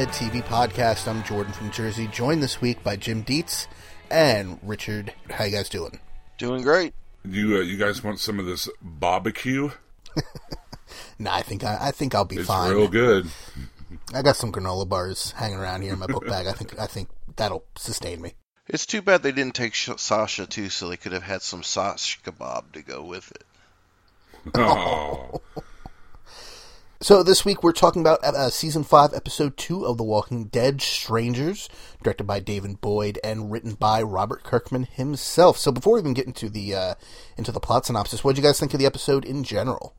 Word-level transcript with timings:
Dead 0.00 0.08
TV 0.14 0.42
podcast. 0.42 1.06
I'm 1.06 1.22
Jordan 1.24 1.52
from 1.52 1.70
Jersey, 1.70 2.06
joined 2.06 2.42
this 2.42 2.58
week 2.58 2.82
by 2.82 2.96
Jim 2.96 3.20
Dietz 3.22 3.66
and 4.10 4.58
Richard. 4.62 5.12
How 5.28 5.44
you 5.44 5.50
guys 5.50 5.68
doing? 5.68 6.00
Doing 6.38 6.62
great. 6.62 6.94
You 7.22 7.58
uh, 7.58 7.60
you 7.60 7.76
guys 7.76 8.02
want 8.02 8.18
some 8.18 8.38
of 8.38 8.46
this 8.46 8.66
barbecue? 8.80 9.70
Nah, 11.18 11.34
I 11.34 11.42
think 11.42 11.64
I, 11.64 11.76
I 11.88 11.90
think 11.90 12.14
I'll 12.14 12.24
be 12.24 12.36
It's 12.36 12.46
fine. 12.46 12.70
real 12.74 12.88
good. 12.88 13.26
I 14.14 14.22
got 14.22 14.36
some 14.36 14.50
granola 14.50 14.88
bars 14.88 15.32
hanging 15.32 15.58
around 15.58 15.82
here 15.82 15.92
in 15.92 15.98
my 15.98 16.06
book 16.06 16.26
bag. 16.26 16.46
I 16.46 16.52
think 16.52 16.78
I 16.78 16.86
think 16.86 17.10
that'll 17.36 17.66
sustain 17.76 18.22
me. 18.22 18.32
It's 18.68 18.86
too 18.86 19.02
bad 19.02 19.22
they 19.22 19.32
didn't 19.32 19.54
take 19.54 19.74
Sh- 19.74 19.90
Sasha 19.98 20.46
too, 20.46 20.70
so 20.70 20.88
they 20.88 20.96
could 20.96 21.12
have 21.12 21.24
had 21.24 21.42
some 21.42 21.62
sash 21.62 22.18
kebab 22.22 22.72
to 22.72 22.80
go 22.80 23.02
with 23.04 23.30
it. 23.32 23.44
Oh, 24.54 25.42
So 27.02 27.22
this 27.22 27.46
week 27.46 27.62
we're 27.62 27.72
talking 27.72 28.02
about 28.02 28.22
uh, 28.22 28.50
season 28.50 28.84
five, 28.84 29.14
episode 29.14 29.56
two 29.56 29.86
of 29.86 29.96
The 29.96 30.04
Walking 30.04 30.44
Dead: 30.44 30.82
Strangers, 30.82 31.70
directed 32.02 32.24
by 32.24 32.40
David 32.40 32.82
Boyd 32.82 33.18
and 33.24 33.50
written 33.50 33.72
by 33.72 34.02
Robert 34.02 34.42
Kirkman 34.42 34.82
himself. 34.82 35.56
So 35.56 35.72
before 35.72 35.94
we 35.94 36.00
even 36.00 36.12
get 36.12 36.26
into 36.26 36.50
the 36.50 36.74
uh, 36.74 36.94
into 37.38 37.52
the 37.52 37.58
plot 37.60 37.86
synopsis, 37.86 38.22
what 38.22 38.34
did 38.34 38.42
you 38.42 38.46
guys 38.46 38.60
think 38.60 38.74
of 38.74 38.80
the 38.80 38.84
episode 38.84 39.24
in 39.24 39.44
general? 39.44 39.94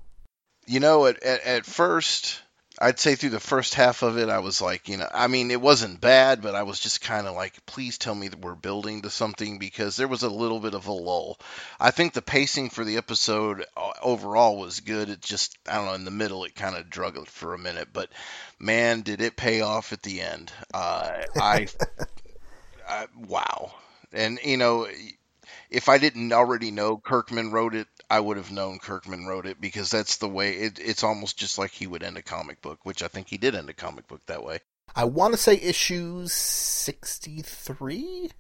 You 0.67 0.79
know, 0.79 1.07
at, 1.07 1.23
at 1.23 1.43
at 1.43 1.65
first, 1.65 2.43
I'd 2.81 2.99
say 2.99 3.13
through 3.13 3.29
the 3.29 3.39
first 3.39 3.75
half 3.75 4.01
of 4.01 4.17
it, 4.17 4.27
I 4.27 4.39
was 4.39 4.59
like, 4.59 4.89
you 4.89 4.97
know, 4.97 5.07
I 5.13 5.27
mean, 5.27 5.51
it 5.51 5.61
wasn't 5.61 6.01
bad, 6.01 6.41
but 6.41 6.55
I 6.55 6.63
was 6.63 6.79
just 6.79 6.99
kind 6.99 7.27
of 7.27 7.35
like, 7.35 7.63
please 7.67 7.99
tell 7.99 8.15
me 8.15 8.27
that 8.27 8.41
we're 8.41 8.55
building 8.55 9.03
to 9.03 9.11
something 9.11 9.59
because 9.59 9.95
there 9.95 10.07
was 10.07 10.23
a 10.23 10.29
little 10.29 10.59
bit 10.59 10.73
of 10.73 10.87
a 10.87 10.91
lull. 10.91 11.37
I 11.79 11.91
think 11.91 12.13
the 12.13 12.23
pacing 12.23 12.71
for 12.71 12.83
the 12.83 12.97
episode 12.97 13.65
uh, 13.77 13.91
overall 14.01 14.57
was 14.57 14.79
good. 14.79 15.09
It 15.09 15.21
just, 15.21 15.59
I 15.69 15.75
don't 15.75 15.85
know, 15.85 15.93
in 15.93 16.05
the 16.05 16.11
middle, 16.11 16.43
it 16.43 16.55
kind 16.55 16.75
of 16.75 16.89
drug 16.89 17.17
it 17.17 17.27
for 17.27 17.53
a 17.53 17.59
minute, 17.59 17.89
but 17.93 18.09
man, 18.59 19.01
did 19.01 19.21
it 19.21 19.37
pay 19.37 19.61
off 19.61 19.93
at 19.93 20.01
the 20.01 20.21
end. 20.21 20.51
Uh, 20.73 21.21
I, 21.39 21.67
I, 22.89 23.05
wow. 23.15 23.73
And, 24.11 24.39
you 24.43 24.57
know, 24.57 24.87
if 25.69 25.87
I 25.87 25.99
didn't 25.99 26.33
already 26.33 26.71
know 26.71 26.97
Kirkman 26.97 27.51
wrote 27.51 27.75
it, 27.75 27.87
I 28.11 28.19
would 28.19 28.35
have 28.35 28.51
known 28.51 28.79
Kirkman 28.79 29.25
wrote 29.25 29.45
it 29.45 29.61
because 29.61 29.89
that's 29.89 30.17
the 30.17 30.27
way 30.27 30.51
it, 30.51 30.79
it's 30.79 31.01
almost 31.01 31.37
just 31.37 31.57
like 31.57 31.71
he 31.71 31.87
would 31.87 32.03
end 32.03 32.17
a 32.17 32.21
comic 32.21 32.61
book, 32.61 32.79
which 32.83 33.01
I 33.01 33.07
think 33.07 33.29
he 33.29 33.37
did 33.37 33.55
end 33.55 33.69
a 33.69 33.73
comic 33.73 34.09
book 34.09 34.19
that 34.25 34.43
way. 34.43 34.59
I 34.93 35.05
want 35.05 35.33
to 35.33 35.37
say 35.37 35.55
issue 35.55 36.27
sixty 36.27 37.41
three 37.41 38.31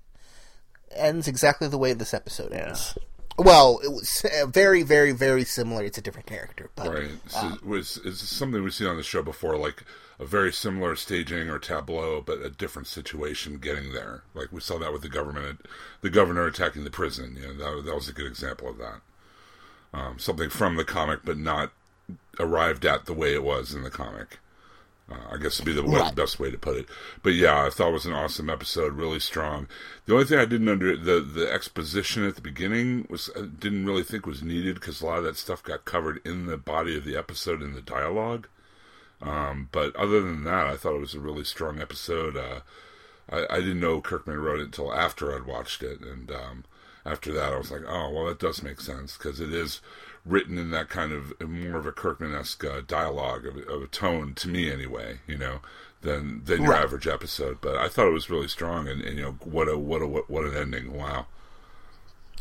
ends 0.93 1.29
exactly 1.29 1.69
the 1.69 1.77
way 1.77 1.93
this 1.93 2.13
episode 2.13 2.51
ends. 2.51 2.97
Well, 3.37 3.79
it 3.81 3.87
was 3.87 4.25
uh, 4.25 4.45
very, 4.45 4.83
very, 4.83 5.13
very 5.13 5.45
similar. 5.45 5.85
It's 5.85 5.97
a 5.97 6.01
different 6.01 6.27
character, 6.27 6.69
but 6.75 6.89
right. 6.93 7.09
So 7.27 7.53
it 7.53 7.65
was 7.65 7.97
it's 8.03 8.19
something 8.19 8.61
we've 8.61 8.73
seen 8.73 8.87
on 8.87 8.97
the 8.97 9.03
show 9.03 9.23
before, 9.23 9.55
like 9.55 9.85
a 10.19 10.25
very 10.25 10.51
similar 10.51 10.97
staging 10.97 11.49
or 11.49 11.59
tableau, 11.59 12.19
but 12.19 12.41
a 12.41 12.49
different 12.49 12.89
situation 12.89 13.57
getting 13.57 13.93
there. 13.93 14.23
Like 14.33 14.51
we 14.51 14.59
saw 14.59 14.77
that 14.79 14.91
with 14.91 15.01
the 15.01 15.07
government, 15.07 15.65
the 16.01 16.09
governor 16.09 16.45
attacking 16.45 16.83
the 16.83 16.91
prison. 16.91 17.37
You 17.39 17.53
know, 17.53 17.77
that, 17.77 17.85
that 17.85 17.95
was 17.95 18.09
a 18.09 18.13
good 18.13 18.27
example 18.27 18.67
of 18.67 18.77
that. 18.79 18.99
Um, 19.93 20.19
something 20.19 20.49
from 20.49 20.75
the 20.77 20.85
comic, 20.85 21.19
but 21.25 21.37
not 21.37 21.71
arrived 22.39 22.85
at 22.85 23.05
the 23.05 23.13
way 23.13 23.33
it 23.33 23.43
was 23.43 23.73
in 23.73 23.83
the 23.83 23.89
comic. 23.89 24.39
Uh, 25.11 25.33
I 25.33 25.37
guess 25.37 25.59
would 25.59 25.65
be 25.65 25.73
the 25.73 25.83
way, 25.83 25.99
Right. 25.99 26.15
best 26.15 26.39
way 26.39 26.49
to 26.49 26.57
put 26.57 26.77
it. 26.77 26.85
But 27.21 27.33
yeah, 27.33 27.65
I 27.65 27.69
thought 27.69 27.89
it 27.89 27.93
was 27.93 28.05
an 28.05 28.13
awesome 28.13 28.49
episode, 28.49 28.93
really 28.93 29.19
strong. 29.19 29.67
The 30.05 30.13
only 30.13 30.23
thing 30.25 30.39
I 30.39 30.45
didn't 30.45 30.69
under 30.69 30.95
the 30.95 31.19
the 31.19 31.51
exposition 31.51 32.25
at 32.25 32.35
the 32.35 32.41
beginning 32.41 33.05
was 33.09 33.29
I 33.35 33.41
didn't 33.41 33.85
really 33.85 34.03
think 34.03 34.25
was 34.25 34.41
needed 34.41 34.75
because 34.75 35.01
a 35.01 35.05
lot 35.05 35.17
of 35.17 35.25
that 35.25 35.35
stuff 35.35 35.61
got 35.63 35.83
covered 35.83 36.21
in 36.23 36.45
the 36.45 36.55
body 36.57 36.95
of 36.97 37.03
the 37.03 37.17
episode 37.17 37.61
in 37.61 37.73
the 37.73 37.81
dialogue. 37.81 38.47
Um, 39.21 39.67
but 39.73 39.93
other 39.97 40.21
than 40.21 40.45
that, 40.45 40.67
I 40.67 40.77
thought 40.77 40.95
it 40.95 41.01
was 41.01 41.13
a 41.15 41.19
really 41.19 41.43
strong 41.43 41.79
episode. 41.81 42.37
Uh, 42.37 42.61
I, 43.29 43.45
I 43.49 43.59
didn't 43.59 43.81
know 43.81 43.99
Kirkman 44.01 44.39
wrote 44.39 44.59
it 44.61 44.65
until 44.65 44.93
after 44.93 45.35
I'd 45.35 45.45
watched 45.45 45.83
it, 45.83 45.99
and 45.99 46.31
um, 46.31 46.63
after 47.05 47.33
that, 47.33 47.53
I 47.53 47.57
was 47.57 47.71
like, 47.71 47.81
oh, 47.87 48.09
well, 48.11 48.25
that 48.25 48.39
does 48.39 48.61
make 48.63 48.79
sense 48.81 49.17
because 49.17 49.39
it 49.39 49.53
is 49.53 49.81
written 50.25 50.57
in 50.57 50.69
that 50.71 50.89
kind 50.89 51.11
of 51.11 51.33
more 51.47 51.77
of 51.77 51.85
a 51.85 51.91
Kirkman-esque 51.91 52.63
uh, 52.63 52.81
dialogue 52.87 53.45
of, 53.45 53.57
of 53.67 53.81
a 53.83 53.87
tone 53.87 54.33
to 54.35 54.47
me, 54.47 54.71
anyway. 54.71 55.19
You 55.27 55.37
know, 55.37 55.59
than 56.01 56.43
than 56.45 56.63
your 56.63 56.71
Right. 56.71 56.83
average 56.83 57.07
episode. 57.07 57.59
But 57.61 57.75
I 57.77 57.87
thought 57.89 58.07
it 58.07 58.13
was 58.13 58.29
really 58.29 58.47
strong, 58.47 58.87
and, 58.87 59.01
and 59.01 59.17
you 59.17 59.23
know, 59.23 59.31
what 59.43 59.67
a 59.67 59.77
what 59.77 60.01
a 60.01 60.07
what, 60.07 60.29
what 60.29 60.45
an 60.45 60.55
ending! 60.55 60.93
Wow. 60.93 61.25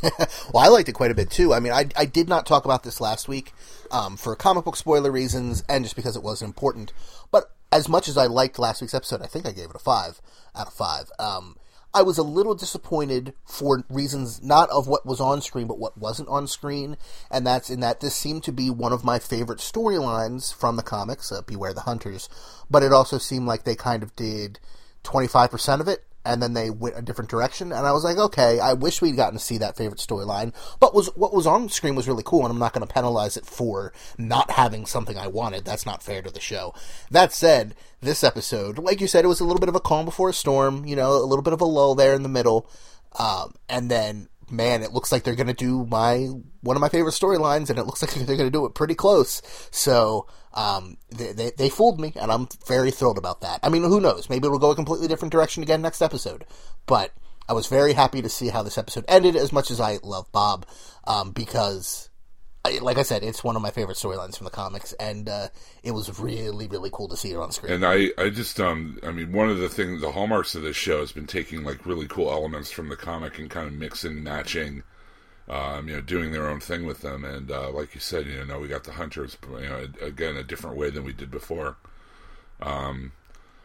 Well, 0.02 0.64
I 0.64 0.68
liked 0.68 0.88
it 0.88 0.92
quite 0.94 1.10
a 1.10 1.14
bit 1.14 1.30
too. 1.30 1.52
I 1.52 1.60
mean, 1.60 1.72
I, 1.72 1.86
I 1.96 2.06
did 2.06 2.28
not 2.28 2.46
talk 2.46 2.64
about 2.64 2.82
this 2.84 3.00
last 3.00 3.28
week 3.28 3.52
um, 3.90 4.16
for 4.16 4.34
comic 4.34 4.64
book 4.64 4.76
spoiler 4.76 5.10
reasons 5.10 5.62
and 5.68 5.84
just 5.84 5.94
because 5.94 6.16
it 6.16 6.22
wasn't 6.22 6.48
important. 6.48 6.92
But 7.30 7.52
as 7.70 7.86
much 7.88 8.08
as 8.08 8.16
I 8.16 8.26
liked 8.26 8.58
last 8.58 8.80
week's 8.80 8.94
episode, 8.94 9.20
I 9.22 9.26
think 9.26 9.46
I 9.46 9.52
gave 9.52 9.68
it 9.70 9.76
a 9.76 9.78
five 9.80 10.20
out 10.56 10.66
of 10.68 10.72
five. 10.72 11.10
Um, 11.18 11.56
I 11.92 12.02
was 12.02 12.18
a 12.18 12.22
little 12.22 12.54
disappointed 12.54 13.34
for 13.44 13.84
reasons 13.88 14.42
not 14.42 14.70
of 14.70 14.86
what 14.86 15.04
was 15.04 15.20
on 15.20 15.42
screen, 15.42 15.66
but 15.66 15.78
what 15.78 15.98
wasn't 15.98 16.28
on 16.28 16.46
screen, 16.46 16.96
and 17.30 17.44
that's 17.44 17.68
in 17.68 17.80
that 17.80 18.00
this 18.00 18.14
seemed 18.14 18.44
to 18.44 18.52
be 18.52 18.70
one 18.70 18.92
of 18.92 19.04
my 19.04 19.18
favorite 19.18 19.58
storylines 19.58 20.54
from 20.54 20.76
the 20.76 20.84
comics, 20.84 21.32
uh, 21.32 21.42
Beware 21.42 21.74
the 21.74 21.80
Hunters. 21.80 22.28
But 22.70 22.84
it 22.84 22.92
also 22.92 23.18
seemed 23.18 23.46
like 23.46 23.64
they 23.64 23.74
kind 23.74 24.04
of 24.04 24.14
did 24.14 24.60
twenty 25.02 25.26
five 25.26 25.50
percent 25.50 25.80
of 25.80 25.88
it 25.88 26.04
and 26.24 26.42
then 26.42 26.52
they 26.52 26.70
went 26.70 26.98
a 26.98 27.02
different 27.02 27.30
direction 27.30 27.72
and 27.72 27.86
I 27.86 27.92
was 27.92 28.04
like, 28.04 28.18
okay, 28.18 28.60
I 28.60 28.74
wish 28.74 29.00
we'd 29.00 29.16
gotten 29.16 29.38
to 29.38 29.44
see 29.44 29.58
that 29.58 29.76
favorite 29.76 30.00
storyline. 30.00 30.52
But 30.78 30.94
was 30.94 31.08
what 31.16 31.34
was 31.34 31.46
on 31.46 31.68
screen 31.68 31.94
was 31.94 32.08
really 32.08 32.22
cool 32.24 32.44
and 32.44 32.52
I'm 32.52 32.58
not 32.58 32.72
gonna 32.72 32.86
penalize 32.86 33.36
it 33.36 33.46
for 33.46 33.92
not 34.18 34.50
having 34.50 34.86
something 34.86 35.16
I 35.16 35.28
wanted. 35.28 35.64
That's 35.64 35.86
not 35.86 36.02
fair 36.02 36.22
to 36.22 36.30
the 36.30 36.40
show. 36.40 36.74
That 37.10 37.32
said, 37.32 37.74
this 38.02 38.24
episode, 38.24 38.78
like 38.78 39.00
you 39.00 39.06
said, 39.06 39.24
it 39.24 39.28
was 39.28 39.40
a 39.40 39.44
little 39.44 39.60
bit 39.60 39.68
of 39.68 39.74
a 39.74 39.80
calm 39.80 40.04
before 40.04 40.30
a 40.30 40.34
storm, 40.34 40.86
you 40.86 40.96
know, 40.96 41.12
a 41.12 41.26
little 41.26 41.42
bit 41.42 41.52
of 41.52 41.60
a 41.60 41.66
lull 41.66 41.94
there 41.94 42.14
in 42.14 42.22
the 42.22 42.28
middle. 42.28 42.68
Um, 43.18 43.54
and 43.68 43.90
then 43.90 44.28
man, 44.50 44.82
it 44.82 44.92
looks 44.92 45.12
like 45.12 45.22
they're 45.22 45.34
gonna 45.34 45.54
do 45.54 45.86
my 45.86 46.28
one 46.60 46.76
of 46.76 46.80
my 46.80 46.88
favorite 46.88 47.12
storylines, 47.12 47.70
and 47.70 47.78
it 47.78 47.86
looks 47.86 48.02
like 48.02 48.12
they're 48.26 48.36
gonna 48.36 48.50
do 48.50 48.66
it 48.66 48.74
pretty 48.74 48.94
close. 48.94 49.42
So 49.70 50.26
um, 50.54 50.96
they, 51.10 51.32
they 51.32 51.50
they 51.56 51.68
fooled 51.68 52.00
me, 52.00 52.12
and 52.20 52.30
I'm 52.32 52.48
very 52.66 52.90
thrilled 52.90 53.18
about 53.18 53.40
that. 53.42 53.60
I 53.62 53.68
mean, 53.68 53.82
who 53.82 54.00
knows? 54.00 54.28
Maybe 54.28 54.46
it'll 54.46 54.58
go 54.58 54.70
a 54.70 54.74
completely 54.74 55.08
different 55.08 55.32
direction 55.32 55.62
again 55.62 55.82
next 55.82 56.02
episode. 56.02 56.44
But 56.86 57.12
I 57.48 57.52
was 57.52 57.66
very 57.66 57.92
happy 57.92 58.22
to 58.22 58.28
see 58.28 58.48
how 58.48 58.62
this 58.62 58.78
episode 58.78 59.04
ended. 59.08 59.36
As 59.36 59.52
much 59.52 59.70
as 59.70 59.80
I 59.80 59.98
love 60.02 60.30
Bob, 60.32 60.66
um, 61.06 61.32
because. 61.32 62.08
I, 62.62 62.76
like 62.82 62.98
I 62.98 63.04
said, 63.04 63.22
it's 63.22 63.42
one 63.42 63.56
of 63.56 63.62
my 63.62 63.70
favorite 63.70 63.96
storylines 63.96 64.36
from 64.36 64.44
the 64.44 64.50
comics, 64.50 64.92
and 65.00 65.30
uh, 65.30 65.48
it 65.82 65.92
was 65.92 66.20
really, 66.20 66.68
really 66.68 66.90
cool 66.92 67.08
to 67.08 67.16
see 67.16 67.30
it 67.30 67.36
on 67.38 67.52
screen. 67.52 67.72
And 67.72 67.86
I, 67.86 68.10
I 68.18 68.28
just, 68.28 68.60
um, 68.60 68.98
I 69.02 69.12
mean, 69.12 69.32
one 69.32 69.48
of 69.48 69.56
the 69.56 69.70
things, 69.70 70.02
the 70.02 70.12
hallmarks 70.12 70.54
of 70.54 70.60
this 70.60 70.76
show 70.76 71.00
has 71.00 71.10
been 71.10 71.26
taking 71.26 71.64
like 71.64 71.86
really 71.86 72.06
cool 72.06 72.30
elements 72.30 72.70
from 72.70 72.90
the 72.90 72.96
comic 72.96 73.38
and 73.38 73.48
kind 73.48 73.66
of 73.66 73.72
mixing, 73.72 74.10
and 74.10 74.24
matching, 74.24 74.82
um, 75.50 75.88
you 75.88 75.96
know, 75.96 76.00
doing 76.00 76.30
their 76.30 76.48
own 76.48 76.60
thing 76.60 76.86
with 76.86 77.00
them. 77.00 77.24
And 77.24 77.50
uh, 77.50 77.70
like 77.70 77.94
you 77.94 78.00
said, 78.00 78.26
you 78.26 78.36
know, 78.38 78.44
now 78.44 78.58
we 78.60 78.68
got 78.68 78.84
the 78.84 78.92
hunters, 78.92 79.36
you 79.50 79.68
know, 79.68 79.88
again, 80.00 80.36
a 80.36 80.44
different 80.44 80.76
way 80.76 80.90
than 80.90 81.04
we 81.04 81.12
did 81.12 81.30
before. 81.30 81.76
Um, 82.62 83.12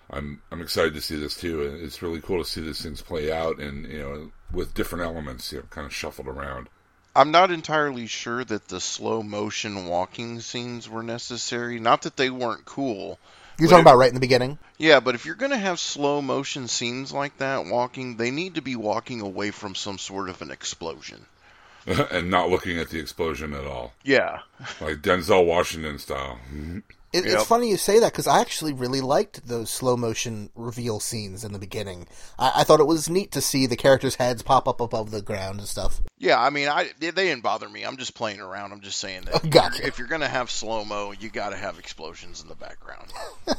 I'm 0.10 0.42
I'm 0.52 0.62
excited 0.62 0.96
to 0.96 1.02
see 1.02 1.16
this 1.16 1.36
too, 1.36 1.62
it's 1.62 2.02
really 2.02 2.22
cool 2.22 2.44
to 2.44 2.50
see 2.50 2.62
these 2.62 2.82
things 2.82 3.02
play 3.02 3.32
out, 3.32 3.60
and 3.60 3.86
you 3.86 4.00
know, 4.00 4.32
with 4.52 4.74
different 4.74 5.06
elements, 5.06 5.52
you 5.52 5.60
know, 5.60 5.66
kind 5.70 5.86
of 5.86 5.94
shuffled 5.94 6.28
around. 6.28 6.70
I'm 7.16 7.32
not 7.32 7.50
entirely 7.52 8.08
sure 8.08 8.44
that 8.44 8.68
the 8.68 8.82
slow 8.82 9.24
motion 9.24 9.86
walking 9.86 10.42
scenes 10.42 10.90
were 10.90 11.04
necessary. 11.04 11.80
Not 11.80 12.02
that 12.02 12.18
they 12.18 12.30
weren't 12.30 12.66
cool. 12.66 13.20
You're 13.58 13.70
talking 13.70 13.80
if- 13.80 13.86
about 13.86 13.98
right 13.98 14.10
in 14.10 14.16
the 14.16 14.20
beginning. 14.20 14.58
Yeah, 14.78 15.00
but 15.00 15.16
if 15.16 15.26
you're 15.26 15.36
going 15.36 15.52
to 15.52 15.58
have 15.58 15.80
slow 15.80 16.22
motion 16.22 16.68
scenes 16.68 17.14
like 17.14 17.38
that 17.38 17.66
walking, 17.66 18.18
they 18.18 18.32
need 18.32 18.56
to 18.56 18.62
be 18.62 18.76
walking 18.76 19.22
away 19.22 19.52
from 19.52 19.76
some 19.76 19.98
sort 19.98 20.28
of 20.28 20.42
an 20.42 20.52
explosion. 20.52 21.26
and 22.12 22.30
not 22.30 22.50
looking 22.50 22.78
at 22.80 22.90
the 22.90 23.00
explosion 23.00 23.54
at 23.54 23.66
all, 23.66 23.94
Yeah. 24.04 24.40
like 24.82 24.98
Denzel 25.02 25.46
Washington 25.46 26.00
style. 26.00 26.40
It, 27.14 27.24
Yep. 27.24 27.34
It's 27.34 27.46
funny 27.46 27.70
you 27.70 27.78
say 27.78 28.00
that 28.00 28.12
because 28.12 28.28
I 28.28 28.42
actually 28.42 28.74
really 28.74 29.00
liked 29.00 29.48
those 29.48 29.70
slow 29.70 29.96
motion 29.96 30.50
reveal 30.54 31.00
scenes 31.00 31.46
in 31.46 31.54
the 31.54 31.60
beginning. 31.60 32.08
I, 32.38 32.52
I 32.58 32.64
thought 32.66 32.82
it 32.82 32.88
was 32.88 33.10
neat 33.10 33.32
to 33.32 33.40
see 33.42 33.68
the 33.68 33.78
characters' 33.78 34.16
heads 34.16 34.42
pop 34.42 34.68
up 34.68 34.82
above 34.82 35.12
the 35.12 35.22
ground 35.22 35.60
and 35.60 35.68
stuff. 35.68 36.02
Yeah, 36.18 36.42
I 36.42 36.50
mean, 36.50 36.68
I 36.68 36.90
they 37.00 37.12
didn't 37.12 37.42
bother 37.42 37.70
me. 37.70 37.84
I'm 37.84 37.96
just 37.96 38.16
playing 38.16 38.42
around. 38.42 38.74
I'm 38.74 38.82
just 38.82 39.00
saying 39.00 39.22
that 39.32 39.50
Gotcha. 39.50 39.88
if 39.88 39.98
you're 39.98 40.10
going 40.10 40.22
to 40.22 40.28
have 40.28 40.52
slow 40.52 40.84
mo, 40.84 41.14
you 41.18 41.30
got 41.30 41.52
to 41.52 41.56
have 41.56 41.80
explosions 41.80 42.42
in 42.42 42.50
the 42.50 42.56
background. 42.56 43.14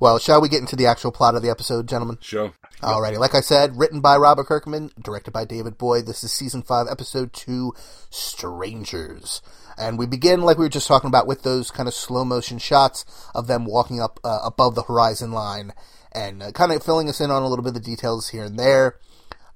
Well, 0.00 0.18
shall 0.18 0.40
we 0.40 0.48
get 0.48 0.60
into 0.60 0.76
the 0.76 0.86
actual 0.86 1.12
plot 1.12 1.34
of 1.34 1.42
the 1.42 1.50
episode, 1.50 1.88
gentlemen? 1.88 2.18
Show. 2.20 2.52
Alrighty, 2.82 3.18
like 3.18 3.34
I 3.34 3.40
said, 3.40 3.78
written 3.78 4.00
by 4.00 4.16
Robert 4.16 4.46
Kirkman, 4.46 4.90
directed 5.00 5.30
by 5.30 5.44
David 5.44 5.78
Boyd. 5.78 6.06
This 6.06 6.22
is 6.22 6.32
season 6.32 6.62
five, 6.62 6.86
episode 6.90 7.32
two, 7.32 7.72
Strangers. 8.10 9.40
And 9.78 9.98
we 9.98 10.06
begin, 10.06 10.42
like 10.42 10.58
we 10.58 10.64
were 10.64 10.70
just 10.70 10.88
talking 10.88 11.08
about, 11.08 11.26
with 11.26 11.42
those 11.42 11.70
kind 11.70 11.88
of 11.88 11.94
slow 11.94 12.24
motion 12.24 12.58
shots 12.58 13.04
of 13.34 13.46
them 13.46 13.64
walking 13.64 14.00
up 14.00 14.20
uh, 14.22 14.40
above 14.44 14.74
the 14.74 14.82
horizon 14.82 15.32
line 15.32 15.72
and 16.12 16.42
uh, 16.42 16.52
kind 16.52 16.72
of 16.72 16.82
filling 16.82 17.08
us 17.08 17.20
in 17.20 17.30
on 17.30 17.42
a 17.42 17.48
little 17.48 17.62
bit 17.62 17.70
of 17.70 17.74
the 17.74 17.80
details 17.80 18.28
here 18.28 18.44
and 18.44 18.58
there. 18.58 18.98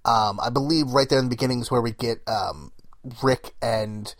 Um, 0.04 0.40
I 0.40 0.50
believe 0.50 0.90
right 0.90 1.08
there 1.08 1.18
in 1.18 1.26
the 1.26 1.30
beginning 1.30 1.60
is 1.60 1.70
where 1.70 1.82
we 1.82 1.92
get 1.92 2.22
um, 2.26 2.72
Rick 3.22 3.54
and 3.60 4.14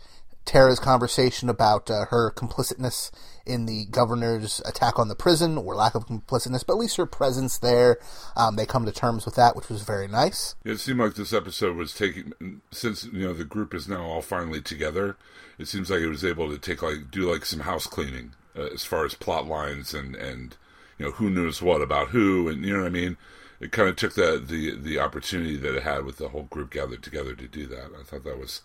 Tara's 0.49 0.79
conversation 0.79 1.47
about 1.47 1.91
uh, 1.91 2.05
her 2.09 2.31
complicitness 2.31 3.11
in 3.45 3.67
the 3.67 3.85
governor's 3.85 4.63
attack 4.65 4.97
on 4.97 5.07
the 5.07 5.13
prison, 5.13 5.59
or 5.59 5.75
lack 5.75 5.93
of 5.93 6.07
complicitness, 6.07 6.65
but 6.65 6.73
at 6.73 6.79
least 6.79 6.97
her 6.97 7.05
presence 7.05 7.59
there. 7.59 7.99
Um, 8.35 8.55
they 8.55 8.65
come 8.65 8.83
to 8.87 8.91
terms 8.91 9.25
with 9.25 9.35
that, 9.35 9.55
which 9.55 9.69
was 9.69 9.83
very 9.83 10.07
nice. 10.07 10.55
It 10.65 10.77
seemed 10.77 10.97
like 10.97 11.13
this 11.13 11.33
episode 11.33 11.75
was 11.75 11.93
taking 11.93 12.61
since 12.71 13.03
you 13.03 13.27
know 13.27 13.33
the 13.33 13.45
group 13.45 13.75
is 13.75 13.87
now 13.87 14.01
all 14.01 14.23
finally 14.23 14.59
together. 14.59 15.17
It 15.59 15.67
seems 15.67 15.91
like 15.91 16.01
it 16.01 16.09
was 16.09 16.25
able 16.25 16.49
to 16.49 16.57
take 16.57 16.81
like 16.81 17.11
do 17.11 17.31
like 17.31 17.45
some 17.45 17.59
house 17.59 17.85
cleaning 17.85 18.33
uh, 18.57 18.69
as 18.73 18.83
far 18.83 19.05
as 19.05 19.13
plot 19.13 19.45
lines 19.45 19.93
and 19.93 20.15
and 20.15 20.57
you 20.97 21.05
know 21.05 21.11
who 21.11 21.29
knows 21.29 21.61
what 21.61 21.83
about 21.83 22.07
who 22.07 22.49
and 22.49 22.65
you 22.65 22.73
know 22.73 22.79
what 22.79 22.87
I 22.87 22.89
mean. 22.89 23.17
It 23.59 23.71
kind 23.71 23.87
of 23.87 23.97
took 23.97 24.15
the 24.15 24.43
the 24.43 24.75
the 24.75 24.97
opportunity 24.97 25.57
that 25.57 25.75
it 25.75 25.83
had 25.83 26.05
with 26.05 26.17
the 26.17 26.29
whole 26.29 26.47
group 26.49 26.71
gathered 26.71 27.03
together 27.03 27.35
to 27.35 27.47
do 27.47 27.67
that. 27.67 27.91
I 27.99 28.01
thought 28.03 28.23
that 28.23 28.39
was 28.39 28.61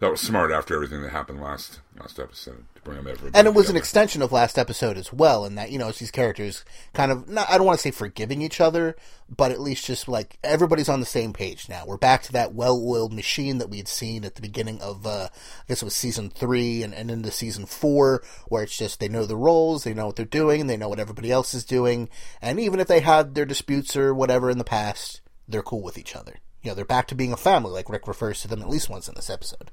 that 0.00 0.10
was 0.10 0.20
smart 0.20 0.50
after 0.50 0.74
everything 0.74 1.02
that 1.02 1.10
happened 1.10 1.40
last 1.40 1.80
last 1.98 2.18
episode 2.18 2.64
to 2.74 2.82
bring 2.82 2.96
them 2.96 3.06
everybody. 3.06 3.38
And 3.38 3.46
it 3.46 3.54
was 3.54 3.70
an 3.70 3.76
extension 3.76 4.20
of 4.20 4.32
last 4.32 4.58
episode 4.58 4.98
as 4.98 5.12
well, 5.12 5.44
in 5.44 5.54
that, 5.54 5.70
you 5.70 5.78
know, 5.78 5.88
it's 5.88 6.00
these 6.00 6.10
characters 6.10 6.64
kind 6.92 7.12
of, 7.12 7.28
not, 7.28 7.48
I 7.48 7.56
don't 7.56 7.66
want 7.66 7.78
to 7.78 7.82
say 7.82 7.90
forgiving 7.92 8.42
each 8.42 8.60
other, 8.60 8.96
but 9.28 9.52
at 9.52 9.60
least 9.60 9.86
just 9.86 10.08
like 10.08 10.38
everybody's 10.42 10.88
on 10.88 11.00
the 11.00 11.06
same 11.06 11.32
page 11.32 11.68
now. 11.68 11.84
We're 11.86 11.96
back 11.96 12.22
to 12.24 12.32
that 12.32 12.52
well 12.52 12.82
oiled 12.84 13.12
machine 13.12 13.58
that 13.58 13.70
we 13.70 13.76
had 13.76 13.88
seen 13.88 14.24
at 14.24 14.34
the 14.34 14.42
beginning 14.42 14.80
of, 14.80 15.06
uh, 15.06 15.28
I 15.32 15.64
guess 15.68 15.82
it 15.82 15.84
was 15.84 15.94
season 15.94 16.30
three 16.30 16.82
and, 16.82 16.92
and 16.92 17.10
into 17.10 17.30
season 17.30 17.66
four, 17.66 18.22
where 18.48 18.64
it's 18.64 18.76
just 18.76 18.98
they 19.00 19.08
know 19.08 19.26
the 19.26 19.36
roles, 19.36 19.84
they 19.84 19.94
know 19.94 20.06
what 20.06 20.16
they're 20.16 20.26
doing, 20.26 20.66
they 20.66 20.76
know 20.76 20.88
what 20.88 21.00
everybody 21.00 21.30
else 21.30 21.54
is 21.54 21.64
doing. 21.64 22.08
And 22.42 22.58
even 22.58 22.80
if 22.80 22.88
they 22.88 23.00
had 23.00 23.34
their 23.34 23.46
disputes 23.46 23.96
or 23.96 24.12
whatever 24.12 24.50
in 24.50 24.58
the 24.58 24.64
past, 24.64 25.20
they're 25.46 25.62
cool 25.62 25.82
with 25.82 25.96
each 25.96 26.16
other. 26.16 26.34
You 26.62 26.70
know, 26.70 26.74
they're 26.74 26.84
back 26.84 27.06
to 27.08 27.14
being 27.14 27.32
a 27.32 27.36
family, 27.36 27.70
like 27.70 27.90
Rick 27.90 28.08
refers 28.08 28.40
to 28.42 28.48
them 28.48 28.62
at 28.62 28.70
least 28.70 28.88
once 28.88 29.06
in 29.06 29.14
this 29.14 29.30
episode. 29.30 29.70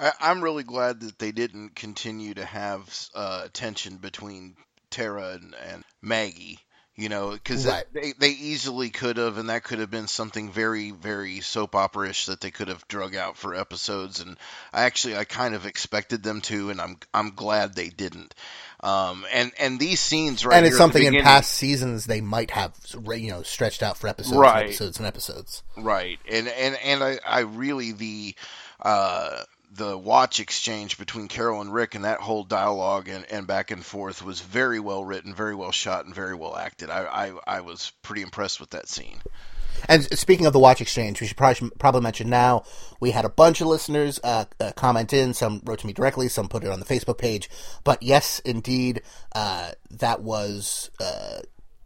I, 0.00 0.12
I'm 0.20 0.42
really 0.42 0.64
glad 0.64 1.00
that 1.00 1.18
they 1.18 1.32
didn't 1.32 1.76
continue 1.76 2.34
to 2.34 2.44
have 2.44 3.08
uh, 3.14 3.48
tension 3.52 3.96
between 3.98 4.56
Tara 4.90 5.32
and, 5.34 5.54
and 5.70 5.84
Maggie. 6.02 6.58
You 6.96 7.08
know, 7.08 7.30
because 7.30 7.64
Right. 7.64 7.84
they 7.94 8.12
they 8.18 8.28
easily 8.28 8.90
could 8.90 9.16
have, 9.16 9.38
and 9.38 9.48
that 9.48 9.64
could 9.64 9.78
have 9.78 9.90
been 9.90 10.08
something 10.08 10.52
very 10.52 10.90
very 10.90 11.40
soap 11.40 11.74
opera-ish 11.74 12.26
that 12.26 12.42
they 12.42 12.50
could 12.50 12.68
have 12.68 12.86
drug 12.88 13.16
out 13.16 13.38
for 13.38 13.54
episodes. 13.54 14.20
And 14.20 14.36
I 14.70 14.82
actually 14.82 15.16
I 15.16 15.24
kind 15.24 15.54
of 15.54 15.64
expected 15.64 16.22
them 16.22 16.42
to, 16.42 16.68
and 16.68 16.78
I'm 16.78 16.98
I'm 17.14 17.30
glad 17.30 17.74
they 17.74 17.88
didn't. 17.88 18.34
Um, 18.80 19.24
and 19.32 19.50
and 19.58 19.80
these 19.80 19.98
scenes 20.00 20.44
right 20.44 20.58
and 20.58 20.66
it's 20.66 20.76
something 20.76 21.02
in 21.02 21.22
past 21.22 21.52
seasons 21.52 22.04
they 22.04 22.20
might 22.20 22.50
have 22.50 22.74
you 23.14 23.30
know 23.30 23.42
stretched 23.42 23.82
out 23.82 23.96
for 23.96 24.08
episodes 24.08 24.36
Right. 24.36 24.56
and 24.56 24.64
episodes 24.64 24.98
and 24.98 25.06
episodes 25.06 25.62
Right, 25.78 26.18
and 26.30 26.48
and 26.48 26.76
and 26.84 27.02
I, 27.02 27.18
I 27.26 27.40
really 27.40 27.92
the 27.92 28.34
uh, 28.82 29.44
the 29.72 29.96
watch 29.96 30.40
exchange 30.40 30.98
between 30.98 31.28
Carol 31.28 31.60
and 31.60 31.72
Rick 31.72 31.94
and 31.94 32.04
that 32.04 32.20
whole 32.20 32.44
dialogue 32.44 33.08
and, 33.08 33.24
and 33.30 33.46
back 33.46 33.70
and 33.70 33.84
forth 33.84 34.22
was 34.22 34.40
very 34.40 34.80
well 34.80 35.04
written, 35.04 35.34
very 35.34 35.54
well 35.54 35.70
shot, 35.70 36.04
and 36.04 36.14
very 36.14 36.34
well 36.34 36.56
acted. 36.56 36.90
I, 36.90 37.04
I 37.46 37.56
I 37.58 37.60
was 37.60 37.92
pretty 38.02 38.22
impressed 38.22 38.60
with 38.60 38.70
that 38.70 38.88
scene. 38.88 39.20
and 39.88 40.02
speaking 40.18 40.46
of 40.46 40.52
the 40.52 40.58
watch 40.58 40.80
exchange 40.80 41.20
we 41.20 41.26
should 41.26 41.36
probably, 41.36 41.70
probably 41.78 42.00
mention 42.00 42.28
now 42.28 42.64
we 42.98 43.12
had 43.12 43.24
a 43.24 43.28
bunch 43.30 43.60
of 43.60 43.66
listeners 43.68 44.18
uh, 44.24 44.44
uh, 44.58 44.72
comment 44.72 45.12
in 45.12 45.32
some 45.32 45.62
wrote 45.64 45.78
to 45.78 45.86
me 45.86 45.92
directly 45.92 46.28
some 46.28 46.48
put 46.48 46.64
it 46.64 46.70
on 46.70 46.80
the 46.80 46.84
facebook 46.86 47.18
page 47.18 47.48
but 47.84 48.02
yes 48.02 48.40
indeed 48.40 49.00
uh, 49.34 49.70
that 49.90 50.20
was 50.22 50.90
uh, 51.00 51.40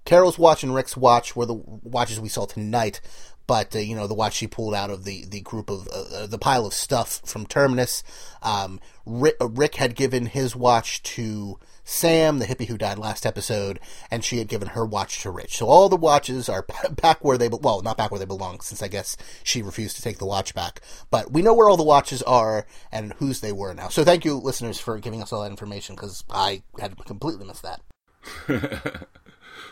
carol's 0.05 0.39
watch 0.39 0.63
and 0.65 0.75
rick's 0.75 0.97
watch 0.97 1.37
were 1.37 1.47
the 1.47 1.55
watches 1.55 2.19
we 2.19 2.29
saw 2.29 2.47
tonight 2.47 3.01
but 3.47 3.75
uh, 3.75 3.79
you 3.79 3.95
know 3.95 4.07
the 4.07 4.15
watch 4.15 4.35
she 4.35 4.47
pulled 4.47 4.75
out 4.75 4.91
of 4.91 5.05
the 5.05 5.25
the 5.25 5.41
group 5.41 5.71
of 5.71 5.89
uh, 5.89 6.17
uh, 6.17 6.27
the 6.27 6.39
pile 6.39 6.67
of 6.67 6.75
stuff 6.75 7.21
from 7.25 7.47
Terminus. 7.47 8.03
Um, 8.43 8.81
Rick, 9.07 9.37
uh, 9.41 9.49
Rick 9.49 9.77
had 9.77 9.95
given 9.95 10.27
his 10.27 10.57
watch 10.57 11.03
to 11.03 11.59
Sam, 11.85 12.39
the 12.39 12.47
hippie 12.47 12.67
who 12.67 12.79
died 12.79 12.99
last 12.99 13.27
episode, 13.27 13.79
and 14.11 14.25
she 14.25 14.39
had 14.39 14.49
given 14.49 14.69
her 14.69 14.85
watch 14.85 15.21
to 15.23 15.31
Rich. 15.31 15.57
So 15.59 15.67
all 15.67 15.89
the 15.89 15.97
watches 15.97 16.49
are 16.49 16.67
back 16.91 17.25
where 17.25 17.39
they 17.39 17.49
well, 17.49 17.83
not 17.83 17.97
back 17.97 18.11
where 18.11 18.19
they 18.19 18.25
belong, 18.25 18.61
since 18.61 18.83
I 18.83 18.89
guess 18.89 19.17
she 19.43 19.63
refused 19.63 19.97
to 19.97 20.03
take 20.03 20.19
the 20.19 20.27
watch 20.27 20.55
back. 20.55 20.81
But 21.11 21.33
we 21.33 21.43
know 21.43 21.55
where 21.55 21.69
all 21.69 21.77
the 21.77 21.83
watches 21.83 22.23
are 22.23 22.67
and 22.91 23.13
whose 23.15 23.41
they 23.41 23.53
were 23.53 23.75
now. 23.75 23.89
So 23.89 24.05
thank 24.05 24.25
you, 24.25 24.37
listeners, 24.37 24.79
for 24.81 24.99
giving 24.99 25.23
us 25.23 25.33
all 25.33 25.43
that 25.43 25.51
information 25.51 25.95
because 25.95 26.25
I 26.31 26.63
had 26.79 26.97
completely 27.05 27.47
missed 27.47 27.65
that. 27.65 29.07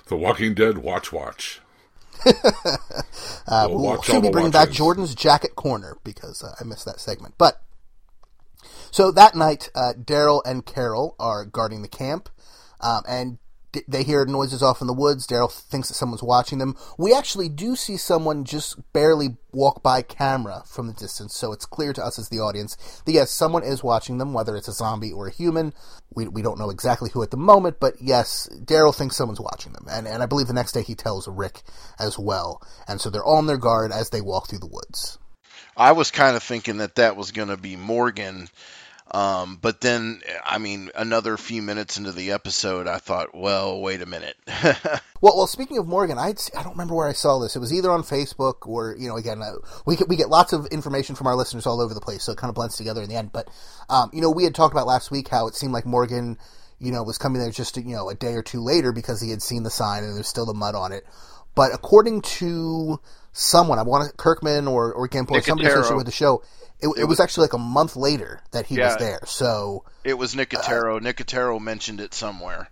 The 0.06 0.16
Walking 0.16 0.54
Dead 0.54 0.78
Watch 0.78 1.12
Watch. 1.12 1.60
Uh, 3.44 3.66
We'll 3.68 3.80
we'll 3.80 4.02
soon 4.02 4.22
be 4.22 4.30
bringing 4.30 4.52
back. 4.52 4.70
Jordan's 4.70 5.14
jacket 5.14 5.56
corner 5.56 5.96
because 6.04 6.44
uh, 6.44 6.54
I 6.60 6.64
missed 6.64 6.84
that 6.84 7.00
segment. 7.00 7.34
But 7.38 7.60
so 8.92 9.10
that 9.10 9.34
night, 9.34 9.68
uh, 9.74 9.94
Daryl 9.98 10.42
and 10.44 10.64
Carol 10.64 11.16
are 11.18 11.44
guarding 11.44 11.82
the 11.82 11.88
camp, 11.88 12.28
um, 12.80 13.02
and 13.08 13.38
they 13.88 14.02
hear 14.02 14.24
noises 14.24 14.62
off 14.62 14.80
in 14.80 14.86
the 14.86 14.92
woods. 14.92 15.26
Daryl 15.26 15.50
thinks 15.50 15.88
that 15.88 15.94
someone's 15.94 16.22
watching 16.22 16.58
them. 16.58 16.76
We 16.98 17.14
actually 17.14 17.48
do 17.48 17.76
see 17.76 17.96
someone 17.96 18.44
just 18.44 18.92
barely 18.92 19.36
walk 19.52 19.82
by 19.82 20.02
camera 20.02 20.62
from 20.66 20.86
the 20.86 20.92
distance, 20.92 21.34
so 21.34 21.52
it's 21.52 21.66
clear 21.66 21.92
to 21.92 22.04
us 22.04 22.18
as 22.18 22.28
the 22.28 22.40
audience 22.40 22.76
that 23.04 23.12
yes, 23.12 23.30
someone 23.30 23.62
is 23.62 23.82
watching 23.82 24.18
them, 24.18 24.32
whether 24.32 24.56
it's 24.56 24.68
a 24.68 24.72
zombie 24.72 25.12
or 25.12 25.26
a 25.26 25.32
human. 25.32 25.72
We, 26.14 26.28
we 26.28 26.42
don't 26.42 26.58
know 26.58 26.70
exactly 26.70 27.10
who 27.10 27.22
at 27.22 27.30
the 27.30 27.36
moment, 27.36 27.78
but 27.80 27.94
yes, 28.00 28.48
Daryl 28.64 28.94
thinks 28.94 29.16
someone's 29.16 29.40
watching 29.40 29.72
them, 29.72 29.86
and, 29.90 30.06
and 30.06 30.22
I 30.22 30.26
believe 30.26 30.46
the 30.46 30.54
next 30.54 30.72
day 30.72 30.82
he 30.82 30.94
tells 30.94 31.28
Rick 31.28 31.62
as 31.98 32.18
well. 32.18 32.62
And 32.86 33.00
so 33.00 33.10
they're 33.10 33.24
on 33.24 33.46
their 33.46 33.58
guard 33.58 33.92
as 33.92 34.10
they 34.10 34.20
walk 34.20 34.48
through 34.48 34.60
the 34.60 34.66
woods. 34.66 35.18
I 35.76 35.92
was 35.92 36.10
kind 36.10 36.36
of 36.36 36.42
thinking 36.42 36.78
that 36.78 36.96
that 36.96 37.16
was 37.16 37.30
going 37.30 37.48
to 37.48 37.56
be 37.56 37.76
Morgan. 37.76 38.48
Um, 39.12 39.58
but 39.60 39.82
then, 39.82 40.22
I 40.42 40.56
mean, 40.56 40.90
another 40.94 41.36
few 41.36 41.60
minutes 41.60 41.98
into 41.98 42.12
the 42.12 42.32
episode, 42.32 42.88
I 42.88 42.96
thought, 42.96 43.34
well, 43.34 43.78
wait 43.80 44.00
a 44.02 44.06
minute. 44.06 44.36
Well, 45.22 45.36
well. 45.36 45.46
Speaking 45.46 45.78
of 45.78 45.86
Morgan, 45.86 46.18
I 46.18 46.34
I 46.58 46.64
don't 46.64 46.72
remember 46.72 46.96
where 46.96 47.06
I 47.06 47.12
saw 47.12 47.38
this. 47.38 47.54
It 47.54 47.60
was 47.60 47.72
either 47.72 47.92
on 47.92 48.02
Facebook 48.02 48.66
or 48.66 48.96
you 48.98 49.08
know, 49.08 49.16
again, 49.16 49.40
uh, 49.40 49.52
we 49.86 49.94
get, 49.94 50.08
we 50.08 50.16
get 50.16 50.28
lots 50.28 50.52
of 50.52 50.66
information 50.66 51.14
from 51.14 51.28
our 51.28 51.36
listeners 51.36 51.64
all 51.64 51.80
over 51.80 51.94
the 51.94 52.00
place, 52.00 52.24
so 52.24 52.32
it 52.32 52.38
kind 52.38 52.48
of 52.48 52.56
blends 52.56 52.76
together 52.76 53.00
in 53.02 53.08
the 53.08 53.14
end. 53.14 53.30
But 53.32 53.48
um, 53.88 54.10
you 54.12 54.20
know, 54.20 54.32
we 54.32 54.42
had 54.42 54.52
talked 54.52 54.74
about 54.74 54.88
last 54.88 55.12
week 55.12 55.28
how 55.28 55.46
it 55.46 55.54
seemed 55.54 55.72
like 55.72 55.86
Morgan, 55.86 56.38
you 56.80 56.90
know, 56.90 57.04
was 57.04 57.18
coming 57.18 57.40
there 57.40 57.52
just 57.52 57.76
you 57.76 57.94
know 57.94 58.10
a 58.10 58.16
day 58.16 58.34
or 58.34 58.42
two 58.42 58.60
later 58.60 58.90
because 58.90 59.20
he 59.20 59.30
had 59.30 59.42
seen 59.42 59.62
the 59.62 59.70
sign 59.70 60.02
and 60.02 60.16
there's 60.16 60.26
still 60.26 60.44
the 60.44 60.54
mud 60.54 60.74
on 60.74 60.90
it. 60.90 61.06
But 61.54 61.74
according 61.74 62.22
to 62.22 63.00
someone, 63.32 63.78
I 63.78 63.82
want 63.82 64.16
Kirkman 64.16 64.66
or 64.66 64.92
or 64.92 65.08
Gimple 65.08 65.32
or 65.32 65.42
somebody 65.42 65.68
associated 65.68 65.96
with 65.96 66.06
the 66.06 66.12
show, 66.12 66.42
it, 66.80 66.88
it 66.98 67.04
was 67.04 67.20
actually 67.20 67.44
like 67.44 67.52
a 67.52 67.58
month 67.58 67.96
later 67.96 68.40
that 68.52 68.66
he 68.66 68.78
was 68.78 68.96
there. 68.96 69.20
So 69.26 69.84
it 70.04 70.14
was 70.14 70.34
uh, 70.34 70.38
Nicotero. 70.38 71.00
Nicotero 71.00 71.60
mentioned 71.60 72.00
it 72.00 72.14
somewhere. 72.14 72.68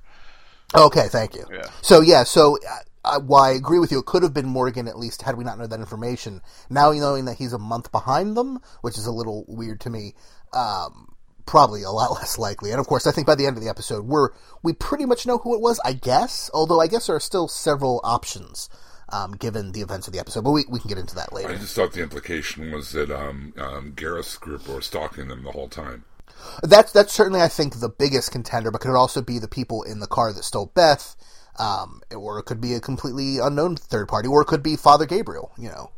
Okay, 0.75 1.09
thank 1.09 1.35
you. 1.35 1.45
Yeah. 1.53 1.69
So 1.83 2.01
yeah, 2.01 2.25
so 2.25 2.59
I, 2.69 3.15
I, 3.15 3.19
well, 3.19 3.43
I 3.43 3.51
agree 3.51 3.79
with 3.79 3.91
you. 3.91 3.99
It 3.99 4.07
could 4.07 4.23
have 4.23 4.35
been 4.35 4.47
Morgan 4.47 4.89
at 4.89 4.99
least 4.99 5.23
had 5.23 5.37
we 5.37 5.45
not 5.45 5.59
known 5.59 5.71
that 5.71 5.81
information. 5.81 6.43
Now 6.69 6.93
knowing 6.93 7.25
that 7.25 7.37
he's 7.37 7.53
a 7.53 7.59
month 7.59 7.91
behind 7.91 8.37
them, 8.37 8.61
which 8.83 8.99
is 8.99 9.07
a 9.07 9.13
little 9.13 9.45
weird 9.49 9.81
to 9.81 9.91
me. 9.91 10.15
Um, 10.53 11.15
probably 11.51 11.83
a 11.83 11.91
lot 11.91 12.13
less 12.15 12.39
likely. 12.39 12.71
And 12.71 12.81
of 12.81 12.87
course, 12.87 13.07
I 13.07 13.13
think 13.13 13.27
by 13.27 13.35
the 13.35 13.47
end 13.47 13.57
of 13.57 13.63
the 13.63 13.69
episode, 13.69 14.07
we're 14.07 14.31
we 14.63 14.73
pretty 14.73 15.05
much 15.05 15.27
know 15.27 15.39
who 15.39 15.55
it 15.55 15.61
was. 15.61 15.81
I 15.85 15.93
guess, 15.93 16.49
although 16.55 16.81
I 16.81 16.87
guess 16.87 17.09
there 17.09 17.17
are 17.17 17.21
still 17.21 17.49
several 17.49 18.01
options 18.05 18.71
um, 19.11 19.33
given 19.33 19.73
the 19.73 19.81
events 19.81 20.07
of 20.07 20.13
the 20.13 20.21
episode. 20.21 20.45
But 20.45 20.53
we 20.53 20.65
we 20.69 20.79
can 20.79 20.89
get 20.89 20.99
into 20.99 21.17
that 21.17 21.33
later. 21.33 21.51
I 21.51 21.57
just 21.57 21.75
thought 21.75 21.93
the 21.93 22.03
implication 22.03 22.71
was 22.73 22.93
that 22.93 23.11
um, 23.11 23.53
um, 23.59 23.93
Gareth's 23.95 24.39
group 24.39 24.69
were 24.69 24.81
stalking 24.81 25.29
them 25.29 25.43
the 25.43 25.51
whole 25.51 25.69
time. 25.69 26.05
That's 26.63 26.93
that's 26.93 27.13
certainly 27.13 27.43
I 27.43 27.49
think 27.49 27.81
the 27.81 27.91
biggest 27.91 28.31
contender, 28.31 28.71
but 28.71 28.81
could 28.81 28.93
it 28.93 28.97
also 28.97 29.21
be 29.21 29.39
the 29.39 29.49
people 29.49 29.83
in 29.83 29.99
the 29.99 30.07
car 30.07 30.33
that 30.33 30.45
stole 30.45 30.71
Beth, 30.75 31.17
um, 31.59 32.01
or 32.17 32.39
it 32.39 32.45
could 32.45 32.61
be 32.61 32.75
a 32.75 32.81
completely 32.81 33.39
unknown 33.39 33.77
third 33.77 34.09
party, 34.09 34.29
or 34.29 34.41
it 34.41 34.47
could 34.47 34.63
be 34.63 34.77
Father 34.77 35.05
Gabriel. 35.05 35.51
You 35.59 35.69
know. 35.69 35.91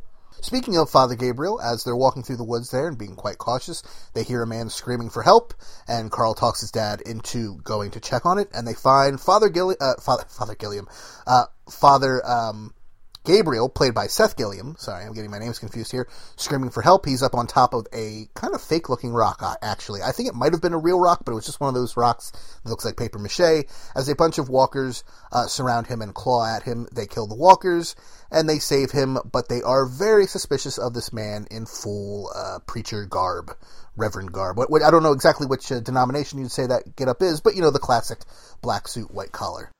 Speaking 0.42 0.76
of 0.76 0.90
Father 0.90 1.14
Gabriel, 1.14 1.60
as 1.60 1.84
they're 1.84 1.94
walking 1.94 2.24
through 2.24 2.36
the 2.36 2.44
woods 2.44 2.72
there 2.72 2.88
and 2.88 2.98
being 2.98 3.14
quite 3.14 3.38
cautious, 3.38 3.80
they 4.12 4.24
hear 4.24 4.42
a 4.42 4.46
man 4.46 4.70
screaming 4.70 5.08
for 5.08 5.22
help, 5.22 5.54
and 5.86 6.10
Carl 6.10 6.34
talks 6.34 6.60
his 6.60 6.72
dad 6.72 7.00
into 7.00 7.58
going 7.62 7.92
to 7.92 8.00
check 8.00 8.26
on 8.26 8.38
it, 8.38 8.50
and 8.52 8.66
they 8.66 8.74
find 8.74 9.20
Father 9.20 9.48
Gilliam, 9.48 9.78
uh, 9.80 9.94
Father 10.00 10.24
Father 10.28 10.56
Gilliam, 10.56 10.88
uh, 11.28 11.44
Father 11.70 12.26
um, 12.26 12.74
Gabriel, 13.24 13.68
played 13.68 13.94
by 13.94 14.08
Seth 14.08 14.36
Gilliam. 14.36 14.74
Sorry, 14.78 15.04
I'm 15.04 15.12
getting 15.12 15.30
my 15.30 15.38
names 15.38 15.58
confused 15.58 15.92
here. 15.92 16.08
Screaming 16.36 16.70
for 16.70 16.82
help. 16.82 17.06
He's 17.06 17.22
up 17.22 17.34
on 17.34 17.46
top 17.46 17.72
of 17.72 17.86
a 17.92 18.28
kind 18.34 18.54
of 18.54 18.60
fake-looking 18.60 19.12
rock. 19.12 19.42
uh, 19.42 19.54
Actually, 19.62 20.02
I 20.02 20.10
think 20.10 20.28
it 20.28 20.34
might 20.34 20.52
have 20.52 20.60
been 20.60 20.72
a 20.72 20.78
real 20.78 20.98
rock, 20.98 21.22
but 21.24 21.32
it 21.32 21.36
was 21.36 21.46
just 21.46 21.60
one 21.60 21.68
of 21.68 21.74
those 21.74 21.96
rocks 21.96 22.32
that 22.62 22.68
looks 22.68 22.84
like 22.84 22.96
paper 22.96 23.18
mache. 23.18 23.64
As 23.94 24.08
a 24.08 24.16
bunch 24.16 24.38
of 24.38 24.48
walkers 24.48 25.04
uh, 25.30 25.46
surround 25.46 25.86
him 25.86 26.02
and 26.02 26.14
claw 26.14 26.46
at 26.46 26.64
him, 26.64 26.88
they 26.92 27.06
kill 27.06 27.26
the 27.26 27.36
walkers 27.36 27.94
and 28.30 28.48
they 28.48 28.58
save 28.58 28.90
him. 28.90 29.18
But 29.30 29.48
they 29.48 29.62
are 29.62 29.86
very 29.86 30.26
suspicious 30.26 30.78
of 30.78 30.94
this 30.94 31.12
man 31.12 31.46
in 31.50 31.66
full 31.66 32.30
uh, 32.34 32.58
preacher 32.66 33.04
garb, 33.06 33.56
reverend 33.96 34.32
garb. 34.32 34.56
What, 34.56 34.70
what, 34.70 34.82
I 34.82 34.90
don't 34.90 35.02
know 35.04 35.12
exactly 35.12 35.46
which 35.46 35.70
uh, 35.70 35.80
denomination 35.80 36.40
you'd 36.40 36.50
say 36.50 36.66
that 36.66 36.96
get 36.96 37.08
up 37.08 37.22
is, 37.22 37.40
but 37.40 37.54
you 37.54 37.62
know 37.62 37.70
the 37.70 37.78
classic 37.78 38.18
black 38.62 38.88
suit, 38.88 39.12
white 39.12 39.32
collar. 39.32 39.70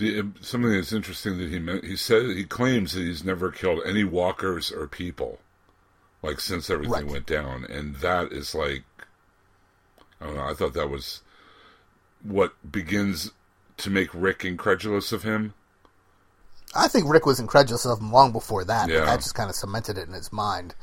The, 0.00 0.18
uh, 0.20 0.22
something 0.40 0.72
that's 0.72 0.92
interesting 0.94 1.36
that 1.38 1.50
he 1.50 1.58
meant, 1.58 1.84
he 1.84 1.94
said 1.94 2.24
he 2.30 2.44
claims 2.44 2.94
that 2.94 3.02
he's 3.02 3.22
never 3.22 3.50
killed 3.50 3.80
any 3.84 4.02
walkers 4.02 4.72
or 4.72 4.86
people, 4.86 5.40
like 6.22 6.40
since 6.40 6.70
everything 6.70 6.92
Right. 6.92 7.06
went 7.06 7.26
down, 7.26 7.64
and 7.66 7.96
that 7.96 8.32
is 8.32 8.54
like, 8.54 8.84
I 10.20 10.24
don't 10.24 10.36
know. 10.36 10.44
I 10.48 10.54
thought 10.54 10.72
that 10.72 10.88
was 10.88 11.20
what 12.22 12.54
begins 12.72 13.32
to 13.76 13.90
make 13.90 14.08
Rick 14.14 14.42
incredulous 14.44 15.12
of 15.12 15.22
him. 15.22 15.52
I 16.74 16.88
think 16.88 17.06
Rick 17.06 17.26
was 17.26 17.38
incredulous 17.38 17.84
of 17.84 17.98
him 18.00 18.10
long 18.10 18.32
before 18.32 18.64
that, 18.64 18.88
Yeah. 18.88 19.00
but 19.00 19.06
that 19.06 19.16
just 19.20 19.34
kind 19.34 19.50
of 19.50 19.56
cemented 19.56 19.98
it 19.98 20.08
in 20.08 20.14
his 20.14 20.32
mind. 20.32 20.74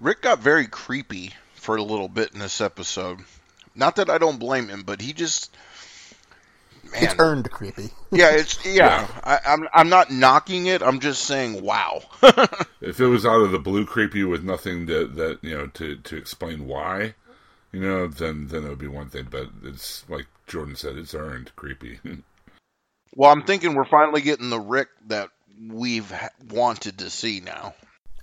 Rick 0.00 0.20
got 0.22 0.38
very 0.40 0.66
creepy 0.66 1.34
for 1.54 1.76
a 1.76 1.82
little 1.82 2.08
bit 2.08 2.32
in 2.34 2.40
this 2.40 2.60
episode. 2.60 3.20
Not 3.74 3.96
that 3.96 4.10
I 4.10 4.18
don't 4.18 4.38
blame 4.38 4.68
him, 4.68 4.82
but 4.82 5.00
he 5.00 5.12
just 5.14 5.54
He 6.94 7.06
man, 7.06 7.16
turned 7.16 7.50
creepy. 7.50 7.90
yeah, 8.10 8.30
it's 8.30 8.64
yeah. 8.66 9.06
I, 9.24 9.40
I'm 9.46 9.68
I'm 9.72 9.88
not 9.88 10.10
knocking 10.10 10.66
it. 10.66 10.82
I'm 10.82 11.00
just 11.00 11.22
saying, 11.24 11.62
wow. 11.62 12.02
If 12.80 13.00
it 13.00 13.06
was 13.06 13.26
out 13.26 13.42
of 13.42 13.50
the 13.50 13.58
blue 13.58 13.84
creepy 13.84 14.22
with 14.22 14.44
nothing 14.44 14.86
that 14.86 15.16
that 15.16 15.38
you 15.42 15.56
know 15.56 15.66
to 15.66 15.96
to 15.96 16.16
explain 16.16 16.66
why, 16.66 17.14
you 17.72 17.80
know, 17.80 18.06
then 18.06 18.46
then 18.46 18.64
it 18.64 18.68
would 18.68 18.78
be 18.78 18.88
one 18.88 19.10
thing. 19.10 19.26
But 19.30 19.48
it's 19.64 20.08
like 20.08 20.26
Jordan 20.46 20.76
said, 20.76 20.96
it's 20.96 21.14
earned 21.14 21.54
creepy. 21.56 22.00
well, 23.16 23.30
I'm 23.30 23.42
thinking 23.42 23.74
we're 23.74 23.84
finally 23.84 24.22
getting 24.22 24.50
the 24.50 24.60
Rick 24.60 24.88
that 25.08 25.30
we've 25.60 26.12
wanted 26.50 26.98
to 26.98 27.10
see 27.10 27.40
now. 27.40 27.74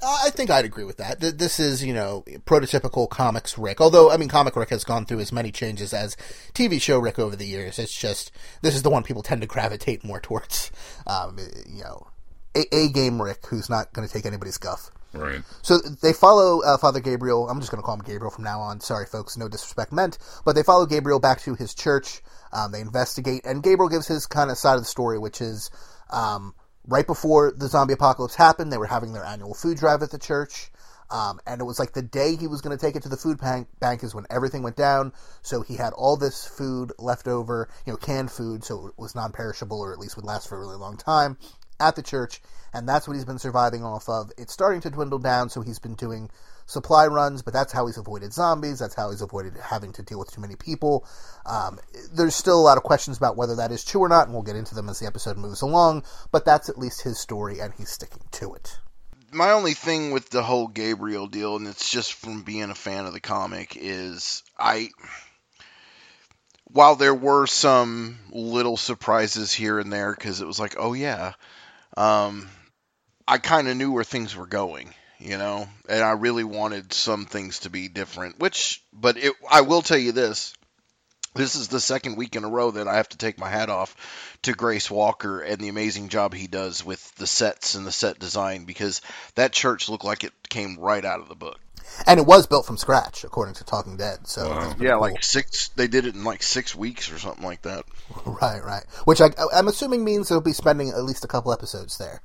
Uh, 0.06 0.18
I 0.26 0.30
think 0.30 0.52
I'd 0.52 0.66
agree 0.66 0.84
with 0.84 0.98
that. 0.98 1.20
Th- 1.20 1.34
This 1.34 1.60
is, 1.60 1.84
you 1.84 1.94
know, 1.94 2.24
prototypical 2.46 3.10
comics 3.10 3.58
Rick. 3.58 3.82
Although, 3.82 4.12
I 4.12 4.18
mean, 4.18 4.30
comic 4.30 4.56
Rick 4.56 4.70
has 4.70 4.84
gone 4.84 5.06
through 5.06 5.20
as 5.20 5.32
many 5.32 5.52
changes 5.52 5.94
as 5.94 6.16
TV 6.54 6.80
show 6.80 7.00
Rick 7.00 7.18
over 7.18 7.36
the 7.36 7.46
years. 7.48 7.80
It's 7.80 7.98
just 7.98 8.32
this 8.62 8.76
is 8.76 8.84
the 8.84 8.90
one 8.92 9.02
people 9.04 9.24
tend 9.24 9.42
to 9.42 9.48
gravitate 9.48 10.04
more 10.04 10.20
towards. 10.20 10.72
Um, 11.08 11.38
you 11.68 11.84
know, 11.84 12.08
a, 12.56 12.64
a 12.76 12.90
game 12.90 13.22
Rick 13.22 13.48
who's 13.48 13.70
not 13.70 13.92
going 13.94 14.08
to 14.08 14.14
take 14.14 14.26
anybody's 14.26 14.58
guff. 14.60 14.92
right. 15.14 15.42
So 15.64 15.78
they 15.80 16.14
follow 16.14 16.62
uh, 16.62 16.78
Father 16.78 17.00
Gabriel. 17.00 17.50
I'm 17.50 17.60
just 17.60 17.72
going 17.72 17.82
to 17.82 17.86
call 17.86 17.96
him 17.96 18.02
Gabriel 18.06 18.30
from 18.32 18.44
now 18.44 18.60
on. 18.60 18.80
Sorry, 18.82 19.06
folks, 19.08 19.38
no 19.38 19.48
disrespect 19.48 19.92
meant. 19.92 20.18
But 20.46 20.54
they 20.56 20.64
follow 20.64 20.86
Gabriel 20.86 21.20
back 21.20 21.42
to 21.42 21.56
his 21.56 21.74
church. 21.74 22.22
Um, 22.54 22.72
they 22.72 22.80
investigate, 22.82 23.42
and 23.46 23.62
Gabriel 23.64 23.90
gives 23.90 24.08
his 24.08 24.28
kind 24.28 24.50
of 24.52 24.58
side 24.58 24.76
of 24.76 24.82
the 24.82 24.86
story, 24.86 25.18
which 25.20 25.42
is 25.42 25.72
um, 26.10 26.54
right 26.88 27.06
before 27.06 27.52
the 27.52 27.68
zombie 27.68 27.94
apocalypse 27.94 28.36
happened, 28.36 28.72
they 28.72 28.78
were 28.78 28.86
having 28.86 29.14
their 29.14 29.24
annual 29.24 29.54
food 29.54 29.78
drive 29.78 30.02
at 30.02 30.12
the 30.12 30.20
church. 30.20 30.72
Um, 31.12 31.40
and 31.46 31.62
it 31.62 31.64
was 31.66 31.78
like 31.78 31.94
the 31.94 32.02
day 32.02 32.36
he 32.36 32.48
was 32.48 32.62
going 32.62 32.76
to 32.76 32.84
take 32.84 32.96
it 32.96 33.04
to 33.04 33.10
the 33.10 33.18
food 33.18 33.40
bank, 33.40 33.68
bank 33.80 34.04
is 34.04 34.16
when 34.16 34.26
everything 34.32 34.64
went 34.64 34.76
down. 34.76 35.14
So 35.44 35.62
he 35.62 35.76
had 35.76 35.94
all 35.94 36.18
this 36.18 36.46
food 36.46 36.94
left 36.98 37.28
over, 37.28 37.70
you 37.86 37.94
know, 37.94 37.98
canned 37.98 38.32
food, 38.32 38.64
so 38.64 38.88
it 38.88 38.94
was 38.98 39.14
non 39.14 39.32
perishable 39.32 39.80
or 39.80 39.94
at 39.94 40.00
least 40.00 40.16
would 40.16 40.26
last 40.26 40.50
for 40.50 40.56
a 40.56 40.60
really 40.60 40.78
long 40.78 40.98
time 40.98 41.38
at 41.80 41.96
the 41.96 42.04
church. 42.04 42.42
And 42.74 42.90
that's 42.90 43.08
what 43.08 43.16
he's 43.16 43.26
been 43.26 43.40
surviving 43.40 43.84
off 43.84 44.10
of. 44.10 44.32
It's 44.38 44.52
starting 44.52 44.82
to 44.82 44.90
dwindle 44.90 45.20
down, 45.20 45.50
so 45.50 45.62
he's 45.62 45.80
been 45.80 45.96
doing 45.96 46.30
supply 46.66 47.08
runs, 47.08 47.42
but 47.42 47.54
that's 47.54 47.72
how 47.72 47.86
he's 47.86 47.98
avoided 47.98 48.34
zombies. 48.34 48.80
That's 48.80 48.96
how 48.96 49.12
he's 49.12 49.22
avoided 49.22 49.54
having 49.62 49.94
to 49.94 50.04
deal 50.04 50.20
with 50.20 50.32
too 50.32 50.42
many 50.42 50.56
people. 50.56 51.08
Um, 51.46 51.80
there's 52.12 52.36
still 52.36 52.60
a 52.60 52.62
lot 52.62 52.78
of 52.78 52.84
questions 52.84 53.18
about 53.18 53.38
whether 53.38 53.56
that 53.56 53.72
is 53.72 53.86
true 53.86 54.02
or 54.02 54.10
not, 54.10 54.26
and 54.26 54.34
we'll 54.34 54.44
get 54.44 54.56
into 54.56 54.76
them 54.76 54.90
as 54.90 55.00
the 55.00 55.06
episode 55.06 55.38
moves 55.38 55.62
along. 55.62 56.04
But 56.32 56.44
that's 56.44 56.68
at 56.68 56.78
least 56.78 57.02
his 57.02 57.20
story, 57.20 57.60
and 57.60 57.74
he's 57.74 57.90
sticking 57.90 58.24
to 58.32 58.54
it. 58.56 58.78
my 59.32 59.52
only 59.52 59.74
thing 59.74 60.12
with 60.12 60.30
the 60.30 60.44
whole 60.44 60.68
Gabriel 60.68 61.28
deal, 61.28 61.56
and 61.56 61.68
it's 61.68 61.90
just 61.90 62.14
from 62.14 62.44
being 62.44 62.72
a 62.72 62.76
fan 62.76 63.06
of 63.06 63.14
the 63.14 63.22
comic, 63.22 63.78
is 63.80 64.44
I. 64.58 64.90
While 66.66 66.96
there 66.96 67.16
were 67.16 67.46
some 67.48 68.18
little 68.32 68.76
surprises 68.76 69.54
here 69.54 69.80
and 69.80 69.94
there, 69.94 70.12
because 70.12 70.42
it 70.42 70.48
was 70.48 70.60
like, 70.60 70.76
oh 70.78 70.94
yeah, 70.94 71.34
um, 71.98 72.50
I 73.28 73.38
kind 73.38 73.68
of 73.68 73.78
knew 73.78 73.92
where 73.92 74.04
things 74.04 74.36
were 74.36 74.48
going, 74.48 74.94
you 75.20 75.38
know, 75.38 75.68
and 75.90 76.04
I 76.04 76.12
really 76.12 76.44
wanted 76.44 76.94
some 76.94 77.26
things 77.26 77.60
to 77.60 77.70
be 77.70 77.88
different. 77.88 78.40
Which, 78.40 78.84
but 78.94 79.18
it, 79.18 79.34
I 79.50 79.62
will 79.62 79.82
tell 79.82 79.98
you 79.98 80.12
this: 80.12 80.54
this 81.36 81.56
is 81.56 81.68
the 81.68 81.80
second 81.80 82.16
week 82.16 82.36
in 82.36 82.44
a 82.44 82.50
row 82.50 82.72
that 82.72 82.88
I 82.88 82.96
have 82.96 83.10
to 83.10 83.18
take 83.18 83.38
my 83.38 83.50
hat 83.50 83.70
off 83.70 83.96
to 84.44 84.54
Grace 84.54 84.90
Walker 84.90 85.42
and 85.42 85.60
the 85.60 85.68
amazing 85.68 86.10
job 86.10 86.34
he 86.34 86.48
does 86.48 86.84
with 86.84 87.14
the 87.16 87.28
sets 87.28 87.76
and 87.76 87.86
the 87.86 87.92
set 87.92 88.20
design 88.20 88.66
because 88.66 89.02
that 89.36 89.52
church 89.52 89.90
looked 89.90 90.06
like 90.06 90.24
it 90.24 90.34
came 90.50 90.80
right 90.80 91.04
out 91.04 91.20
of 91.20 91.28
the 91.28 91.36
book. 91.36 91.60
And 92.08 92.20
it 92.20 92.26
was 92.26 92.46
built 92.48 92.66
from 92.66 92.78
scratch, 92.78 93.24
according 93.24 93.56
to 93.56 93.64
Talking 93.64 93.98
Dead. 93.98 94.28
So 94.28 94.50
Wow. 94.50 94.60
that's 94.70 94.82
Yeah, 94.82 94.92
cool. 94.92 95.02
like 95.02 95.24
six. 95.24 95.70
They 95.70 95.88
did 95.88 96.06
it 96.06 96.16
in 96.16 96.24
like 96.24 96.44
six 96.44 96.76
weeks 96.76 97.12
or 97.12 97.18
something 97.20 97.44
like 97.44 97.62
that. 97.64 97.86
Right, 98.26 98.64
right. 98.64 98.84
Which 99.06 99.22
I, 99.22 99.30
I'm 99.54 99.68
assuming 99.68 100.04
means 100.04 100.30
they'll 100.30 100.42
be 100.42 100.54
spending 100.54 100.90
at 100.90 101.04
least 101.04 101.24
a 101.26 101.28
couple 101.28 101.52
episodes 101.54 101.98
there. 101.98 102.22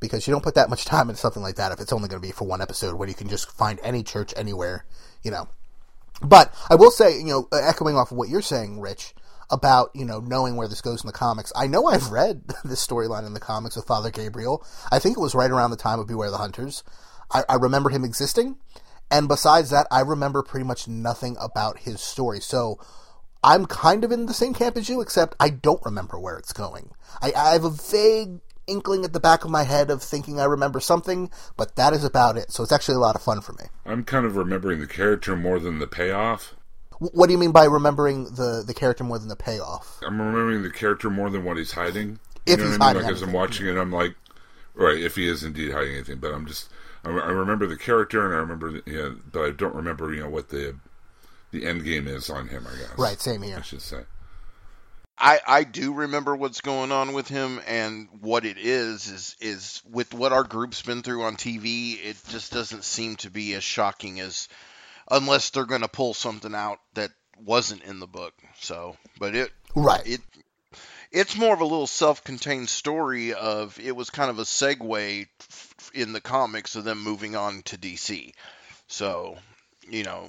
Because 0.00 0.26
you 0.26 0.32
don't 0.32 0.42
put 0.44 0.54
that 0.56 0.68
much 0.70 0.84
time 0.84 1.08
into 1.08 1.20
something 1.20 1.42
like 1.42 1.56
that 1.56 1.72
if 1.72 1.80
it's 1.80 1.92
only 1.92 2.08
going 2.08 2.20
to 2.20 2.26
be 2.28 2.32
for 2.32 2.46
one 2.46 2.60
episode 2.60 2.94
where 2.96 3.08
you 3.08 3.14
can 3.14 3.28
just 3.28 3.50
find 3.50 3.80
any 3.82 4.02
church 4.02 4.34
anywhere, 4.36 4.84
you 5.22 5.30
know. 5.30 5.48
But 6.22 6.54
I 6.70 6.74
will 6.74 6.90
say, 6.90 7.16
you 7.18 7.24
know, 7.26 7.48
uh, 7.52 7.56
echoing 7.62 7.96
off 7.96 8.10
of 8.10 8.16
what 8.18 8.28
you're 8.28 8.42
saying, 8.42 8.80
Rich, 8.80 9.14
about, 9.50 9.90
you 9.94 10.04
know, 10.04 10.20
knowing 10.20 10.56
where 10.56 10.68
this 10.68 10.80
goes 10.82 11.02
in 11.02 11.06
the 11.06 11.12
comics. 11.12 11.52
I 11.56 11.66
know 11.66 11.86
I've 11.86 12.10
read 12.10 12.42
this 12.64 12.84
storyline 12.86 13.26
in 13.26 13.32
the 13.34 13.40
comics 13.40 13.76
with 13.76 13.86
Father 13.86 14.10
Gabriel. 14.10 14.64
I 14.92 14.98
think 14.98 15.16
it 15.16 15.20
was 15.20 15.34
right 15.34 15.50
around 15.50 15.70
the 15.70 15.76
time 15.76 15.98
of 16.00 16.06
Beware 16.08 16.30
the 16.30 16.38
Hunters. 16.38 16.82
I, 17.32 17.44
I 17.48 17.54
remember 17.56 17.90
him 17.90 18.04
existing. 18.04 18.56
And 19.10 19.28
besides 19.28 19.70
that, 19.70 19.86
I 19.90 20.00
remember 20.00 20.42
pretty 20.42 20.66
much 20.66 20.88
nothing 20.88 21.36
about 21.40 21.78
his 21.78 22.00
story. 22.00 22.40
So 22.40 22.78
I'm 23.42 23.66
kind 23.66 24.04
of 24.04 24.10
in 24.10 24.26
the 24.26 24.34
same 24.34 24.54
camp 24.54 24.76
as 24.76 24.88
you, 24.88 25.00
except 25.00 25.36
I 25.38 25.50
don't 25.50 25.84
remember 25.84 26.18
where 26.18 26.36
it's 26.36 26.52
going. 26.52 26.90
I, 27.22 27.32
I 27.32 27.52
have 27.52 27.64
a 27.64 27.70
vague 27.70 28.40
inkling 28.66 29.04
at 29.04 29.12
the 29.12 29.20
back 29.20 29.44
of 29.44 29.50
my 29.50 29.62
head 29.62 29.90
of 29.90 30.02
thinking 30.02 30.40
I 30.40 30.44
remember 30.44 30.80
something, 30.80 31.30
but 31.56 31.76
that 31.76 31.92
is 31.92 32.04
about 32.04 32.36
it. 32.36 32.50
So 32.50 32.64
it's 32.64 32.72
actually 32.72 32.96
a 32.96 33.00
lot 33.00 33.14
of 33.14 33.22
fun 33.22 33.40
for 33.40 33.52
me. 33.52 33.66
I'm 33.84 34.02
kind 34.02 34.26
of 34.26 34.36
remembering 34.36 34.80
the 34.80 34.88
character 34.88 35.36
more 35.36 35.60
than 35.60 35.78
the 35.78 35.86
payoff. 35.86 36.54
What 36.98 37.26
do 37.26 37.32
you 37.32 37.38
mean 37.38 37.52
by 37.52 37.66
remembering 37.66 38.24
the, 38.24 38.64
the 38.66 38.74
character 38.74 39.04
more 39.04 39.18
than 39.18 39.28
the 39.28 39.36
payoff? 39.36 40.00
I'm 40.04 40.20
remembering 40.20 40.62
the 40.62 40.70
character 40.70 41.10
more 41.10 41.30
than 41.30 41.44
what 41.44 41.58
he's 41.58 41.72
hiding. 41.72 42.18
If 42.46 42.58
you 42.58 42.64
know 42.64 42.70
he's 42.70 42.78
what 42.78 42.84
I 42.84 42.92
mean? 42.94 42.96
hiding 42.96 43.02
Like 43.02 43.12
as 43.12 43.22
I'm 43.22 43.32
watching 43.32 43.66
it, 43.66 43.76
I'm 43.76 43.92
like, 43.92 44.14
right, 44.74 44.98
if 44.98 45.14
he 45.14 45.28
is 45.28 45.44
indeed 45.44 45.72
hiding 45.72 45.94
anything. 45.94 46.18
But 46.18 46.32
I'm 46.32 46.46
just, 46.46 46.70
I, 47.06 47.10
I 47.10 47.30
remember 47.30 47.66
the 47.66 47.76
character, 47.76 48.24
and 48.26 48.34
I 48.34 48.38
remember, 48.38 48.72
the, 48.72 48.82
yeah, 48.86 49.10
but 49.32 49.44
I 49.44 49.50
don't 49.50 49.74
remember, 49.74 50.12
you 50.12 50.22
know, 50.22 50.28
what 50.30 50.48
the 50.48 50.76
the 51.52 51.64
end 51.64 51.84
game 51.84 52.06
is 52.08 52.28
on 52.28 52.48
him. 52.48 52.66
I 52.66 52.76
guess. 52.76 52.98
Right, 52.98 53.20
same 53.20 53.42
here. 53.42 53.58
I 53.58 53.62
should 53.62 53.82
say. 53.82 54.02
I, 55.18 55.40
I 55.46 55.64
do 55.64 55.94
remember 55.94 56.36
what's 56.36 56.60
going 56.60 56.92
on 56.92 57.14
with 57.14 57.26
him 57.26 57.60
and 57.66 58.08
what 58.20 58.44
it 58.44 58.58
is 58.58 59.08
is 59.08 59.36
is 59.40 59.82
with 59.90 60.12
what 60.12 60.32
our 60.32 60.44
group's 60.44 60.82
been 60.82 61.02
through 61.02 61.22
on 61.22 61.36
TV. 61.36 61.98
It 62.04 62.16
just 62.28 62.52
doesn't 62.52 62.84
seem 62.84 63.16
to 63.16 63.30
be 63.30 63.54
as 63.54 63.64
shocking 63.64 64.20
as 64.20 64.48
unless 65.10 65.50
they're 65.50 65.64
going 65.64 65.80
to 65.80 65.88
pull 65.88 66.12
something 66.12 66.54
out 66.54 66.80
that 66.94 67.12
wasn't 67.42 67.84
in 67.84 67.98
the 67.98 68.06
book. 68.06 68.34
So, 68.60 68.96
but 69.18 69.34
it 69.34 69.52
Right. 69.74 70.06
it 70.06 70.20
it's 71.12 71.36
more 71.36 71.54
of 71.54 71.60
a 71.60 71.64
little 71.64 71.86
self-contained 71.86 72.68
story 72.68 73.32
of 73.32 73.78
it 73.80 73.96
was 73.96 74.10
kind 74.10 74.28
of 74.28 74.38
a 74.38 74.42
segue 74.42 75.26
f- 75.40 75.65
in 75.96 76.12
the 76.12 76.20
comics 76.20 76.76
of 76.76 76.84
them 76.84 77.02
moving 77.02 77.34
on 77.34 77.62
to 77.62 77.78
DC. 77.78 78.32
So, 78.86 79.36
you 79.88 80.04
know, 80.04 80.28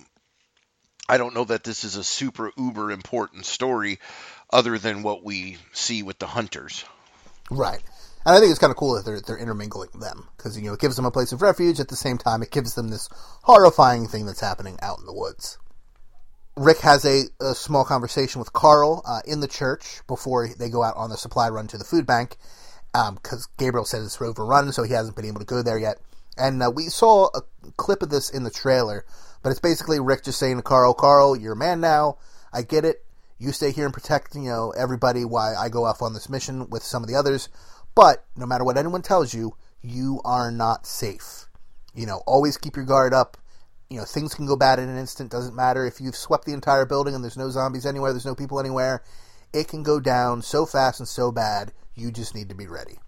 I 1.10 1.18
don't 1.18 1.36
know 1.36 1.44
that 1.46 1.64
this 1.64 1.84
is 1.84 1.96
a 1.96 2.04
super 2.04 2.52
uber 2.58 2.92
important 2.92 3.46
story 3.46 4.00
other 4.52 4.78
than 4.78 5.04
what 5.04 5.24
we 5.24 5.58
see 5.74 6.04
with 6.04 6.20
the 6.20 6.28
hunters. 6.28 6.84
Right. 7.50 7.82
And 8.26 8.36
I 8.36 8.40
think 8.40 8.50
it's 8.50 8.60
kind 8.60 8.72
of 8.72 8.78
cool 8.78 8.96
that 8.96 9.06
they're, 9.06 9.22
they're 9.22 9.38
intermingling 9.38 9.90
them 10.00 10.28
because, 10.36 10.58
you 10.58 10.64
know, 10.66 10.74
it 10.74 10.82
gives 10.82 10.96
them 10.96 11.06
a 11.06 11.12
place 11.12 11.32
of 11.32 11.42
refuge. 11.42 11.80
At 11.80 11.88
the 11.88 11.96
same 11.96 12.18
time, 12.18 12.42
it 12.44 12.52
gives 12.52 12.76
them 12.76 12.90
this 12.90 13.10
horrifying 13.44 14.08
thing 14.08 14.26
that's 14.26 14.42
happening 14.42 14.78
out 14.82 15.00
in 15.00 15.06
the 15.06 15.14
woods. 15.14 15.58
Rick 16.58 16.80
has 16.80 17.06
a, 17.06 17.26
a 17.40 17.54
small 17.54 17.86
conversation 17.86 18.40
with 18.40 18.52
Carl 18.52 19.04
uh, 19.06 19.22
in 19.26 19.40
the 19.40 19.48
church 19.48 20.02
before 20.08 20.48
they 20.48 20.70
go 20.70 20.84
out 20.84 20.98
on 20.98 21.10
the 21.10 21.18
supply 21.18 21.48
run 21.50 21.68
to 21.68 21.78
the 21.78 21.84
food 21.86 22.06
bank 22.06 22.36
because 22.94 23.48
Gabriel 23.58 23.86
said 23.86 24.02
it's 24.02 24.22
overrun, 24.22 24.72
so 24.72 24.84
he 24.84 24.94
hasn't 24.94 25.16
been 25.16 25.26
able 25.26 25.40
to 25.40 25.46
go 25.46 25.62
there 25.62 25.78
yet. 25.78 25.98
And 26.38 26.62
uh, 26.62 26.72
we 26.74 26.86
saw 26.86 27.30
a 27.36 27.42
clip 27.78 28.02
of 28.02 28.10
this 28.10 28.30
in 28.30 28.44
the 28.44 28.52
trailer, 28.52 29.06
but 29.44 29.50
it's 29.50 29.60
basically 29.60 30.00
Rick 30.00 30.24
just 30.24 30.40
saying 30.40 30.58
to 30.58 30.64
Carl, 30.64 30.94
Carl, 30.94 31.36
you're 31.36 31.54
a 31.54 31.58
man 31.58 31.82
now. 31.82 32.18
I 32.54 32.62
get 32.62 32.86
it. 32.86 33.04
You 33.40 33.52
stay 33.52 33.72
here 33.72 33.86
and 33.86 33.94
protect, 33.94 34.36
you 34.36 34.42
know, 34.44 34.74
everybody 34.76 35.24
while 35.24 35.56
I 35.58 35.70
go 35.70 35.86
off 35.86 36.02
on 36.02 36.14
this 36.14 36.30
mission 36.30 36.70
with 36.70 36.84
some 36.84 37.04
of 37.04 37.10
the 37.10 37.16
others. 37.16 37.50
But 37.94 38.26
no 38.36 38.46
matter 38.46 38.64
what 38.64 38.78
anyone 38.78 39.02
tells 39.02 39.34
you, 39.34 39.56
you 39.82 40.22
are 40.26 40.52
not 40.52 40.86
safe. 40.86 41.46
You 41.94 42.06
know, 42.06 42.22
always 42.26 42.58
keep 42.58 42.76
your 42.76 42.86
guard 42.86 43.14
up. 43.14 43.38
You 43.90 43.98
know, 43.98 44.06
things 44.06 44.34
can 44.34 44.46
go 44.46 44.56
bad 44.56 44.80
in 44.80 44.90
an 44.90 44.98
instant. 44.98 45.32
Doesn't 45.32 45.56
matter 45.56 45.86
if 45.86 46.02
you've 46.02 46.16
swept 46.16 46.46
the 46.46 46.54
entire 46.54 46.86
building 46.86 47.16
and 47.16 47.24
there's 47.24 47.38
no 47.38 47.50
zombies 47.50 47.86
anywhere, 47.86 48.12
there's 48.12 48.26
no 48.26 48.36
people 48.36 48.60
anywhere. 48.60 49.04
It 49.54 49.68
can 49.68 49.84
go 49.84 50.00
down 50.00 50.42
so 50.42 50.66
fast 50.66 51.00
and 51.00 51.08
so 51.08 51.32
bad. 51.32 51.74
You 51.96 52.12
just 52.12 52.36
need 52.36 52.50
to 52.50 52.56
be 52.56 52.68
ready. 52.68 53.00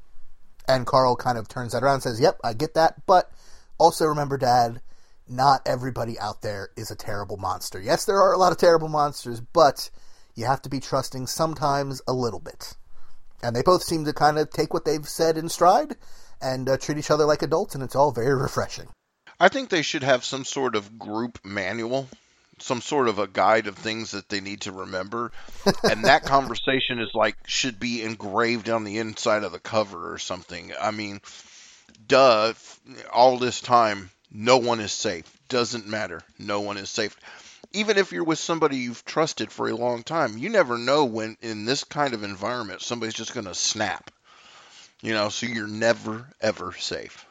And 0.68 0.86
Carl 0.86 1.16
kind 1.16 1.38
of 1.38 1.48
turns 1.48 1.74
that 1.74 1.84
around 1.84 1.96
and 1.96 2.04
says, 2.04 2.20
Yep, 2.20 2.40
I 2.44 2.54
get 2.54 2.74
that. 2.76 3.06
But 3.06 3.32
also 3.78 4.06
remember, 4.06 4.38
Dad, 4.38 4.82
not 5.28 5.62
everybody 5.66 6.18
out 6.20 6.42
there 6.42 6.70
is 6.76 6.92
a 6.92 6.96
terrible 6.96 7.38
monster. 7.38 7.80
Yes, 7.80 8.06
there 8.06 8.22
are 8.22 8.34
a 8.34 8.38
lot 8.38 8.52
of 8.52 8.58
terrible 8.58 8.90
monsters, 8.90 9.42
but 9.42 9.90
you 10.36 10.46
have 10.46 10.62
to 10.64 10.70
be 10.70 10.80
trusting 10.80 11.28
sometimes 11.28 12.02
a 12.08 12.14
little 12.14 12.40
bit. 12.40 12.76
And 13.42 13.56
they 13.56 13.62
both 13.62 13.84
seem 13.84 14.06
to 14.06 14.14
kind 14.14 14.38
of 14.38 14.50
take 14.50 14.74
what 14.74 14.86
they've 14.86 15.08
said 15.08 15.38
in 15.38 15.50
stride 15.50 15.96
and 16.42 16.68
uh, 16.68 16.78
treat 16.78 16.98
each 16.98 17.12
other 17.12 17.26
like 17.26 17.42
adults, 17.42 17.76
and 17.76 17.84
it's 17.84 17.96
all 17.96 18.12
very 18.12 18.36
refreshing. 18.42 18.90
I 19.40 19.48
think 19.50 19.70
they 19.70 19.82
should 19.82 20.04
have 20.04 20.26
some 20.26 20.44
sort 20.44 20.76
of 20.76 21.00
group 21.00 21.40
manual, 21.46 22.10
some 22.62 22.82
sort 22.82 23.08
of 23.08 23.20
a 23.20 23.28
guide 23.28 23.68
of 23.68 23.78
things 23.78 24.12
that 24.12 24.30
they 24.30 24.42
need 24.42 24.62
to 24.62 24.72
remember. 24.72 25.32
and 25.84 26.06
that 26.06 26.24
conversation 26.26 27.00
is 27.00 27.14
like 27.14 27.36
should 27.46 27.80
be 27.80 28.04
engraved 28.04 28.70
on 28.70 28.84
the 28.84 28.98
inside 28.98 29.44
of 29.44 29.52
the 29.52 29.60
cover 29.60 30.12
or 30.12 30.18
something. 30.18 30.72
I 30.80 30.92
mean, 30.92 31.22
duh, 32.08 32.54
all 33.12 33.38
this 33.38 33.62
time 33.62 34.10
no 34.32 34.58
one 34.58 34.80
is 34.80 34.92
safe. 34.92 35.26
Doesn't 35.48 35.88
matter. 35.88 36.22
No 36.38 36.62
one 36.62 36.78
is 36.78 36.90
safe. 36.90 37.18
Even 37.72 37.98
if 37.98 38.12
you're 38.12 38.24
with 38.24 38.40
somebody 38.40 38.78
you've 38.78 39.06
trusted 39.06 39.52
for 39.52 39.70
a 39.70 39.76
long 39.76 40.04
time, 40.04 40.38
you 40.38 40.50
never 40.50 40.78
know 40.78 41.06
when 41.06 41.38
in 41.42 41.66
this 41.66 41.84
kind 41.84 42.14
of 42.14 42.24
environment 42.24 42.82
somebody's 42.82 43.16
just 43.16 43.34
going 43.34 43.46
to 43.46 43.56
snap. 43.56 44.12
You 45.02 45.14
know, 45.14 45.30
so 45.30 45.46
you're 45.46 45.68
never 45.68 46.28
ever 46.42 46.74
safe. 46.74 47.26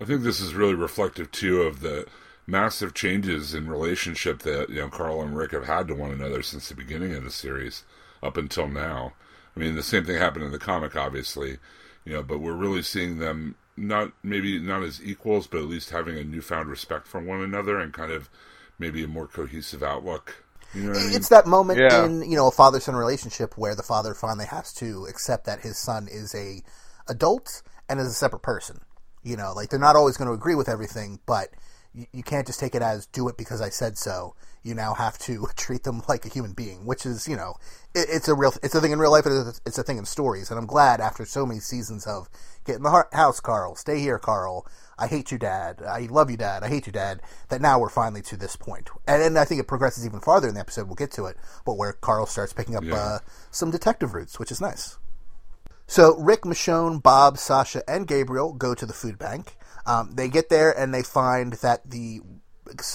I 0.00 0.04
think 0.04 0.22
this 0.22 0.40
is 0.40 0.54
really 0.54 0.74
reflective 0.74 1.30
too 1.30 1.62
of 1.62 1.80
the 1.80 2.06
massive 2.50 2.94
changes 2.94 3.54
in 3.54 3.68
relationship 3.68 4.40
that 4.40 4.68
you 4.70 4.76
know 4.76 4.88
Carl 4.88 5.22
and 5.22 5.36
Rick 5.36 5.52
have 5.52 5.66
had 5.66 5.88
to 5.88 5.94
one 5.94 6.10
another 6.10 6.42
since 6.42 6.68
the 6.68 6.74
beginning 6.74 7.14
of 7.14 7.24
the 7.24 7.30
series 7.30 7.84
up 8.22 8.36
until 8.36 8.68
now. 8.68 9.12
I 9.56 9.60
mean, 9.60 9.74
the 9.74 9.82
same 9.82 10.04
thing 10.04 10.16
happened 10.16 10.44
in 10.44 10.52
the 10.52 10.58
comic, 10.58 10.96
obviously, 10.96 11.58
you 12.04 12.12
know, 12.12 12.22
but 12.22 12.38
we're 12.40 12.54
really 12.54 12.82
seeing 12.82 13.18
them 13.18 13.56
not 13.76 14.12
maybe 14.22 14.58
not 14.58 14.82
as 14.82 15.02
equals, 15.02 15.46
but 15.46 15.58
at 15.58 15.64
least 15.68 15.90
having 15.90 16.18
a 16.18 16.24
newfound 16.24 16.68
respect 16.68 17.06
for 17.06 17.20
one 17.20 17.40
another 17.42 17.78
and 17.78 17.92
kind 17.92 18.12
of 18.12 18.28
maybe 18.78 19.02
a 19.04 19.08
more 19.08 19.26
cohesive 19.26 19.82
outlook. 19.82 20.44
You 20.72 20.82
know 20.84 20.92
what 20.92 21.02
I 21.02 21.04
mean? 21.06 21.12
It's 21.16 21.28
that 21.28 21.46
moment 21.46 21.80
Yeah. 21.80 21.88
in 21.88 22.22
you 22.22 22.36
know 22.36 22.46
a 22.48 22.52
father 22.52 22.80
son 22.80 22.94
relationship 22.96 23.56
where 23.58 23.74
the 23.74 23.82
father 23.82 24.14
finally 24.14 24.46
has 24.46 24.72
to 24.74 25.06
accept 25.06 25.44
that 25.46 25.60
his 25.60 25.78
son 25.78 26.08
is 26.10 26.34
a 26.34 26.62
adult 27.08 27.62
and 27.88 27.98
is 28.00 28.06
a 28.08 28.12
separate 28.14 28.42
person. 28.42 28.80
You 29.22 29.36
know, 29.36 29.52
like 29.52 29.70
they're 29.70 29.78
not 29.78 29.96
always 29.96 30.16
going 30.16 30.28
to 30.28 30.34
agree 30.34 30.54
with 30.54 30.68
everything, 30.68 31.20
but 31.26 31.50
you, 31.94 32.06
you 32.12 32.22
can't 32.22 32.46
just 32.46 32.60
take 32.60 32.74
it 32.74 32.82
as 32.82 33.06
do 33.06 33.28
it 33.28 33.36
because 33.36 33.60
I 33.60 33.68
said 33.68 33.98
so. 33.98 34.34
You 34.62 34.74
now 34.74 34.94
have 34.94 35.18
to 35.20 35.46
treat 35.56 35.84
them 35.84 36.02
like 36.08 36.24
a 36.24 36.28
human 36.28 36.52
being, 36.52 36.84
which 36.86 37.06
is 37.06 37.26
you 37.28 37.36
know 37.36 37.54
it, 37.94 38.06
it's 38.10 38.28
a 38.28 38.34
real 38.34 38.52
it's 38.62 38.74
a 38.74 38.80
thing 38.80 38.92
in 38.92 38.98
real 38.98 39.10
life. 39.10 39.26
It's, 39.26 39.60
it's 39.66 39.78
a 39.78 39.82
thing 39.82 39.98
in 39.98 40.04
stories, 40.04 40.50
and 40.50 40.58
I'm 40.58 40.66
glad 40.66 41.00
after 41.00 41.24
so 41.24 41.46
many 41.46 41.60
seasons 41.60 42.06
of 42.06 42.28
get 42.64 42.76
in 42.76 42.82
the 42.82 43.04
house, 43.12 43.40
Carl, 43.40 43.74
stay 43.74 44.00
here, 44.00 44.18
Carl. 44.18 44.66
I 44.98 45.06
hate 45.06 45.32
you, 45.32 45.38
Dad. 45.38 45.80
I 45.82 46.08
love 46.10 46.30
you, 46.30 46.36
Dad. 46.36 46.62
I 46.62 46.68
hate 46.68 46.86
you, 46.86 46.92
Dad. 46.92 47.22
That 47.48 47.62
now 47.62 47.78
we're 47.78 47.88
finally 47.88 48.20
to 48.22 48.36
this 48.36 48.54
point, 48.56 48.90
and, 49.08 49.22
and 49.22 49.38
I 49.38 49.44
think 49.46 49.60
it 49.60 49.66
progresses 49.66 50.04
even 50.04 50.20
farther 50.20 50.48
in 50.48 50.54
the 50.54 50.60
episode. 50.60 50.86
We'll 50.88 50.94
get 50.94 51.10
to 51.12 51.24
it, 51.24 51.36
but 51.64 51.78
where 51.78 51.94
Carl 51.94 52.26
starts 52.26 52.52
picking 52.52 52.76
up 52.76 52.84
Yeah. 52.84 52.96
uh, 52.96 53.18
some 53.50 53.70
detective 53.70 54.12
roots, 54.14 54.38
which 54.38 54.52
is 54.52 54.60
nice. 54.60 54.98
So 55.86 56.16
Rick, 56.18 56.42
Michonne, 56.42 57.02
Bob, 57.02 57.38
Sasha, 57.38 57.82
and 57.90 58.06
Gabriel 58.06 58.52
go 58.52 58.74
to 58.74 58.86
the 58.86 58.92
food 58.92 59.18
bank. 59.18 59.56
Um, 59.86 60.12
they 60.14 60.28
get 60.28 60.48
there 60.48 60.76
and 60.78 60.92
they 60.92 61.02
find 61.02 61.54
that 61.54 61.88
the 61.90 62.20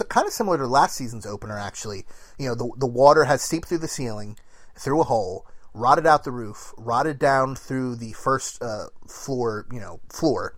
kind 0.10 0.28
of 0.28 0.34
similar 0.34 0.58
to 0.58 0.68
last 0.68 0.96
season's 0.96 1.26
opener, 1.26 1.58
actually. 1.58 2.06
You 2.38 2.50
know, 2.50 2.56
the 2.56 2.72
the 2.78 2.88
water 2.88 3.26
has 3.26 3.42
seeped 3.42 3.68
through 3.68 3.80
the 3.80 3.88
ceiling, 3.88 4.38
through 4.78 5.02
a 5.02 5.06
hole, 5.06 5.46
rotted 5.74 6.08
out 6.08 6.24
the 6.24 6.32
roof, 6.32 6.74
rotted 6.78 7.20
down 7.20 7.56
through 7.56 7.96
the 7.96 8.14
first 8.14 8.62
uh, 8.62 8.88
floor. 9.08 9.66
You 9.72 9.80
know, 9.80 10.00
floor, 10.10 10.56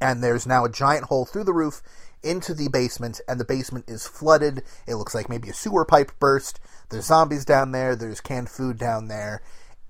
and 0.00 0.22
there's 0.22 0.46
now 0.46 0.64
a 0.64 0.70
giant 0.70 1.06
hole 1.06 1.24
through 1.24 1.44
the 1.44 1.52
roof 1.52 1.82
into 2.22 2.54
the 2.54 2.68
basement, 2.68 3.20
and 3.28 3.38
the 3.38 3.44
basement 3.44 3.84
is 3.88 4.06
flooded. 4.06 4.62
It 4.86 4.96
looks 4.96 5.14
like 5.14 5.28
maybe 5.28 5.48
a 5.48 5.54
sewer 5.54 5.84
pipe 5.84 6.12
burst. 6.18 6.60
There's 6.90 7.06
zombies 7.06 7.44
down 7.44 7.72
there. 7.72 7.94
There's 7.94 8.20
canned 8.20 8.50
food 8.50 8.78
down 8.78 9.08
there. 9.08 9.42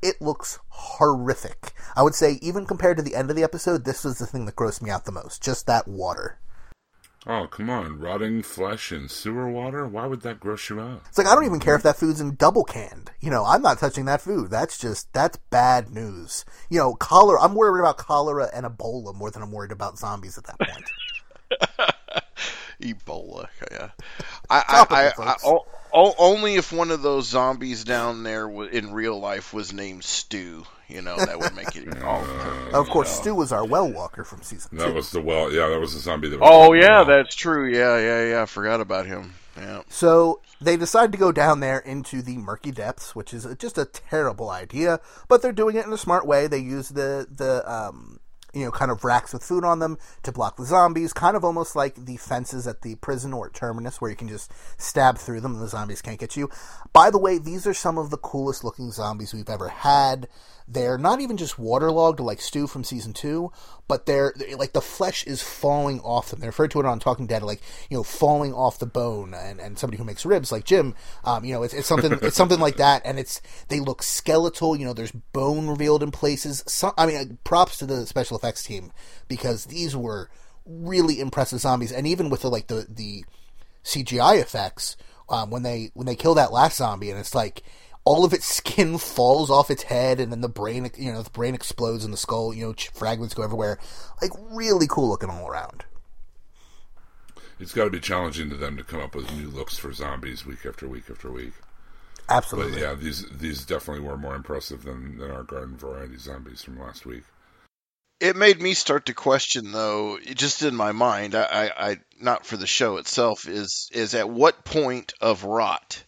It 0.03 0.21
looks 0.21 0.59
horrific. 0.69 1.73
I 1.97 2.03
would 2.03 2.15
say, 2.15 2.39
even 2.41 2.67
compared 2.67 2.97
to 2.99 3.03
the 3.03 3.17
end 3.17 3.31
of 3.31 3.37
the 3.37 3.43
episode, 3.43 3.85
this 3.85 4.05
was 4.05 4.19
the 4.19 4.27
thing 4.27 4.47
that 4.47 4.57
grossed 4.57 4.83
me 4.83 4.91
out 4.91 5.05
the 5.05 5.13
most. 5.13 5.43
Just 5.43 5.67
that 5.67 5.89
water. 5.89 6.39
oh, 7.27 7.47
come 7.49 7.69
on, 7.69 7.99
rotting 7.99 8.43
flesh 8.43 8.93
in 8.93 9.09
sewer 9.09 9.51
water? 9.51 9.87
Why 9.87 10.07
would 10.07 10.23
that 10.23 10.39
gross 10.41 10.71
you 10.71 10.81
out? 10.81 11.03
It's 11.09 11.19
like 11.19 11.27
I 11.27 11.35
don't 11.35 11.45
even 11.45 11.61
care 11.61 11.75
if 11.75 11.83
that 11.83 11.97
food's 11.97 12.21
in 12.21 12.37
double 12.37 12.65
canned. 12.65 13.11
You 13.21 13.31
know, 13.31 13.45
I'm 13.45 13.61
not 13.63 13.79
touching 13.79 14.05
that 14.07 14.21
food. 14.21 14.51
That's 14.51 14.79
just 14.79 15.13
that's 15.13 15.37
bad 15.51 15.91
news. 15.91 16.45
You 16.71 16.79
know, 16.79 16.95
cholera. 16.95 17.43
I'm 17.43 17.55
worried 17.55 17.81
about 17.81 17.99
cholera 17.99 18.49
and 18.55 18.65
Ebola 18.65 19.15
more 19.15 19.31
than 19.31 19.43
I'm 19.43 19.51
worried 19.53 19.73
about 19.73 19.99
zombies 19.99 20.39
at 20.39 20.45
that 20.45 20.59
point. 20.61 20.91
Ebola. 22.83 23.49
Yeah. 23.71 23.91
I, 24.51 24.61
Topical, 24.63 24.97
I, 24.97 25.01
I, 25.01 25.07
I, 25.09 25.11
folks. 25.11 25.45
o- 25.47 25.67
o- 25.93 26.15
only 26.19 26.55
if 26.57 26.73
one 26.73 26.91
of 26.91 27.03
those 27.03 27.27
zombies 27.29 27.85
down 27.85 28.23
there 28.23 28.49
wa- 28.49 28.65
in 28.65 28.93
real 28.93 29.19
life 29.19 29.53
was 29.53 29.73
named 29.73 30.05
Stu, 30.05 30.65
you 30.89 31.03
know, 31.03 31.17
that 31.17 31.39
would 31.39 31.55
make 31.55 31.75
it 31.77 32.03
all 32.03 32.23
perfect. 32.23 32.75
of 32.75 32.89
course, 32.89 33.11
Stu 33.11 33.35
was 33.35 33.53
our 33.53 33.65
well 33.65 33.91
walker 33.91 34.25
from 34.25 34.43
season 34.43 34.77
That 34.79 34.89
two. 34.89 34.95
was 34.95 35.11
the 35.11 35.21
well, 35.21 35.53
yeah, 35.53 35.69
that 35.69 35.81
was 35.81 35.95
the 35.95 36.01
zombie 36.01 36.29
that 36.29 36.41
was. 36.41 36.49
Oh 36.51 36.73
yeah, 36.73 37.05
that's 37.05 37.35
true. 37.35 37.67
Yeah, 37.71 37.99
yeah, 37.99 38.31
yeah. 38.31 38.43
I 38.43 38.47
forgot 38.47 38.81
about 38.81 39.07
him. 39.07 39.35
Yeah. 39.57 39.83
So 39.89 40.41
they 40.61 40.77
decide 40.77 41.11
to 41.13 41.19
go 41.19 41.33
down 41.33 41.59
there 41.61 41.81
into 41.81 42.23
the 42.23 42.37
murky 42.39 42.71
depths, 42.71 43.17
which 43.17 43.35
is 43.35 43.45
just 43.59 43.77
a 43.77 43.85
terrible 43.87 44.51
idea. 44.51 45.01
But 45.27 45.43
they're 45.43 45.53
doing 45.53 45.75
it 45.77 45.85
in 45.85 45.93
a 45.93 45.99
smart 45.99 46.27
way. 46.29 46.47
They 46.47 46.59
use 46.61 46.91
the 46.91 47.27
the 47.29 47.69
um, 47.71 48.21
you 48.55 48.65
know 48.65 48.71
kind 48.71 48.91
of 48.91 49.05
racks 49.05 49.33
with 49.33 49.45
food 49.45 49.65
on 49.65 49.79
them 49.79 49.99
to 50.23 50.33
block 50.33 50.57
the 50.57 50.65
zombies, 50.65 51.13
kind 51.13 51.37
of 51.37 51.45
almost 51.45 51.77
like 51.77 51.95
the 51.95 52.17
fences 52.17 52.67
at 52.67 52.83
the 52.83 52.95
prison 52.97 53.33
or 53.33 53.51
terminus, 53.51 54.01
where 54.01 54.11
you 54.11 54.17
can 54.17 54.29
just 54.29 54.53
stab 54.77 55.19
through 55.19 55.41
them 55.41 55.55
and 55.55 55.63
the 55.63 55.69
zombies 55.69 56.03
can't 56.03 56.21
get 56.21 56.37
you. 56.37 56.51
By 56.93 57.11
the 57.11 57.19
way, 57.19 57.39
these 57.39 57.67
are 57.67 57.75
some 57.75 57.99
of 57.99 58.11
the 58.11 58.17
coolest 58.17 58.65
looking 58.65 58.91
zombies 58.91 59.35
we've 59.35 59.49
ever 59.49 59.69
had. 59.69 60.29
They're 60.71 60.99
not 60.99 61.23
even 61.23 61.39
just 61.39 61.59
waterlogged 61.59 62.21
like 62.21 62.43
Stu 62.43 62.67
from 62.67 62.85
season 62.85 63.15
two, 63.15 63.51
but 63.89 64.05
they're, 64.05 64.35
like 64.59 64.75
the 64.75 64.83
flesh 64.83 65.25
is 65.25 65.43
falling 65.43 66.01
off 66.01 66.29
them. 66.29 66.41
They 66.41 66.47
referred 66.47 66.71
to 66.73 66.81
it 66.81 66.85
on 66.85 66.99
Talking 66.99 67.27
Dead 67.27 67.43
like 67.43 67.63
you 67.89 67.97
know 67.97 68.03
falling 68.03 68.53
off 68.53 68.79
the 68.79 68.87
bone, 68.87 69.33
and, 69.33 69.61
and 69.61 69.79
somebody 69.79 69.97
who 69.97 70.05
makes 70.05 70.27
ribs 70.27 70.53
like 70.53 70.65
Jim, 70.65 70.95
um, 71.25 71.45
you 71.45 71.55
know 71.55 71.63
it's, 71.63 71.73
it's 71.73 71.89
something 71.89 72.13
it's 72.21 72.37
something 72.37 72.61
like 72.61 72.77
that, 72.77 73.01
and 73.07 73.19
it's 73.19 73.41
they 73.69 73.81
look 73.81 74.03
skeletal. 74.03 74.77
You 74.77 74.85
know, 74.85 74.93
there's 74.93 75.11
bone 75.11 75.69
revealed 75.69 76.03
in 76.03 76.11
places. 76.11 76.63
Some, 76.67 76.93
I 76.99 77.07
mean, 77.07 77.17
uh, 77.17 77.25
props 77.45 77.79
to 77.79 77.87
the 77.87 78.07
special 78.07 78.38
effects 78.39 78.63
team 78.63 78.93
because 79.29 79.67
these 79.67 79.97
were 79.97 80.31
really 80.65 81.21
impressive 81.21 81.61
zombies, 81.61 81.93
and 81.93 82.07
even 82.07 82.31
with 82.31 82.43
the 82.43 82.49
like 82.49 82.69
the 82.69 82.87
the 82.89 83.25
CGI 83.85 84.41
effects 84.41 84.97
um, 85.29 85.51
when 85.51 85.63
they 85.63 85.91
when 85.95 86.07
they 86.07 86.17
kill 86.17 86.35
that 86.35 86.53
last 86.53 86.77
zombie, 86.77 87.11
and 87.11 87.19
it's 87.19 87.35
like 87.35 87.63
all 88.05 88.25
of 88.25 88.33
its 88.33 88.47
skin 88.47 88.99
falls 88.99 89.51
off 89.51 89.71
its 89.71 89.85
head, 89.85 90.21
and 90.21 90.33
then 90.33 90.41
the 90.41 90.49
brain 90.49 90.91
you 90.97 91.13
know 91.13 91.23
the 91.23 91.31
brain 91.31 91.55
explodes 91.55 92.05
and 92.05 92.13
the 92.13 92.19
skull 92.19 92.55
you 92.55 92.67
know 92.67 92.73
ch- 92.73 92.91
fragments 92.91 93.35
go 93.35 93.43
everywhere. 93.43 93.79
Like 94.23 94.33
really 94.53 94.87
cool 94.89 95.09
looking 95.09 95.31
all 95.31 95.49
around. 95.49 95.85
It's 97.61 97.73
got 97.73 97.85
to 97.85 97.91
be 97.91 98.01
challenging 98.01 98.51
to 98.51 98.57
them 98.57 98.77
to 98.77 98.85
come 98.85 99.01
up 99.01 99.17
with 99.17 99.35
new 99.37 99.49
looks 99.49 99.77
for 99.77 99.93
zombies 99.93 100.47
week 100.47 100.65
after 100.65 100.87
week 100.87 101.11
after 101.11 101.31
week. 101.31 101.55
But 102.29 102.37
Absolutely. 102.37 102.83
yeah, 102.83 102.95
these 102.95 103.27
these 103.31 103.65
definitely 103.65 104.07
were 104.07 104.17
more 104.17 104.35
impressive 104.35 104.85
than, 104.85 105.19
than 105.19 105.31
our 105.31 105.43
garden 105.43 105.77
variety 105.77 106.19
zombies 106.19 106.63
from 106.63 106.79
last 106.79 107.07
week. 107.07 107.25
It 108.21 108.35
made 108.35 108.61
me 108.61 108.75
start 108.75 109.07
to 109.07 109.15
question, 109.15 109.71
though, 109.71 110.19
just 110.19 110.63
in 110.63 110.75
my 110.75 110.93
mind. 110.93 111.35
I, 111.37 111.43
I, 111.45 111.91
I 111.91 111.97
not 112.21 112.45
for 112.45 112.57
the 112.57 112.67
show 112.67 112.97
itself. 112.97 113.47
Is 113.47 113.89
is 113.93 114.15
at 114.15 114.29
what 114.29 114.65
point 114.65 115.15
of 115.21 115.45
rot 115.45 116.03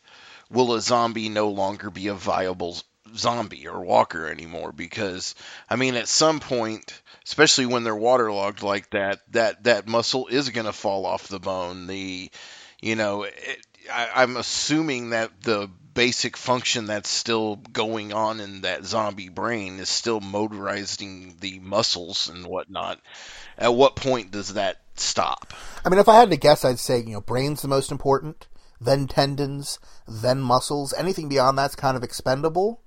will 0.51 0.75
a 0.75 0.81
zombie 0.81 1.29
no 1.29 1.51
longer 1.51 1.89
be 1.89 2.09
a 2.09 2.15
viable 2.15 2.77
zombie 3.15 3.69
or 3.69 3.85
walker 3.85 4.27
anymore? 4.27 4.73
Because 4.73 5.37
I 5.69 5.77
mean, 5.77 5.95
at 5.95 6.09
some 6.09 6.41
point, 6.41 7.01
especially 7.25 7.67
when 7.67 7.85
they're 7.85 7.95
waterlogged 7.95 8.63
like 8.63 8.91
that, 8.91 9.21
that 9.33 9.65
that 9.65 9.87
muscle 9.87 10.27
is 10.27 10.51
going 10.51 10.67
to 10.67 10.73
fall 10.73 11.07
off 11.07 11.29
the 11.29 11.39
bone. 11.39 11.87
The 11.87 12.31
you 12.81 12.97
know, 12.97 13.23
it, 13.23 13.67
I, 13.93 14.09
I'm 14.17 14.37
assuming 14.37 15.11
that 15.11 15.31
the 15.43 15.71
basic 15.95 16.37
function 16.37 16.87
that's 16.87 17.09
still 17.11 17.57
going 17.57 18.13
on 18.13 18.41
in 18.41 18.63
that 18.63 18.85
zombie 18.85 19.29
brain 19.29 19.79
is 19.79 19.89
still 19.89 20.21
motorizing 20.21 21.37
the 21.41 21.59
muscles 21.61 22.29
and 22.29 22.47
whatnot. 22.47 23.01
At 23.59 23.75
what 23.75 23.97
point 23.97 24.31
does 24.31 24.55
that 24.55 24.79
stop? 24.97 25.53
I 25.85 25.89
mean, 25.89 25.99
if 25.99 26.09
I 26.09 26.17
had 26.19 26.31
to 26.31 26.37
guess, 26.37 26.65
I'd 26.65 26.79
say 26.79 26.99
you 26.99 27.13
know 27.15 27.21
brain's 27.21 27.63
the 27.63 27.69
most 27.69 27.91
important, 27.91 28.47
then 28.81 29.07
tendons, 29.07 29.79
then 30.07 30.41
muscles. 30.41 30.95
Anything 30.97 31.29
beyond 31.29 31.59
that's 31.59 31.77
kind 31.77 31.97
of 31.97 32.03
expendable. 32.03 32.81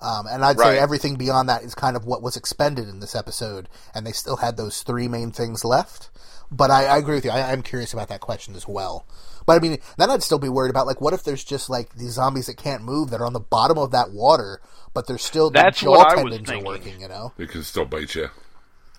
Um, 0.00 0.26
and 0.30 0.44
I'd 0.44 0.56
Right. 0.58 0.76
say 0.76 0.78
everything 0.78 1.16
beyond 1.16 1.48
that 1.48 1.64
is 1.64 1.74
kind 1.74 1.96
of 1.96 2.04
what 2.04 2.22
was 2.22 2.36
expended 2.36 2.88
in 2.88 3.00
this 3.00 3.16
episode, 3.16 3.68
and 3.94 4.06
they 4.06 4.12
still 4.12 4.36
had 4.36 4.56
those 4.56 4.82
three 4.82 5.08
main 5.08 5.32
things 5.32 5.64
left. 5.64 6.10
But 6.52 6.70
I, 6.70 6.84
I 6.86 6.98
agree 6.98 7.16
with 7.16 7.24
you. 7.24 7.32
I, 7.32 7.50
I'm 7.52 7.62
curious 7.62 7.92
about 7.92 8.08
that 8.08 8.20
question 8.20 8.54
as 8.54 8.68
well. 8.68 9.06
But 9.48 9.56
I 9.56 9.60
mean, 9.66 9.78
then 9.96 10.10
I'd 10.10 10.22
still 10.22 10.38
be 10.38 10.50
worried 10.50 10.68
about 10.70 10.86
like, 10.86 11.00
what 11.00 11.14
if 11.14 11.24
there's 11.24 11.42
just 11.42 11.70
like 11.70 11.94
these 11.94 12.12
zombies 12.12 12.46
that 12.46 12.58
can't 12.58 12.82
move 12.84 13.08
that 13.10 13.20
are 13.22 13.26
on 13.26 13.32
the 13.32 13.40
bottom 13.40 13.78
of 13.78 13.92
that 13.92 14.10
water, 14.12 14.60
but 14.92 15.06
they're 15.06 15.16
still 15.16 15.48
the 15.50 15.58
That's 15.58 15.80
jaw 15.80 15.90
what 15.90 16.12
I 16.18 16.22
was 16.22 16.34
tendons 16.34 16.48
are 16.50 16.52
thinking. 16.52 16.66
working. 16.66 17.00
You 17.00 17.08
know, 17.08 17.32
They 17.38 17.46
can 17.46 17.62
still 17.62 17.86
bite 17.86 18.14
you. 18.14 18.28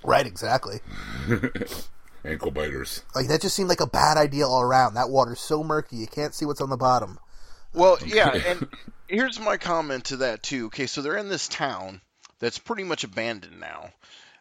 right? 0.04 0.26
Exactly. 0.26 0.80
Ankle 2.26 2.52
biters. 2.52 3.04
Like 3.16 3.28
that 3.28 3.42
just 3.42 3.56
seemed 3.56 3.70
like 3.70 3.80
a 3.80 3.88
bad 3.88 4.18
idea 4.18 4.48
all 4.48 4.62
around. 4.62 4.96
That 4.96 5.10
water's 5.10 5.40
so 5.40 5.64
murky, 5.64 5.98
you 5.98 6.08
can't 6.08 6.34
see 6.34 6.46
what's 6.46 6.62
on 6.62 6.70
the 6.70 6.78
bottom. 6.78 7.20
Well, 7.74 7.98
yeah, 8.06 8.30
and 8.34 8.68
here's 9.08 9.40
my 9.40 9.58
comment 9.58 10.06
to 10.06 10.18
that 10.18 10.42
too. 10.44 10.66
Okay, 10.66 10.88
so 10.88 11.02
they're 11.02 11.16
in 11.18 11.30
this 11.30 11.48
town 11.48 12.02
that's 12.40 12.58
pretty 12.58 12.84
much 12.84 13.04
abandoned 13.04 13.60
now. 13.60 13.92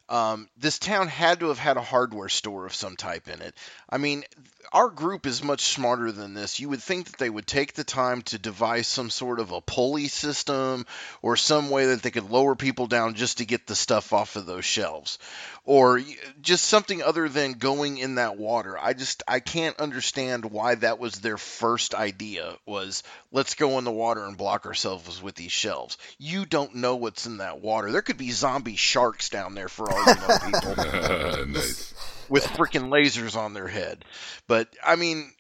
Um, 0.09 0.49
this 0.57 0.79
town 0.79 1.07
had 1.09 1.41
to 1.41 1.49
have 1.49 1.59
had 1.59 1.77
a 1.77 1.83
hardware 1.83 2.31
store 2.31 2.65
of 2.65 2.75
some 2.75 2.97
type 2.97 3.29
in 3.29 3.43
it. 3.43 3.55
I 3.91 3.99
mean, 3.99 4.25
our 4.73 4.89
group 4.91 5.27
is 5.27 5.43
much 5.43 5.63
smarter 5.63 6.13
than 6.13 6.35
this. 6.35 6.61
You 6.61 6.69
would 6.71 6.83
think 6.83 7.07
that 7.07 7.19
they 7.19 7.31
would 7.31 7.47
take 7.47 7.75
the 7.75 7.85
time 7.85 8.23
to 8.23 8.39
devise 8.39 8.87
some 8.87 9.11
sort 9.11 9.41
of 9.41 9.53
a 9.53 9.61
pulley 9.61 10.09
system 10.09 10.87
or 11.23 11.37
some 11.37 11.71
way 11.71 11.87
that 11.87 12.03
they 12.03 12.11
could 12.11 12.31
lower 12.31 12.55
people 12.55 12.87
down 12.87 13.15
just 13.15 13.39
to 13.39 13.47
get 13.47 13.67
the 13.67 13.75
stuff 13.75 14.13
off 14.13 14.37
of 14.37 14.47
those 14.47 14.65
shelves 14.65 15.19
or 15.65 16.01
just 16.41 16.65
something 16.65 17.03
other 17.03 17.29
than 17.29 17.53
going 17.53 17.99
in 17.99 18.15
that 18.15 18.39
water. 18.39 18.79
I 18.79 18.95
just 18.95 19.23
I 19.29 19.41
can't 19.41 19.79
understand 19.79 20.47
why 20.47 20.77
that 20.77 20.99
was 20.99 21.17
their 21.17 21.37
first 21.37 21.95
idea 21.95 22.57
was 22.65 23.03
let's 23.33 23.55
go 23.55 23.79
in 23.79 23.85
the 23.85 23.93
water 23.93 24.25
and 24.25 24.37
block 24.37 24.65
ourselves 24.67 25.23
with 25.23 25.35
these 25.35 25.53
shelves. 25.53 25.99
You 26.19 26.47
don't 26.47 26.77
know 26.77 26.97
what's 26.97 27.27
in 27.27 27.39
that 27.39 27.61
water. 27.61 27.93
There 27.93 28.03
could 28.03 28.17
be 28.17 28.31
zombie 28.31 28.77
sharks 28.77 29.29
down 29.29 29.55
there 29.55 29.69
for 29.69 29.91
all 29.91 29.99
you 29.99 30.15
know, 30.15 30.39
people 30.45 30.77
nice. 31.47 31.95
With 32.29 32.45
freaking 32.45 32.89
lasers 32.89 33.37
on 33.37 33.55
their 33.55 33.69
head. 33.69 34.05
But 34.47 34.69
I 34.85 34.97
mean, 34.97 35.33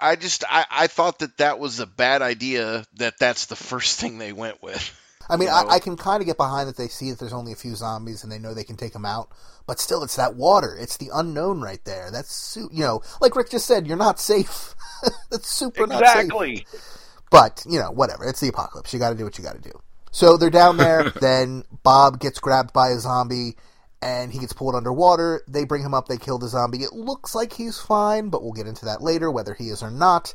I 0.00 0.16
just 0.16 0.44
I, 0.48 0.66
I 0.70 0.86
thought 0.86 1.20
that 1.20 1.38
that 1.38 1.58
was 1.58 1.80
a 1.80 1.86
bad 1.86 2.22
idea. 2.22 2.84
That 2.96 3.14
that's 3.18 3.46
the 3.46 3.56
first 3.56 4.00
thing 4.00 4.18
they 4.18 4.32
went 4.32 4.62
with. 4.62 5.00
I 5.28 5.36
mean, 5.36 5.48
You 5.48 5.54
know? 5.54 5.68
I, 5.68 5.74
I 5.74 5.78
can 5.78 5.96
kind 5.96 6.20
of 6.20 6.26
get 6.26 6.36
behind 6.36 6.68
that 6.68 6.76
they 6.76 6.88
see 6.88 7.10
that 7.10 7.18
there's 7.18 7.32
only 7.32 7.52
a 7.52 7.56
few 7.56 7.74
zombies 7.74 8.22
and 8.22 8.32
they 8.32 8.38
know 8.38 8.52
they 8.52 8.64
can 8.64 8.76
take 8.76 8.92
them 8.92 9.06
out, 9.06 9.30
but 9.66 9.80
still, 9.80 10.02
it's 10.02 10.16
that 10.16 10.36
water. 10.36 10.76
It's 10.78 10.96
the 10.96 11.10
unknown 11.14 11.60
right 11.60 11.82
there. 11.84 12.10
That's 12.10 12.34
su- 12.34 12.68
you 12.70 12.82
know, 12.82 13.02
like 13.20 13.34
Rick 13.34 13.50
just 13.50 13.66
said, 13.66 13.86
you're 13.86 13.96
not 13.96 14.20
safe. 14.20 14.74
That's 15.30 15.48
super 15.48 15.86
not 15.86 16.06
safe. 16.06 16.64
But 17.30 17.64
you 17.68 17.78
know, 17.78 17.90
whatever. 17.90 18.24
It's 18.24 18.40
the 18.40 18.48
apocalypse. 18.48 18.92
You 18.92 18.98
got 18.98 19.10
to 19.10 19.16
do 19.16 19.24
what 19.24 19.38
you 19.38 19.44
got 19.44 19.56
to 19.56 19.62
do. 19.70 19.80
So 20.10 20.36
they're 20.36 20.50
down 20.50 20.76
there. 20.76 21.10
then 21.20 21.64
Bob 21.82 22.20
gets 22.20 22.38
grabbed 22.38 22.72
by 22.72 22.90
a 22.90 22.98
zombie, 22.98 23.56
and 24.04 24.30
he 24.30 24.38
gets 24.38 24.52
pulled 24.52 24.74
underwater. 24.74 25.42
They 25.48 25.64
bring 25.64 25.82
him 25.82 25.94
up. 25.94 26.08
They 26.08 26.18
kill 26.18 26.38
the 26.38 26.48
zombie. 26.48 26.82
It 26.82 26.92
looks 26.92 27.34
like 27.34 27.54
he's 27.54 27.80
fine, 27.80 28.28
but 28.28 28.42
we'll 28.42 28.52
get 28.52 28.66
into 28.66 28.84
that 28.84 29.00
later, 29.00 29.30
whether 29.30 29.54
he 29.54 29.70
is 29.70 29.82
or 29.82 29.90
not. 29.90 30.34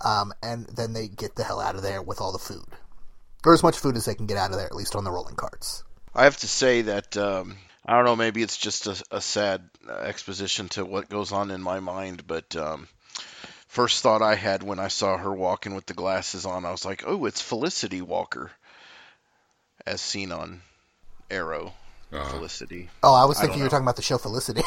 Um, 0.00 0.32
and 0.42 0.66
then 0.68 0.94
they 0.94 1.06
get 1.06 1.36
the 1.36 1.44
hell 1.44 1.60
out 1.60 1.74
of 1.74 1.82
there 1.82 2.00
with 2.00 2.22
all 2.22 2.32
the 2.32 2.38
food, 2.38 2.64
or 3.44 3.52
as 3.52 3.62
much 3.62 3.78
food 3.78 3.96
as 3.96 4.06
they 4.06 4.14
can 4.14 4.24
get 4.24 4.38
out 4.38 4.50
of 4.50 4.56
there, 4.56 4.64
at 4.64 4.74
least 4.74 4.96
on 4.96 5.04
the 5.04 5.10
rolling 5.10 5.36
carts. 5.36 5.84
I 6.14 6.24
have 6.24 6.38
to 6.38 6.48
say 6.48 6.80
that 6.82 7.14
um, 7.18 7.58
I 7.84 7.96
don't 7.96 8.06
know. 8.06 8.16
Maybe 8.16 8.42
it's 8.42 8.56
just 8.56 8.86
a, 8.86 9.04
a 9.10 9.20
sad 9.20 9.68
uh, 9.86 9.92
exposition 9.92 10.70
to 10.70 10.86
what 10.86 11.10
goes 11.10 11.30
on 11.30 11.52
in 11.52 11.62
my 11.62 11.78
mind, 11.78 12.26
but. 12.26 12.56
Um, 12.56 12.88
First 13.68 14.02
thought 14.02 14.20
I 14.20 14.34
had 14.34 14.64
when 14.64 14.80
I 14.80 14.88
saw 14.88 15.16
her 15.16 15.32
walking 15.32 15.76
with 15.76 15.86
the 15.86 15.94
glasses 15.94 16.44
on, 16.44 16.64
I 16.64 16.72
was 16.72 16.84
like, 16.84 17.04
"Oh, 17.06 17.24
it's 17.26 17.40
Felicity 17.40 18.02
Walker," 18.02 18.50
as 19.86 20.00
seen 20.00 20.32
on 20.32 20.62
Arrow. 21.30 21.72
Uh, 22.12 22.28
Felicity. 22.28 22.88
Oh, 23.02 23.14
I 23.14 23.24
was 23.24 23.38
thinking 23.38 23.52
don't 23.52 23.58
you 23.58 23.64
were 23.64 23.70
talking 23.70 23.84
about 23.84 23.96
the 23.96 24.02
show 24.02 24.18
Felicity. 24.18 24.62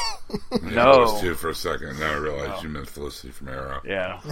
yeah, 0.52 0.58
No. 0.62 0.82
I 0.92 0.98
was 1.00 1.22
too 1.22 1.36
for 1.36 1.50
a 1.50 1.56
second. 1.56 2.00
Now 2.00 2.14
I 2.14 2.16
realized 2.16 2.64
you 2.64 2.70
meant 2.70 2.88
Felicity 2.88 3.32
from 3.32 3.50
Arrow. 3.50 3.82
Yeah. 3.86 4.22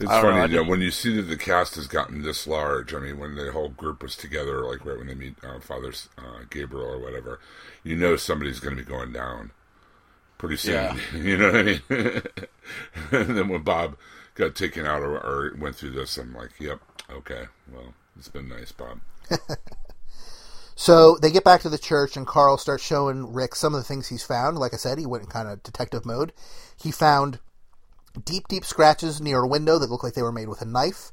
It's 0.00 0.10
I 0.10 0.20
don't 0.20 0.34
know, 0.34 0.40
funny 0.40 0.52
you 0.54 0.62
know, 0.62 0.68
when 0.68 0.80
you 0.80 0.90
see 0.90 1.14
that 1.16 1.22
the 1.22 1.36
cast 1.36 1.76
has 1.76 1.86
gotten 1.86 2.22
this 2.22 2.48
large. 2.48 2.92
I 2.92 2.98
mean, 2.98 3.16
when 3.16 3.36
the 3.36 3.52
whole 3.52 3.68
group 3.68 4.02
was 4.02 4.16
together, 4.16 4.60
like 4.68 4.84
right 4.84 4.98
when 4.98 5.06
they 5.06 5.14
meet 5.14 5.36
uh, 5.44 5.60
Father 5.60 5.92
uh, 6.18 6.40
Gabriel 6.50 6.84
or 6.94 6.98
whatever, 6.98 7.38
you 7.84 7.94
know 7.94 8.16
somebody's 8.16 8.58
going 8.58 8.76
to 8.76 8.82
be 8.82 8.88
going 8.88 9.12
down 9.12 9.52
pretty 10.36 10.56
soon. 10.56 10.74
Yeah. 10.74 10.96
you 11.14 11.38
know 11.38 11.46
what 11.52 11.60
I 11.60 11.62
mean? 11.62 11.80
and 13.12 13.36
then 13.38 13.48
when 13.48 13.62
Bob 13.62 13.96
got 14.34 14.56
taken 14.56 14.84
out 14.84 15.00
or, 15.02 15.16
or 15.16 15.54
went 15.58 15.76
through 15.76 15.92
this, 15.92 16.18
I'm 16.18 16.34
like, 16.34 16.50
yep, 16.58 16.80
okay, 17.08 17.44
well, 17.72 17.94
it's 18.18 18.28
been 18.28 18.48
nice, 18.48 18.72
Bob. 18.72 18.98
So 20.76 21.16
they 21.20 21.30
get 21.30 21.44
back 21.44 21.60
to 21.62 21.68
the 21.68 21.78
church, 21.78 22.16
and 22.16 22.26
Carl 22.26 22.58
starts 22.58 22.84
showing 22.84 23.32
Rick 23.32 23.54
some 23.54 23.74
of 23.74 23.80
the 23.80 23.84
things 23.84 24.08
he's 24.08 24.24
found. 24.24 24.58
Like 24.58 24.74
I 24.74 24.76
said, 24.76 24.98
he 24.98 25.06
went 25.06 25.24
in 25.24 25.30
kind 25.30 25.48
of 25.48 25.62
detective 25.62 26.04
mode. 26.04 26.32
He 26.76 26.90
found 26.90 27.38
deep, 28.24 28.48
deep 28.48 28.64
scratches 28.64 29.20
near 29.20 29.40
a 29.40 29.48
window 29.48 29.78
that 29.78 29.90
looked 29.90 30.04
like 30.04 30.14
they 30.14 30.22
were 30.22 30.32
made 30.32 30.48
with 30.48 30.62
a 30.62 30.66
knife. 30.66 31.12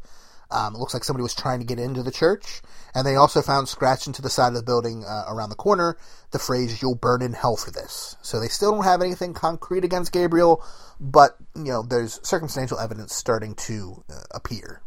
Um, 0.49 0.75
it 0.75 0.79
looks 0.79 0.93
like 0.93 1.03
somebody 1.03 1.23
was 1.23 1.33
trying 1.33 1.59
to 1.59 1.65
get 1.65 1.79
into 1.79 2.03
the 2.03 2.11
church. 2.11 2.61
And 2.93 3.07
they 3.07 3.15
also 3.15 3.41
found 3.41 3.69
scratched 3.69 4.07
into 4.07 4.21
the 4.21 4.29
side 4.29 4.49
of 4.49 4.55
the 4.55 4.63
building 4.63 5.05
uh, 5.05 5.23
around 5.29 5.49
the 5.49 5.55
corner 5.55 5.97
the 6.31 6.39
phrase, 6.39 6.81
You'll 6.81 6.95
burn 6.95 7.21
in 7.21 7.33
hell 7.33 7.55
for 7.55 7.71
this. 7.71 8.17
So 8.21 8.39
they 8.39 8.47
still 8.47 8.71
don't 8.71 8.83
have 8.83 9.01
anything 9.01 9.33
concrete 9.33 9.85
against 9.85 10.11
Gabriel, 10.11 10.63
but, 10.99 11.37
you 11.55 11.71
know, 11.71 11.83
there's 11.83 12.19
circumstantial 12.23 12.79
evidence 12.79 13.15
starting 13.15 13.55
to 13.55 14.03
uh, 14.09 14.23
appear. 14.31 14.81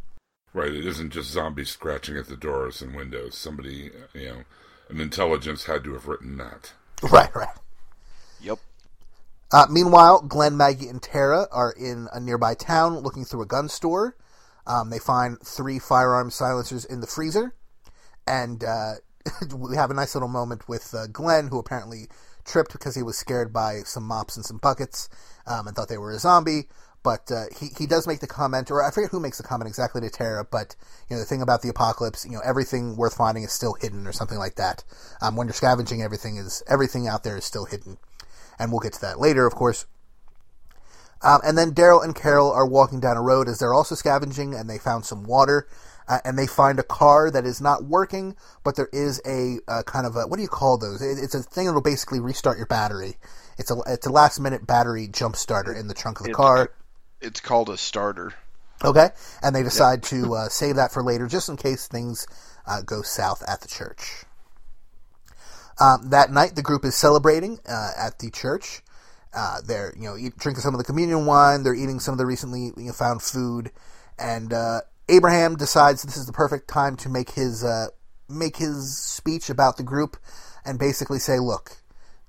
Right, 0.55 0.73
it 0.73 0.87
isn't 0.87 1.11
just 1.11 1.33
zombies 1.33 1.71
scratching 1.71 2.17
at 2.17 2.29
the 2.29 2.37
doors 2.37 2.81
and 2.81 2.95
windows. 2.95 3.37
Somebody, 3.37 3.91
uh, 3.91 4.19
you 4.19 4.29
know, 4.29 4.45
an 4.89 5.01
intelligence 5.01 5.65
had 5.65 5.83
to 5.83 5.93
have 5.95 6.07
written 6.07 6.37
that. 6.39 6.73
Right, 7.03 7.35
right. 7.35 7.57
Yep. 8.41 8.61
Uh, 9.53 9.67
meanwhile, 9.69 10.23
Glenn, 10.23 10.57
Maggie, 10.57 10.87
and 10.87 11.03
Tara 11.03 11.49
are 11.51 11.73
in 11.73 12.07
a 12.13 12.21
nearby 12.21 12.55
town 12.55 13.01
looking 13.01 13.25
through 13.25 13.43
a 13.43 13.47
gun 13.47 13.69
store. 13.69 14.17
Um, 14.65 14.91
they 14.91 15.01
find 15.01 15.41
three 15.41 15.81
firearm 15.81 16.31
silencers 16.31 16.85
in 16.85 17.01
the 17.01 17.07
freezer, 17.09 17.53
and 18.27 18.63
uh, 18.63 18.95
we 19.57 19.75
have 19.75 19.91
a 19.91 19.95
nice 19.95 20.15
little 20.15 20.29
moment 20.29 20.69
with 20.69 20.95
uh, 20.95 21.09
Glenn, 21.09 21.49
who 21.49 21.59
apparently 21.59 22.07
tripped 22.45 22.73
because 22.73 22.95
he 22.95 23.03
was 23.03 23.19
scared 23.19 23.53
by 23.53 23.81
some 23.81 24.05
mops 24.05 24.37
and 24.37 24.45
some 24.45 24.59
buckets 24.59 25.09
um, 25.47 25.67
and 25.67 25.75
thought 25.75 25.89
they 25.89 25.99
were 25.99 26.13
a 26.13 26.19
zombie. 26.19 26.69
But 27.05 27.31
uh, 27.31 27.45
he 27.57 27.69
he 27.79 27.87
does 27.87 28.09
make 28.09 28.19
the 28.19 28.27
comment, 28.27 28.71
or 28.71 28.83
I 28.83 28.91
forget 28.91 29.11
who 29.11 29.21
makes 29.21 29.37
the 29.37 29.45
comment 29.45 29.69
exactly 29.69 30.01
to 30.01 30.11
Tara, 30.11 30.45
but 30.45 30.75
you 31.09 31.15
know 31.15 31.21
the 31.21 31.27
thing 31.27 31.43
about 31.43 31.63
the 31.63 31.69
apocalypse, 31.69 32.25
you 32.25 32.33
know 32.33 32.43
everything 32.45 32.97
worth 32.97 33.15
finding 33.15 33.45
is 33.45 33.53
still 33.53 33.75
hidden, 33.75 34.07
or 34.07 34.13
something 34.13 34.39
like 34.39 34.57
that. 34.57 34.83
Um, 35.23 35.37
when 35.37 35.47
you're 35.47 35.55
scavenging, 35.55 36.03
everything 36.03 36.37
is 36.39 36.63
everything 36.67 37.07
out 37.07 37.23
there 37.23 37.37
is 37.37 37.45
still 37.45 37.67
hidden 37.67 37.99
and 38.59 38.71
we'll 38.71 38.81
get 38.81 38.93
to 38.95 39.01
that 39.01 39.21
later, 39.21 39.47
of 39.47 39.55
course. 39.55 39.87
Um, 41.23 41.41
and 41.45 41.57
then 41.57 41.73
Daryl 41.73 42.05
and 42.05 42.15
Carol 42.15 42.53
are 42.53 42.67
walking 42.67 43.01
down 43.01 43.17
a 43.17 43.23
road 43.23 43.49
as 43.49 43.59
they're 43.59 43.73
also 43.73 43.95
scavenging, 43.95 44.55
and 44.55 44.69
they 44.69 44.79
found 44.79 45.07
some 45.07 45.25
water, 45.25 45.67
uh, 46.07 46.19
and 46.25 46.39
they 46.39 46.47
find 46.47 46.79
a 46.79 46.83
car 46.83 47.31
that 47.31 47.47
is 47.47 47.61
not 47.63 47.85
working, 47.85 48.37
but 48.63 48.77
there 48.77 48.91
is 48.93 49.23
a 49.27 49.59
uh, 49.67 49.83
kind 49.85 50.07
of 50.07 50.17
a 50.17 50.27
what 50.27 50.37
do 50.37 50.43
you 50.43 50.49
call 50.49 50.77
those? 50.77 51.01
It, 51.01 51.23
it's 51.23 51.35
a 51.35 51.43
thing 51.43 51.67
that'll 51.67 51.81
basically 51.81 52.21
restart 52.21 52.59
your 52.59 52.67
battery. 52.67 53.17
It's 53.57 53.71
a 53.71 53.77
it's 53.87 54.07
a 54.07 54.13
last 54.13 54.39
minute 54.39 54.67
battery 54.67 55.09
jump 55.09 55.37
starter 55.37 55.73
in 55.73 55.89
the 55.89 55.95
trunk 55.95 56.21
of 56.21 56.25
the 56.25 56.31
It's- 56.31 56.37
car. 56.37 56.71
It's 57.25 57.41
called 57.41 57.71
a 57.71 57.79
starter. 57.79 58.35
Okay, 58.85 59.09
and 59.43 59.57
they 59.57 59.63
decide 59.63 60.03
to 60.05 60.35
uh, 60.35 60.49
save 60.51 60.77
that 60.77 60.93
for 60.93 61.03
later, 61.03 61.27
just 61.27 61.49
in 61.49 61.57
case 61.57 61.89
things 61.89 62.27
uh, 62.67 62.83
go 62.83 63.01
south 63.01 63.43
at 63.49 63.63
the 63.63 63.69
church. 63.69 64.25
Um, 65.81 66.11
that 66.11 66.31
night, 66.31 66.55
the 66.55 66.63
group 66.63 66.85
is 66.85 66.95
celebrating 66.95 67.61
uh, 67.67 67.93
at 67.99 68.19
the 68.19 68.31
church. 68.31 68.83
Uh, 69.33 69.61
they're 69.67 69.95
you 69.97 70.03
know 70.03 70.17
eat, 70.17 70.37
drinking 70.37 70.61
some 70.61 70.75
of 70.75 70.79
the 70.79 70.85
communion 70.85 71.25
wine. 71.25 71.63
They're 71.63 71.75
eating 71.75 71.99
some 71.99 72.13
of 72.13 72.19
the 72.19 72.27
recently 72.27 72.73
you 72.77 72.87
know, 72.87 72.93
found 72.93 73.23
food, 73.23 73.71
and 74.19 74.53
uh, 74.53 74.83
Abraham 75.09 75.57
decides 75.57 76.03
this 76.03 76.17
is 76.17 76.27
the 76.27 76.33
perfect 76.33 76.69
time 76.69 76.97
to 76.99 77.09
make 77.09 77.31
his 77.31 77.65
uh, 77.65 77.87
make 78.29 78.57
his 78.57 78.99
speech 78.99 79.49
about 79.49 79.79
the 79.79 79.83
group, 79.83 80.19
and 80.65 80.79
basically 80.79 81.19
say, 81.19 81.39
"Look, 81.39 81.79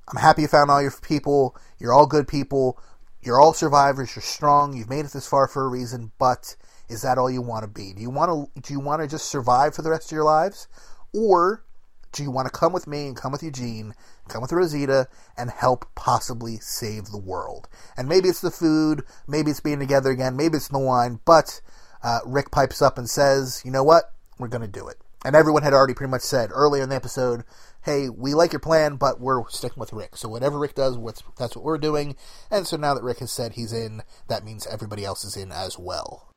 I'm 0.08 0.22
happy 0.22 0.44
you 0.44 0.48
found 0.48 0.72
all 0.72 0.82
your 0.82 0.92
people. 0.92 1.56
You're 1.80 1.94
all 1.94 2.08
good 2.08 2.28
people. 2.28 2.80
You're 3.26 3.42
all 3.42 3.54
survivors. 3.54 4.16
You're 4.16 4.24
strong. 4.24 4.78
You've 4.78 4.90
made 4.90 5.06
it 5.06 5.12
this 5.12 5.28
far 5.28 5.48
for 5.48 5.66
a 5.66 5.68
reason. 5.68 6.12
But 6.20 6.56
is 6.88 7.02
that 7.02 7.18
all 7.18 7.30
you 7.30 7.42
want 7.42 7.64
to 7.64 7.68
be? 7.68 7.92
Do 7.94 8.02
you 8.02 8.12
want 8.12 8.30
to? 8.30 8.62
Do 8.62 8.72
you 8.72 8.80
want 8.80 9.02
to 9.02 9.08
just 9.08 9.30
survive 9.30 9.74
for 9.74 9.82
the 9.82 9.90
rest 9.90 10.12
of 10.12 10.16
your 10.16 10.24
lives, 10.24 10.68
or 11.12 11.64
do 12.12 12.24
you 12.24 12.30
want 12.32 12.46
to 12.46 12.58
come 12.58 12.72
with 12.72 12.88
me 12.88 13.08
and 13.08 13.18
come 13.18 13.32
with 13.32 13.44
Eugene, 13.44 13.94
come 14.30 14.42
with 14.42 14.52
Rosita, 14.54 15.08
and 15.38 15.50
help 15.50 15.86
possibly 15.96 16.58
save 16.58 17.08
the 17.08 17.18
world? 17.18 17.68
And 17.98 18.08
maybe 18.08 18.30
it's 18.30 18.42
the 18.42 18.52
food, 18.52 19.04
maybe 19.28 19.52
it's 19.52 19.60
being 19.60 19.80
together 19.80 20.12
again, 20.12 20.38
maybe 20.38 20.58
it's 20.58 20.70
the 20.70 20.80
wine. 20.80 21.20
But 21.26 21.62
uh, 22.04 22.20
Rick 22.26 22.52
pipes 22.52 22.82
up 22.82 22.98
and 22.98 23.10
says, 23.10 23.64
"You 23.66 23.72
know 23.72 23.84
what? 23.84 24.14
We're 24.38 24.48
going 24.50 24.62
to 24.62 24.68
do 24.68 24.88
it." 24.88 24.98
And 25.26 25.36
everyone 25.36 25.64
had 25.64 25.74
already 25.74 25.96
pretty 25.96 26.12
much 26.12 26.22
said 26.22 26.52
earlier 26.54 26.84
in 26.84 26.90
the 26.90 26.96
episode, 26.96 27.44
"Hey, 27.82 28.10
we 28.10 28.36
like 28.36 28.54
your 28.54 28.60
plan, 28.60 28.96
but 28.96 29.20
we're 29.20 29.50
sticking 29.50 29.80
with 29.80 29.92
Rick. 29.92 30.16
So 30.18 30.30
whatever 30.30 30.60
Rick 30.60 30.76
does, 30.76 30.98
what's, 30.98 31.24
that's 31.38 31.56
what 31.56 31.66
we're 31.66 31.80
doing." 31.80 32.16
And 32.52 32.68
so 32.68 32.78
now 32.78 32.94
that 32.94 33.04
Rick 33.04 33.20
has 33.20 33.32
said 33.32 33.54
he's 33.54 33.74
in, 33.74 34.04
that 34.28 34.46
means 34.46 34.68
everybody 34.68 35.04
else 35.04 35.26
is 35.26 35.36
in 35.36 35.52
as 35.52 35.80
well. 35.80 36.32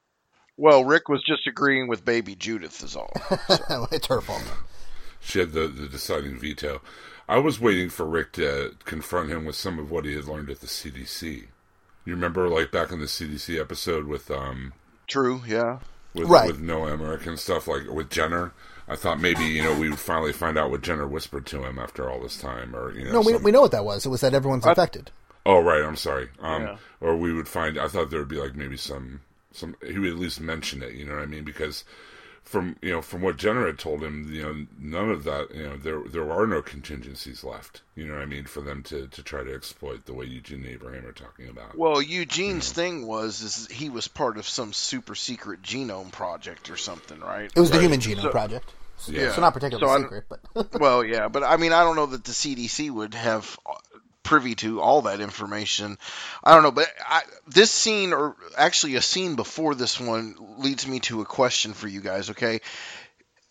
Well, 0.56 0.84
Rick 0.86 1.08
was 1.08 1.22
just 1.22 1.46
agreeing 1.46 1.86
with 1.86 2.04
baby 2.04 2.34
Judith, 2.34 2.82
is 2.82 2.96
all. 2.96 3.12
it's 3.92 4.06
her 4.06 4.20
fault. 4.22 4.42
She 5.20 5.38
had 5.38 5.52
the, 5.52 5.68
the 5.68 5.86
deciding 5.86 6.38
veto. 6.38 6.80
I 7.28 7.38
was 7.38 7.60
waiting 7.60 7.90
for 7.90 8.06
Rick 8.06 8.32
to 8.32 8.74
confront 8.84 9.30
him 9.30 9.44
with 9.44 9.54
some 9.56 9.78
of 9.78 9.90
what 9.90 10.06
he 10.06 10.14
had 10.14 10.24
learned 10.24 10.48
at 10.48 10.60
the 10.60 10.66
CDC. 10.66 11.46
You 12.06 12.14
remember, 12.14 12.48
like 12.48 12.72
back 12.72 12.90
in 12.90 13.00
the 13.00 13.06
CDC 13.06 13.60
episode 13.60 14.06
with 14.06 14.30
um 14.30 14.72
True, 15.06 15.42
yeah. 15.46 15.80
with 16.14 16.28
Right. 16.28 16.46
with 16.48 16.60
Noah 16.60 16.92
Emmerich 16.92 17.26
and 17.26 17.38
stuff 17.38 17.68
like 17.68 17.86
with 17.86 18.08
Jenner. 18.08 18.54
I 18.88 18.96
thought 18.96 19.20
maybe 19.20 19.44
you 19.44 19.62
know 19.62 19.78
we 19.78 19.90
would 19.90 19.98
finally 19.98 20.32
find 20.32 20.56
out 20.58 20.70
what 20.70 20.82
Jenner 20.82 21.06
whispered 21.06 21.46
to 21.46 21.64
him 21.64 21.78
after 21.78 22.08
all 22.10 22.20
this 22.20 22.38
time, 22.38 22.74
or 22.74 22.92
you 22.92 23.04
know. 23.04 23.12
No, 23.12 23.20
we, 23.20 23.32
some- 23.34 23.42
we 23.42 23.50
know 23.52 23.60
what 23.60 23.72
that 23.72 23.84
was. 23.84 24.06
It 24.06 24.08
was 24.08 24.20
that 24.22 24.34
everyone's 24.34 24.66
infected. 24.66 25.10
Oh 25.46 25.60
right, 25.60 25.82
I'm 25.82 25.96
sorry. 25.96 26.28
Um, 26.40 26.62
Yeah. 26.62 26.76
or 27.00 27.16
we 27.16 27.32
would 27.32 27.48
find. 27.48 27.78
I 27.78 27.88
thought 27.88 28.10
there 28.10 28.18
would 28.20 28.28
be 28.28 28.40
like 28.40 28.54
maybe 28.54 28.76
some 28.76 29.20
some. 29.52 29.76
He 29.86 29.98
would 29.98 30.10
at 30.10 30.18
least 30.18 30.40
mention 30.40 30.82
it. 30.82 30.92
You 30.94 31.04
know 31.06 31.14
what 31.14 31.22
I 31.22 31.26
mean? 31.26 31.44
Because 31.44 31.84
from 32.48 32.76
you 32.80 32.90
know 32.90 33.02
from 33.02 33.20
what 33.20 33.36
Jenner 33.36 33.66
had 33.66 33.78
told 33.78 34.02
him, 34.02 34.32
you 34.32 34.42
know 34.42 34.66
none 34.78 35.10
of 35.10 35.24
that. 35.24 35.54
You 35.54 35.64
know 35.64 35.76
there 35.76 36.00
there 36.06 36.32
are 36.32 36.46
no 36.46 36.62
contingencies 36.62 37.44
left. 37.44 37.82
You 37.94 38.06
know 38.06 38.14
what 38.14 38.22
I 38.22 38.26
mean 38.26 38.44
for 38.46 38.60
them 38.62 38.82
to 38.84 39.06
to 39.06 39.22
try 39.22 39.44
to 39.44 39.54
exploit 39.54 40.06
the 40.06 40.14
way 40.14 40.24
Eugene 40.26 40.64
and 40.64 40.68
Abraham 40.72 41.04
are 41.06 41.12
talking 41.12 41.48
about. 41.48 41.76
Well, 41.76 42.00
Eugene's 42.00 42.72
thing 42.72 43.06
was 43.06 43.42
is 43.42 43.68
he 43.68 43.90
was 43.90 44.08
part 44.08 44.38
of 44.38 44.48
some 44.48 44.72
super 44.72 45.14
secret 45.14 45.62
genome 45.62 46.10
project 46.10 46.70
or 46.70 46.76
something, 46.76 47.20
right? 47.20 47.52
It 47.54 47.60
was 47.60 47.70
the 47.70 47.80
Human 47.80 48.00
Genome 48.00 48.22
So- 48.22 48.30
Project. 48.30 48.72
So, 49.00 49.12
Yeah. 49.12 49.30
so 49.32 49.40
not 49.40 49.54
particularly 49.54 49.86
So 49.96 50.02
secret, 50.02 50.24
but 50.54 50.72
well, 50.80 51.04
yeah, 51.04 51.28
but 51.28 51.44
I 51.44 51.56
mean, 51.56 51.72
I 51.72 51.84
don't 51.84 51.94
know 51.94 52.06
that 52.06 52.24
the 52.24 52.32
CDC 52.32 52.90
would 52.90 53.14
have 53.14 53.56
uh, 53.64 53.74
privy 54.28 54.54
to 54.54 54.82
all 54.82 55.02
that 55.02 55.22
information. 55.22 55.96
I 56.44 56.52
don't 56.52 56.62
know, 56.62 56.70
but 56.70 56.86
I, 57.00 57.22
this 57.46 57.70
scene, 57.70 58.12
or 58.12 58.36
actually 58.58 58.96
a 58.96 59.02
scene 59.02 59.36
before 59.36 59.74
this 59.74 59.98
one, 59.98 60.34
leads 60.58 60.86
me 60.86 61.00
to 61.00 61.22
a 61.22 61.24
question 61.24 61.72
for 61.72 61.88
you 61.88 62.02
guys. 62.02 62.28
Okay, 62.28 62.60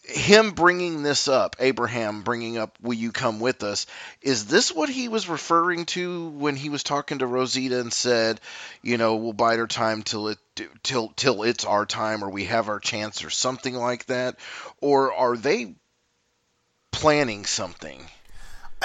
him 0.04 0.52
bringing 0.52 1.02
this 1.02 1.28
up, 1.28 1.56
Abraham 1.60 2.22
bringing 2.22 2.60
up, 2.60 2.78
"Will 2.80 2.94
you 2.94 3.12
come 3.12 3.40
with 3.40 3.63
us?" 3.63 3.88
Is 4.22 4.46
this 4.46 4.72
what 4.72 4.88
he 4.88 5.08
was 5.08 5.28
referring 5.28 5.88
to 5.88 6.28
when 6.30 6.56
he 6.56 6.70
was 6.70 6.84
talking 6.84 7.20
to 7.20 7.26
Rosita 7.26 7.80
and 7.80 7.92
said, 7.92 8.40
"You 8.84 9.00
know, 9.00 9.16
we'll 9.16 9.34
bide 9.34 9.58
our 9.60 9.66
time 9.66 10.04
till 10.04 10.28
it 10.28 10.38
till 10.84 11.10
till 11.16 11.42
it's 11.42 11.66
our 11.66 11.88
time, 11.88 12.24
or 12.24 12.30
we 12.30 12.46
have 12.46 12.70
our 12.70 12.80
chance, 12.80 13.24
or 13.24 13.32
something 13.32 13.74
like 13.74 14.06
that?" 14.06 14.38
Or 14.80 15.12
are 15.12 15.36
they 15.36 15.74
planning 16.92 17.48
something? 17.48 18.08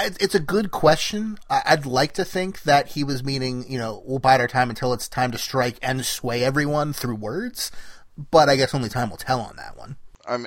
It- 0.00 0.16
it's 0.20 0.34
a 0.34 0.40
good 0.40 0.70
question. 0.70 1.38
I'd 1.50 1.86
like 1.86 2.12
to 2.14 2.24
think 2.24 2.62
that 2.62 2.88
he 2.88 3.04
was 3.04 3.22
meaning, 3.22 3.64
you 3.70 3.78
know, 3.78 4.02
we'll 4.04 4.18
bide 4.18 4.40
our 4.40 4.48
time 4.48 4.70
until 4.70 4.92
it's 4.92 5.08
time 5.08 5.32
to 5.32 5.38
strike 5.38 5.78
and 5.82 6.04
sway 6.04 6.44
everyone 6.44 6.92
through 6.92 7.16
words. 7.16 7.70
But 8.16 8.48
I 8.48 8.56
guess 8.56 8.74
only 8.74 8.88
time 8.90 9.10
will 9.10 9.16
tell 9.16 9.40
on 9.40 9.56
that 9.56 9.76
one. 9.76 9.96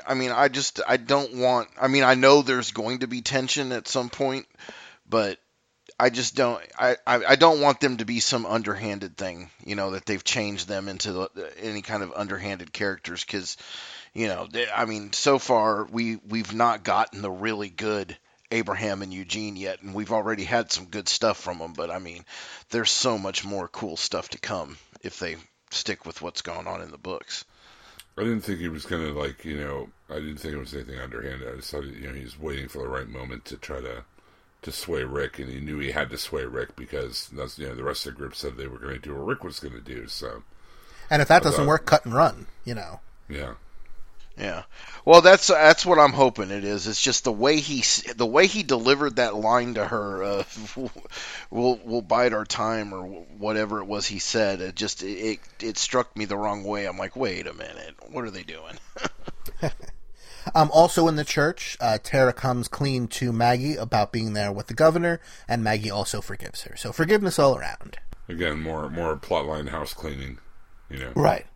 I 0.08 0.14
mean, 0.14 0.32
I 0.32 0.48
just 0.48 0.80
I 0.88 0.98
don't 0.98 1.36
want. 1.36 1.68
I 1.82 1.88
mean, 1.88 2.04
I 2.04 2.14
know 2.16 2.42
there's 2.42 2.72
going 2.72 3.00
to 3.00 3.08
be 3.08 3.22
tension 3.22 3.72
at 3.72 3.88
some 3.88 4.10
point, 4.10 4.46
but 5.10 5.40
I 6.00 6.10
just 6.10 6.36
don't. 6.36 6.64
I 6.80 6.96
I, 7.06 7.26
I 7.26 7.36
don't 7.36 7.60
want 7.60 7.82
them 7.82 7.98
to 7.98 8.06
be 8.06 8.20
some 8.20 8.46
underhanded 8.46 9.18
thing. 9.18 9.50
You 9.66 9.76
know 9.76 9.92
that 9.92 10.06
they've 10.06 10.24
changed 10.24 10.68
them 10.68 10.88
into 10.88 11.30
any 11.60 11.82
kind 11.82 12.04
of 12.04 12.14
underhanded 12.16 12.72
characters 12.72 13.24
because, 13.26 13.58
you 14.14 14.28
know, 14.28 14.48
they, 14.50 14.68
I 14.70 14.86
mean, 14.86 15.12
so 15.12 15.40
far 15.40 15.86
we 15.86 16.18
we've 16.18 16.54
not 16.54 16.84
gotten 16.84 17.22
the 17.22 17.32
really 17.32 17.70
good 17.70 18.18
Abraham 18.56 19.02
and 19.02 19.14
Eugene 19.14 19.56
yet, 19.56 19.82
and 19.82 19.94
we've 19.94 20.12
already 20.12 20.44
had 20.44 20.72
some 20.72 20.86
good 20.86 21.08
stuff 21.08 21.38
from 21.40 21.60
them. 21.60 21.74
But 21.74 21.92
I 21.92 22.00
mean, 22.00 22.26
there's 22.70 22.92
so 22.92 23.18
much 23.18 23.46
more 23.46 23.68
cool 23.68 23.98
stuff 23.98 24.30
to 24.30 24.40
come 24.40 24.78
if 25.02 25.20
they 25.20 25.36
stick 25.72 26.06
with 26.06 26.22
what's 26.22 26.42
going 26.42 26.68
on 26.68 26.82
in 26.82 26.92
the 26.92 26.98
books. 26.98 27.46
I 28.18 28.22
didn't 28.24 28.42
think 28.42 28.60
he 28.60 28.70
was 28.70 28.86
gonna 28.86 29.10
like 29.12 29.44
you 29.46 29.58
know. 29.58 29.90
I 30.10 30.16
didn't 30.16 30.38
think 30.38 30.54
it 30.54 30.60
was 30.60 30.74
anything 30.74 31.00
underhanded. 31.00 31.48
I 31.52 31.56
just 31.58 31.72
thought 31.72 31.84
you 31.84 32.08
know 32.08 32.14
he 32.14 32.24
was 32.24 32.40
waiting 32.40 32.68
for 32.68 32.80
the 32.80 32.88
right 32.88 33.08
moment 33.10 33.46
to 33.46 33.58
try 33.58 33.82
to 33.82 34.04
to 34.62 34.72
sway 34.72 35.04
Rick, 35.04 35.38
and 35.40 35.50
he 35.50 35.60
knew 35.60 35.78
he 35.80 35.92
had 35.92 36.10
to 36.12 36.18
sway 36.18 36.46
Rick 36.46 36.76
because 36.76 37.30
that's 37.34 37.60
you 37.60 37.68
know 37.68 37.76
the 37.76 37.84
rest 37.84 38.06
of 38.08 38.14
the 38.14 38.18
group 38.18 38.36
said 38.36 38.56
they 38.58 38.68
were 38.68 38.80
going 38.80 38.94
to 38.96 39.00
do 39.00 39.14
what 39.16 39.26
Rick 39.28 39.44
was 39.44 39.60
going 39.60 39.74
to 39.76 39.82
do. 39.82 40.08
So 40.08 40.44
And 41.10 41.22
if 41.22 41.28
that 41.28 41.44
doesn't 41.44 41.62
About- 41.62 41.68
work, 41.70 41.86
cut 41.86 42.06
and 42.06 42.14
run. 42.14 42.48
You 42.64 42.76
know. 42.76 43.02
yeah, 43.28 43.56
Yeah. 44.38 44.64
Well, 45.06 45.22
that's 45.22 45.48
that's 45.48 45.86
what 45.86 46.00
I'm 46.00 46.12
hoping 46.12 46.52
it 46.52 46.64
is. 46.66 46.88
It's 46.88 47.02
just 47.02 47.24
the 47.24 47.32
way 47.32 47.60
he 47.60 47.84
the 48.14 48.26
way 48.26 48.48
he 48.48 48.64
delivered 48.64 49.16
that 49.16 49.36
line 49.36 49.76
to 49.76 49.86
her. 49.86 50.24
Uh, 50.24 50.44
we'll 51.50 51.80
we'll 51.84 52.02
bide 52.02 52.34
our 52.34 52.46
time 52.46 52.94
or 52.94 53.04
whatever 53.38 53.80
it 53.80 53.86
was 53.86 54.08
he 54.08 54.20
said. 54.20 54.62
It 54.62 54.76
just 54.76 55.04
it 55.04 55.40
it 55.62 55.78
struck 55.78 56.16
me 56.18 56.26
the 56.26 56.38
wrong 56.38 56.64
way. 56.64 56.86
I'm 56.86 56.98
like, 56.98 57.16
wait 57.16 57.48
a 57.48 57.54
minute, 57.54 57.96
what 58.10 58.26
are 58.26 58.32
they 58.32 58.44
doing? 58.44 58.78
Um, 60.54 60.70
also 60.72 61.08
in 61.08 61.16
the 61.16 61.24
church, 61.24 61.76
uh, 61.82 61.98
Tara 62.02 62.32
comes 62.32 62.68
clean 62.68 63.08
to 63.08 63.32
Maggie 63.32 63.76
about 63.76 64.12
being 64.12 64.34
there 64.34 64.52
with 64.52 64.68
the 64.68 64.76
governor, 64.76 65.20
and 65.48 65.64
Maggie 65.64 65.90
also 65.90 66.22
forgives 66.22 66.62
her. 66.64 66.76
So 66.78 66.92
forgiveness 66.92 67.40
all 67.40 67.58
around. 67.58 67.98
again 68.30 68.62
more 68.62 68.88
more 68.90 69.16
plotline 69.18 69.70
house 69.70 69.94
cleaning. 69.96 70.38
You 70.90 71.00
know, 71.00 71.12
Right. 71.16 71.48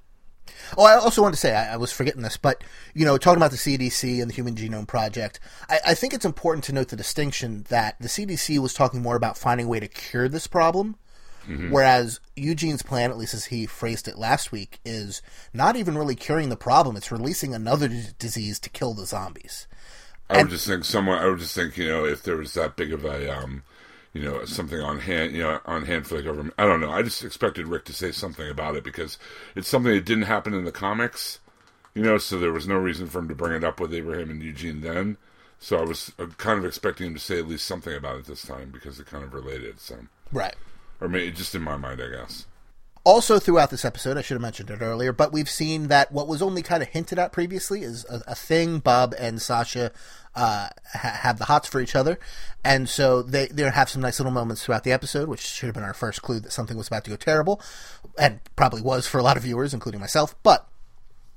Oh, 0.77 0.83
I 0.85 0.95
also 0.95 1.21
wanted 1.21 1.35
to 1.35 1.39
say, 1.39 1.55
I, 1.55 1.73
I 1.73 1.77
was 1.77 1.91
forgetting 1.91 2.21
this, 2.21 2.37
but, 2.37 2.63
you 2.93 3.05
know, 3.05 3.17
talking 3.17 3.37
about 3.37 3.51
the 3.51 3.57
CDC 3.57 4.21
and 4.21 4.29
the 4.29 4.35
Human 4.35 4.55
Genome 4.55 4.87
Project, 4.87 5.39
I, 5.69 5.79
I 5.87 5.93
think 5.93 6.13
it's 6.13 6.25
important 6.25 6.63
to 6.65 6.73
note 6.73 6.89
the 6.89 6.95
distinction 6.95 7.65
that 7.69 7.99
the 7.99 8.07
CDC 8.07 8.59
was 8.59 8.73
talking 8.73 9.01
more 9.01 9.15
about 9.15 9.37
finding 9.37 9.65
a 9.67 9.69
way 9.69 9.79
to 9.79 9.87
cure 9.87 10.29
this 10.29 10.47
problem, 10.47 10.95
whereas 11.71 12.19
Eugene's 12.35 12.83
plan, 12.83 13.09
at 13.09 13.17
least 13.17 13.33
as 13.33 13.45
he 13.45 13.65
phrased 13.65 14.07
it 14.07 14.17
last 14.19 14.51
week, 14.51 14.79
is 14.85 15.21
not 15.53 15.75
even 15.75 15.97
really 15.97 16.15
curing 16.15 16.49
the 16.49 16.55
problem, 16.55 16.95
it's 16.95 17.11
releasing 17.11 17.55
another 17.55 17.87
d- 17.87 18.03
disease 18.19 18.59
to 18.59 18.69
kill 18.69 18.93
the 18.93 19.05
zombies. 19.05 19.67
I 20.29 20.43
would 20.43 20.51
just 20.51 20.67
think 20.67 20.85
someone. 20.85 21.17
I 21.17 21.27
would 21.27 21.39
just 21.39 21.55
think 21.55 21.75
you 21.75 21.87
know 21.87 22.05
if 22.05 22.21
there 22.21 22.37
was 22.37 22.53
that 22.53 22.75
big 22.75 22.93
of 22.93 23.03
a 23.03 23.35
um, 23.35 23.63
you 24.13 24.23
know 24.23 24.43
something 24.45 24.79
on 24.79 24.99
hand, 24.99 25.33
you 25.35 25.43
know 25.43 25.59
on 25.65 25.85
hand 25.85 26.07
for 26.07 26.15
the 26.15 26.23
government. 26.23 26.53
I 26.57 26.65
don't 26.65 26.81
know. 26.81 26.91
I 26.91 27.01
just 27.01 27.23
expected 27.23 27.67
Rick 27.67 27.85
to 27.85 27.93
say 27.93 28.11
something 28.11 28.49
about 28.49 28.75
it 28.75 28.83
because 28.83 29.17
it's 29.55 29.67
something 29.67 29.91
that 29.93 30.05
didn't 30.05 30.23
happen 30.23 30.53
in 30.53 30.65
the 30.65 30.71
comics. 30.71 31.39
You 31.95 32.03
know, 32.03 32.17
so 32.17 32.37
there 32.39 32.51
was 32.53 32.67
no 32.67 32.77
reason 32.77 33.07
for 33.07 33.19
him 33.19 33.27
to 33.29 33.35
bring 33.35 33.53
it 33.53 33.63
up 33.63 33.79
with 33.79 33.93
Abraham 33.93 34.29
and 34.29 34.41
Eugene 34.41 34.81
then. 34.81 35.17
So 35.59 35.77
I 35.77 35.83
was 35.83 36.13
uh, 36.19 36.27
kind 36.37 36.57
of 36.59 36.65
expecting 36.65 37.07
him 37.07 37.13
to 37.15 37.19
say 37.19 37.39
at 37.39 37.47
least 37.47 37.65
something 37.65 37.93
about 37.95 38.17
it 38.17 38.25
this 38.25 38.43
time 38.43 38.69
because 38.71 38.99
it 38.99 39.07
kind 39.07 39.23
of 39.23 39.33
related. 39.33 39.79
So, 39.79 39.97
Right. 40.31 40.55
or 41.01 41.09
maybe 41.09 41.31
just 41.31 41.55
in 41.55 41.61
my 41.61 41.75
mind, 41.77 42.01
I 42.01 42.09
guess. 42.09 42.45
Also, 43.03 43.39
throughout 43.39 43.69
this 43.71 43.83
episode, 43.85 44.17
I 44.17 44.21
should 44.21 44.35
have 44.35 44.41
mentioned 44.41 44.69
it 44.69 44.81
earlier, 44.81 45.11
but 45.11 45.31
we've 45.33 45.49
seen 45.49 45.87
that 45.87 46.11
what 46.11 46.27
was 46.27 46.41
only 46.41 46.61
kind 46.61 46.83
of 46.83 46.89
hinted 46.89 47.17
at 47.17 47.31
previously 47.31 47.81
is 47.81 48.05
a, 48.09 48.21
a 48.27 48.35
thing. 48.35 48.79
Bob 48.79 49.15
and 49.17 49.41
Sasha 49.41 49.91
uh, 50.39 50.69
ha- 50.93 51.19
have 51.21 51.37
the 51.37 51.45
hots 51.45 51.67
for 51.67 51.81
each 51.81 51.95
other, 51.95 52.17
and 52.63 52.87
so 52.87 53.21
they 53.21 53.47
they 53.47 53.63
have 53.69 53.89
some 53.89 54.01
nice 54.01 54.19
little 54.19 54.31
moments 54.31 54.63
throughout 54.63 54.85
the 54.85 54.93
episode, 54.93 55.27
which 55.27 55.41
should 55.41 55.67
have 55.67 55.75
been 55.75 55.83
our 55.83 55.93
first 55.93 56.21
clue 56.21 56.39
that 56.39 56.53
something 56.53 56.77
was 56.77 56.87
about 56.87 57.03
to 57.03 57.09
go 57.09 57.17
terrible, 57.17 57.61
and 58.17 58.39
probably 58.55 58.81
was 58.81 59.05
for 59.05 59.19
a 59.19 59.23
lot 59.23 59.35
of 59.35 59.43
viewers, 59.43 59.73
including 59.73 59.99
myself. 59.99 60.35
But 60.41 60.65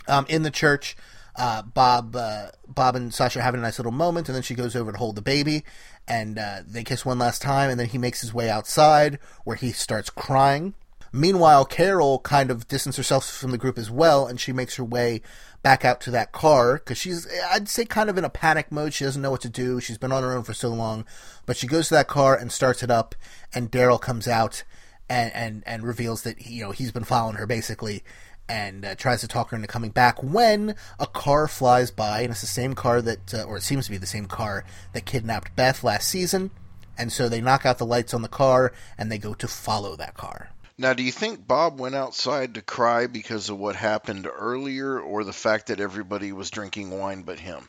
um, 0.06 0.24
in 0.28 0.44
the 0.44 0.52
church, 0.52 0.96
uh, 1.34 1.62
Bob, 1.62 2.14
uh, 2.14 2.50
Bob 2.68 2.94
and 2.94 3.12
Sasha 3.12 3.40
are 3.40 3.42
having 3.42 3.58
a 3.60 3.62
nice 3.62 3.78
little 3.80 3.90
moment, 3.90 4.28
and 4.28 4.36
then 4.36 4.42
she 4.42 4.54
goes 4.54 4.76
over 4.76 4.92
to 4.92 4.98
hold 4.98 5.16
the 5.16 5.22
baby, 5.22 5.64
and 6.06 6.38
uh, 6.38 6.60
they 6.64 6.84
kiss 6.84 7.04
one 7.04 7.18
last 7.18 7.42
time, 7.42 7.70
and 7.70 7.80
then 7.80 7.88
he 7.88 7.98
makes 7.98 8.20
his 8.20 8.32
way 8.32 8.48
outside, 8.48 9.18
where 9.44 9.56
he 9.56 9.72
starts 9.72 10.10
crying. 10.10 10.74
Meanwhile, 11.12 11.66
Carol 11.66 12.20
kind 12.20 12.50
of 12.50 12.68
distances 12.68 12.96
herself 12.96 13.28
from 13.28 13.50
the 13.50 13.58
group 13.58 13.76
as 13.76 13.90
well, 13.90 14.26
and 14.26 14.40
she 14.40 14.52
makes 14.52 14.76
her 14.76 14.84
way 14.84 15.20
back 15.62 15.84
out 15.84 16.00
to 16.02 16.10
that 16.10 16.32
car 16.32 16.74
because 16.74 16.98
she's, 16.98 17.26
I'd 17.50 17.68
say, 17.68 17.84
kind 17.84 18.10
of 18.10 18.18
in 18.18 18.24
a 18.24 18.30
panic 18.30 18.72
mode. 18.72 18.94
She 18.94 19.04
doesn't 19.04 19.22
know 19.22 19.30
what 19.30 19.40
to 19.42 19.48
do. 19.48 19.80
She's 19.80 19.98
been 19.98 20.12
on 20.12 20.22
her 20.22 20.32
own 20.32 20.42
for 20.42 20.54
so 20.54 20.68
long, 20.70 21.06
but 21.46 21.56
she 21.56 21.66
goes 21.66 21.88
to 21.88 21.94
that 21.94 22.08
car 22.08 22.36
and 22.36 22.50
starts 22.50 22.82
it 22.82 22.90
up, 22.90 23.14
and 23.54 23.70
Daryl 23.70 24.00
comes 24.00 24.26
out 24.26 24.64
and 25.08 25.32
and 25.34 25.62
and 25.66 25.84
reveals 25.84 26.22
that 26.22 26.46
you 26.46 26.62
know 26.62 26.70
he's 26.70 26.92
been 26.92 27.04
following 27.04 27.36
her 27.36 27.46
basically 27.46 28.02
and 28.48 28.84
uh, 28.84 28.94
tries 28.94 29.20
to 29.20 29.28
talk 29.28 29.50
her 29.50 29.56
into 29.56 29.68
coming 29.68 29.90
back 29.90 30.22
when 30.22 30.74
a 30.98 31.06
car 31.06 31.46
flies 31.46 31.90
by 31.90 32.22
and 32.22 32.30
it's 32.30 32.40
the 32.40 32.46
same 32.46 32.74
car 32.74 33.02
that 33.02 33.34
uh, 33.34 33.42
or 33.42 33.56
it 33.56 33.62
seems 33.62 33.84
to 33.84 33.90
be 33.90 33.98
the 33.98 34.06
same 34.06 34.26
car 34.26 34.64
that 34.92 35.04
kidnapped 35.04 35.54
Beth 35.54 35.84
last 35.84 36.08
season 36.08 36.50
and 36.96 37.12
so 37.12 37.28
they 37.28 37.40
knock 37.40 37.66
out 37.66 37.78
the 37.78 37.86
lights 37.86 38.14
on 38.14 38.22
the 38.22 38.28
car 38.28 38.72
and 38.96 39.10
they 39.10 39.18
go 39.18 39.34
to 39.34 39.48
follow 39.48 39.96
that 39.96 40.14
car. 40.14 40.51
Now, 40.82 40.94
do 40.94 41.04
you 41.04 41.12
think 41.12 41.46
Bob 41.46 41.78
went 41.78 41.94
outside 41.94 42.54
to 42.54 42.62
cry 42.62 43.06
because 43.06 43.48
of 43.48 43.56
what 43.56 43.76
happened 43.76 44.26
earlier, 44.26 44.98
or 44.98 45.22
the 45.22 45.32
fact 45.32 45.68
that 45.68 45.78
everybody 45.78 46.32
was 46.32 46.50
drinking 46.50 46.90
wine 46.90 47.22
but 47.22 47.38
him? 47.38 47.68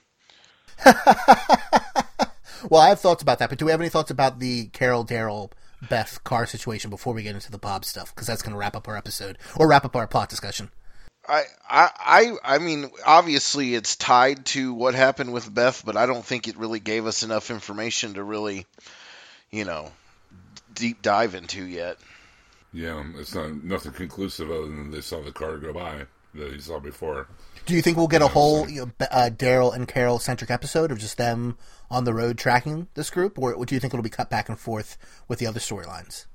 Well, 2.69 2.81
I 2.81 2.89
have 2.89 3.01
thoughts 3.01 3.21
about 3.21 3.39
that, 3.39 3.49
but 3.49 3.59
do 3.59 3.65
we 3.65 3.71
have 3.71 3.81
any 3.81 3.89
thoughts 3.89 4.09
about 4.09 4.39
the 4.39 4.67
Carol, 4.67 5.05
Daryl, 5.05 5.51
Beth 5.89 6.23
car 6.23 6.45
situation 6.45 6.89
before 6.89 7.13
we 7.13 7.21
get 7.21 7.35
into 7.35 7.51
the 7.51 7.57
Bob 7.57 7.83
stuff? 7.83 8.15
Because 8.15 8.25
that's 8.25 8.41
going 8.41 8.53
to 8.53 8.57
wrap 8.57 8.73
up 8.73 8.87
our 8.87 8.95
episode 8.95 9.37
or 9.57 9.67
wrap 9.67 9.83
up 9.83 9.97
our 9.97 10.07
plot 10.07 10.29
discussion. 10.29 10.71
I, 11.27 11.43
I, 11.69 11.89
I, 11.99 12.55
I 12.55 12.57
mean, 12.59 12.89
obviously 13.05 13.75
it's 13.75 13.97
tied 13.97 14.45
to 14.47 14.73
what 14.73 14.95
happened 14.95 15.33
with 15.33 15.53
Beth, 15.53 15.83
but 15.85 15.97
I 15.97 16.05
don't 16.05 16.23
think 16.23 16.47
it 16.47 16.57
really 16.57 16.79
gave 16.79 17.05
us 17.05 17.23
enough 17.23 17.51
information 17.51 18.13
to 18.13 18.23
really, 18.23 18.65
you 19.51 19.65
know, 19.65 19.91
deep 20.73 21.01
dive 21.01 21.35
into 21.35 21.65
yet. 21.65 21.97
Yeah, 22.73 23.03
it's 23.17 23.35
not 23.35 23.63
nothing 23.63 23.91
conclusive 23.91 24.49
other 24.49 24.67
than 24.67 24.91
they 24.91 25.01
saw 25.01 25.21
the 25.21 25.31
car 25.31 25.57
go 25.57 25.73
by 25.73 26.07
that 26.33 26.51
he 26.51 26.59
saw 26.59 26.79
before. 26.79 27.27
Do 27.65 27.75
you 27.75 27.81
think 27.81 27.97
we'll 27.97 28.07
get 28.07 28.21
a 28.21 28.27
whole 28.27 28.67
you 28.67 28.85
know, 28.85 28.91
uh, 29.11 29.29
Daryl 29.29 29.73
and 29.73 29.87
Carol 29.87 30.19
centric 30.19 30.49
episode 30.49 30.91
of 30.91 30.97
just 30.97 31.17
them 31.17 31.57
on 31.91 32.03
the 32.03 32.13
road 32.13 32.37
tracking 32.37 32.87
this 32.95 33.09
group, 33.09 33.37
or 33.37 33.53
do 33.65 33.75
you 33.75 33.79
think 33.79 33.93
it'll 33.93 34.03
be 34.03 34.09
cut 34.09 34.29
back 34.29 34.49
and 34.49 34.59
forth 34.59 34.97
with 35.27 35.39
the 35.39 35.47
other 35.47 35.59
storylines? 35.59 36.25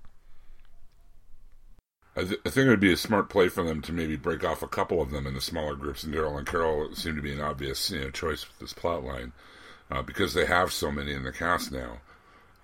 I, 2.16 2.24
th- 2.24 2.40
I 2.46 2.50
think 2.50 2.66
it 2.66 2.70
would 2.70 2.80
be 2.80 2.92
a 2.92 2.96
smart 2.96 3.28
play 3.28 3.48
for 3.48 3.62
them 3.62 3.82
to 3.82 3.92
maybe 3.92 4.16
break 4.16 4.44
off 4.44 4.62
a 4.62 4.68
couple 4.68 5.00
of 5.00 5.10
them 5.10 5.26
into 5.26 5.40
smaller 5.40 5.74
groups, 5.74 6.02
and 6.02 6.14
Daryl 6.14 6.38
and 6.38 6.46
Carol 6.46 6.94
seem 6.94 7.16
to 7.16 7.22
be 7.22 7.32
an 7.32 7.40
obvious 7.40 7.90
you 7.90 8.00
know, 8.00 8.10
choice 8.10 8.46
with 8.46 8.58
this 8.58 8.72
plot 8.72 9.04
line 9.04 9.32
uh, 9.90 10.02
because 10.02 10.34
they 10.34 10.46
have 10.46 10.72
so 10.72 10.90
many 10.90 11.12
in 11.12 11.22
the 11.24 11.32
cast 11.32 11.70
now. 11.70 11.98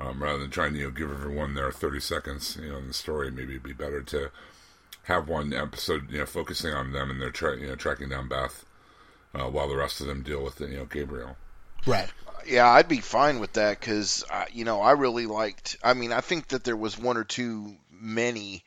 Um, 0.01 0.23
rather 0.23 0.39
than 0.39 0.51
trying 0.51 0.73
to 0.73 0.79
you 0.79 0.85
know, 0.87 0.91
give 0.91 1.11
everyone 1.11 1.55
their 1.55 1.71
30 1.71 2.01
seconds 2.01 2.59
you 2.61 2.73
know, 2.73 2.79
in 2.79 2.89
the 2.89 2.95
story, 2.95 3.31
maybe 3.31 3.53
it'd 3.53 3.63
be 3.63 3.73
better 3.73 4.03
to 4.03 4.31
have 5.05 5.29
one 5.29 5.53
episode 5.53 6.11
you 6.11 6.19
know, 6.19 6.27
focusing 6.27 6.73
on 6.73 6.93
them 6.93 7.11
and 7.11 7.21
they're 7.21 7.31
tra- 7.31 7.59
you 7.59 7.69
know, 7.69 7.77
tracking 7.77 8.09
down 8.09 8.29
Beth 8.29 8.65
uh, 9.35 9.49
while 9.49 9.69
the 9.69 9.77
rest 9.77 10.01
of 10.01 10.07
them 10.07 10.23
deal 10.23 10.43
with 10.43 10.61
you 10.61 10.69
know, 10.69 10.85
Gabriel. 10.85 11.37
Right. 11.87 12.11
Yeah, 12.47 12.69
I'd 12.69 12.89
be 12.89 13.01
fine 13.01 13.41
with 13.41 13.55
that 13.55 13.81
because, 13.81 14.25
uh, 14.31 14.45
you 14.53 14.65
know, 14.65 14.81
I 14.81 14.93
really 14.93 15.27
liked. 15.27 15.77
I 15.83 15.95
mean, 15.95 16.13
I 16.13 16.21
think 16.21 16.49
that 16.49 16.65
there 16.65 16.77
was 16.77 16.99
one 16.99 17.17
or 17.17 17.25
two 17.25 17.77
many 17.91 18.65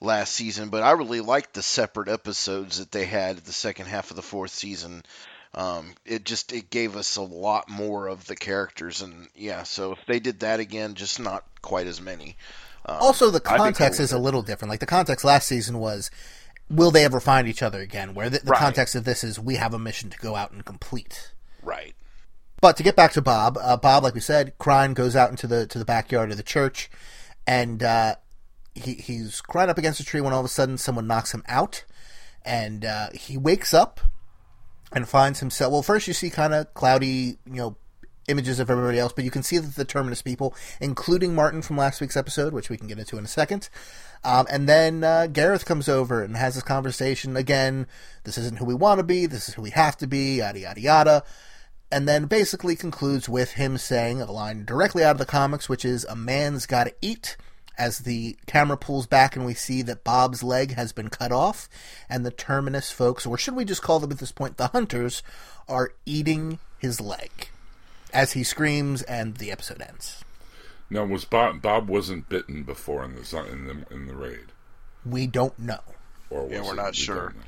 last 0.00 0.32
season, 0.34 0.68
but 0.68 0.82
I 0.82 0.92
really 0.92 1.20
liked 1.20 1.54
the 1.54 1.62
separate 1.62 2.08
episodes 2.08 2.78
that 2.78 2.92
they 2.92 3.04
had 3.04 3.38
the 3.38 3.52
second 3.52 3.86
half 3.86 4.10
of 4.10 4.16
the 4.16 4.22
fourth 4.22 4.52
season. 4.52 5.04
Um, 5.56 5.94
it 6.04 6.24
just 6.24 6.52
it 6.52 6.68
gave 6.70 6.96
us 6.96 7.16
a 7.16 7.22
lot 7.22 7.68
more 7.70 8.08
of 8.08 8.26
the 8.26 8.36
characters, 8.36 9.00
and 9.00 9.28
yeah. 9.34 9.62
So 9.62 9.92
if 9.92 9.98
they 10.06 10.20
did 10.20 10.40
that 10.40 10.60
again, 10.60 10.94
just 10.94 11.18
not 11.18 11.44
quite 11.62 11.86
as 11.86 12.00
many. 12.00 12.36
Um, 12.84 12.98
Also, 13.00 13.30
the 13.30 13.38
I'd 13.38 13.42
be 13.42 13.48
cool 13.56 13.64
context 13.64 13.98
is 14.00 14.12
a 14.12 14.18
little 14.18 14.42
different. 14.42 14.68
Like 14.70 14.80
the 14.80 14.86
context 14.86 15.24
last 15.24 15.48
season 15.48 15.78
was, 15.78 16.10
will 16.68 16.90
they 16.90 17.04
ever 17.06 17.20
find 17.20 17.48
each 17.48 17.62
other 17.62 17.80
again? 17.80 18.12
Where 18.14 18.28
the, 18.28 18.40
the 18.40 18.50
Right. 18.50 18.60
context 18.60 18.94
of 18.94 19.04
this 19.04 19.24
is, 19.24 19.38
we 19.40 19.54
have 19.56 19.72
a 19.72 19.78
mission 19.78 20.10
to 20.10 20.18
go 20.18 20.36
out 20.36 20.52
and 20.52 20.64
complete. 20.64 21.32
right. 21.62 21.94
But 22.60 22.76
to 22.78 22.82
get 22.82 22.96
back 22.96 23.12
to 23.12 23.22
Bob, 23.22 23.58
uh, 23.60 23.76
Bob, 23.76 24.02
like 24.02 24.14
we 24.14 24.20
said, 24.20 24.56
crying 24.58 24.94
goes 24.94 25.14
out 25.14 25.30
into 25.30 25.46
the 25.46 25.66
to 25.66 25.78
the 25.78 25.84
backyard 25.84 26.30
of 26.30 26.36
the 26.38 26.42
church, 26.42 26.90
and 27.46 27.82
uh, 27.82 28.16
he 28.74 28.94
he's 28.94 29.40
crying 29.42 29.68
up 29.70 29.76
against 29.78 30.00
a 30.00 30.04
tree 30.04 30.20
when 30.22 30.32
all 30.32 30.40
of 30.40 30.46
a 30.46 30.48
sudden 30.50 30.78
someone 30.78 31.06
knocks 31.06 31.32
him 31.32 31.44
out, 31.48 31.84
and 32.44 32.84
uh, 32.84 33.08
he 33.12 33.36
wakes 33.36 33.74
up 33.74 34.00
and 34.92 35.08
finds 35.08 35.40
himself. 35.40 35.72
Well, 35.72 35.82
first 35.82 36.06
you 36.06 36.14
see 36.14 36.30
kind 36.30 36.54
of 36.54 36.72
cloudy, 36.74 37.38
you 37.46 37.56
know, 37.56 37.76
images 38.28 38.58
of 38.58 38.70
everybody 38.70 38.98
else, 38.98 39.12
but 39.12 39.24
you 39.24 39.30
can 39.30 39.42
see 39.42 39.58
that 39.58 39.76
the 39.76 39.84
Terminus 39.84 40.22
people, 40.22 40.54
including 40.80 41.34
Martin 41.34 41.62
from 41.62 41.76
last 41.76 42.00
week's 42.00 42.16
episode, 42.16 42.52
which 42.52 42.70
we 42.70 42.76
can 42.76 42.88
get 42.88 42.98
into 42.98 43.18
in 43.18 43.24
a 43.24 43.28
second. 43.28 43.68
Um, 44.24 44.46
and 44.50 44.68
then 44.68 45.04
uh, 45.04 45.28
Gareth 45.28 45.64
comes 45.64 45.88
over 45.88 46.22
and 46.22 46.36
has 46.36 46.54
this 46.54 46.64
conversation 46.64 47.36
again. 47.36 47.86
This 48.24 48.38
isn't 48.38 48.58
who 48.58 48.64
we 48.64 48.74
want 48.74 48.98
to 48.98 49.04
be. 49.04 49.26
This 49.26 49.48
is 49.48 49.54
who 49.54 49.62
we 49.62 49.70
have 49.70 49.96
to 49.98 50.06
be. 50.06 50.38
Yada 50.38 50.58
yada 50.58 50.80
yada. 50.80 51.24
And 51.92 52.08
then 52.08 52.24
basically 52.24 52.74
concludes 52.74 53.28
with 53.28 53.52
him 53.52 53.78
saying 53.78 54.20
a 54.20 54.30
line 54.30 54.64
directly 54.64 55.04
out 55.04 55.12
of 55.12 55.18
the 55.18 55.26
comics, 55.26 55.68
which 55.68 55.84
is 55.84 56.04
"A 56.06 56.16
man's 56.16 56.66
got 56.66 56.84
to 56.84 56.94
eat." 57.00 57.36
As 57.78 57.98
the 58.00 58.36
camera 58.46 58.76
pulls 58.78 59.06
back 59.06 59.36
and 59.36 59.44
we 59.44 59.52
see 59.54 59.82
that 59.82 60.02
Bob's 60.04 60.42
leg 60.42 60.74
has 60.74 60.92
been 60.92 61.10
cut 61.10 61.30
off, 61.32 61.68
and 62.08 62.24
the 62.24 62.30
Terminus 62.30 62.90
folks, 62.90 63.26
or 63.26 63.36
should 63.36 63.54
we 63.54 63.64
just 63.66 63.82
call 63.82 64.00
them 64.00 64.10
at 64.12 64.18
this 64.18 64.32
point 64.32 64.56
the 64.56 64.68
Hunters, 64.68 65.22
are 65.68 65.92
eating 66.06 66.58
his 66.78 67.00
leg 67.00 67.48
as 68.14 68.32
he 68.32 68.42
screams 68.42 69.02
and 69.02 69.36
the 69.36 69.50
episode 69.52 69.82
ends. 69.82 70.24
Now, 70.88 71.04
was 71.04 71.24
Bob 71.24 71.60
Bob 71.60 71.88
wasn't 71.88 72.28
bitten 72.28 72.62
before 72.62 73.04
in 73.04 73.14
the 73.16 73.46
in 73.52 73.66
the 73.66 73.94
in 73.94 74.06
the 74.06 74.14
raid, 74.14 74.46
We 75.04 75.26
don't 75.26 75.58
know. 75.58 75.80
or 76.30 76.44
was 76.44 76.52
Yeah, 76.52 76.62
we're 76.62 76.74
not 76.74 76.92
We 76.92 76.96
sure. 76.96 77.30
don't. 77.30 77.42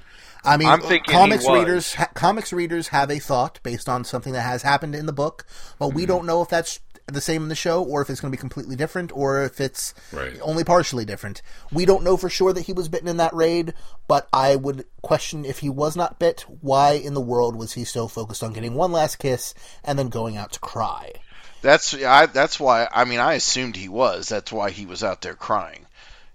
I 0.44 0.56
mean, 0.56 0.68
I'm 0.68 0.80
thinking 0.80 1.12
comics 1.12 1.48
readers, 1.48 1.94
ha- 1.94 2.10
comics 2.14 2.52
readers 2.52 2.88
have 2.88 3.10
a 3.10 3.18
thought 3.18 3.58
based 3.64 3.88
on 3.88 4.04
something 4.04 4.32
that 4.34 4.42
has 4.42 4.62
happened 4.62 4.94
in 4.94 5.06
the 5.06 5.12
book, 5.12 5.44
but 5.78 5.88
Mm-hmm. 5.88 5.96
we 5.96 6.06
don't 6.06 6.26
know 6.26 6.42
if 6.42 6.48
that's 6.48 6.78
the 7.14 7.20
same 7.20 7.42
in 7.42 7.48
the 7.48 7.54
show, 7.54 7.82
or 7.82 8.02
if 8.02 8.10
it's 8.10 8.20
going 8.20 8.30
to 8.30 8.36
be 8.36 8.40
completely 8.40 8.76
different, 8.76 9.10
or 9.16 9.42
if 9.42 9.60
it's 9.60 9.94
Right. 10.12 10.38
only 10.42 10.64
partially 10.64 11.04
different. 11.04 11.42
We 11.72 11.84
don't 11.84 12.04
know 12.04 12.16
for 12.16 12.28
sure 12.28 12.52
that 12.52 12.66
he 12.66 12.72
was 12.72 12.88
bitten 12.88 13.08
in 13.08 13.16
that 13.16 13.34
raid, 13.34 13.74
but 14.06 14.28
I 14.32 14.56
would 14.56 14.84
question 15.02 15.44
if 15.44 15.58
he 15.60 15.70
was 15.70 15.96
not 15.96 16.18
bit, 16.18 16.44
why 16.60 16.92
in 16.92 17.14
the 17.14 17.20
world 17.20 17.56
was 17.56 17.72
he 17.72 17.84
so 17.84 18.08
focused 18.08 18.42
on 18.42 18.52
getting 18.52 18.74
one 18.74 18.92
last 18.92 19.16
kiss 19.16 19.54
and 19.82 19.98
then 19.98 20.08
going 20.08 20.36
out 20.36 20.52
to 20.52 20.60
cry? 20.60 21.12
That's 21.60 21.92
I. 21.94 22.26
That's 22.26 22.60
why. 22.60 22.86
I 22.92 23.04
mean, 23.04 23.18
I 23.18 23.34
assumed 23.34 23.74
he 23.74 23.88
was. 23.88 24.28
That's 24.28 24.52
why 24.52 24.70
he 24.70 24.86
was 24.86 25.02
out 25.02 25.22
there 25.22 25.34
crying. 25.34 25.86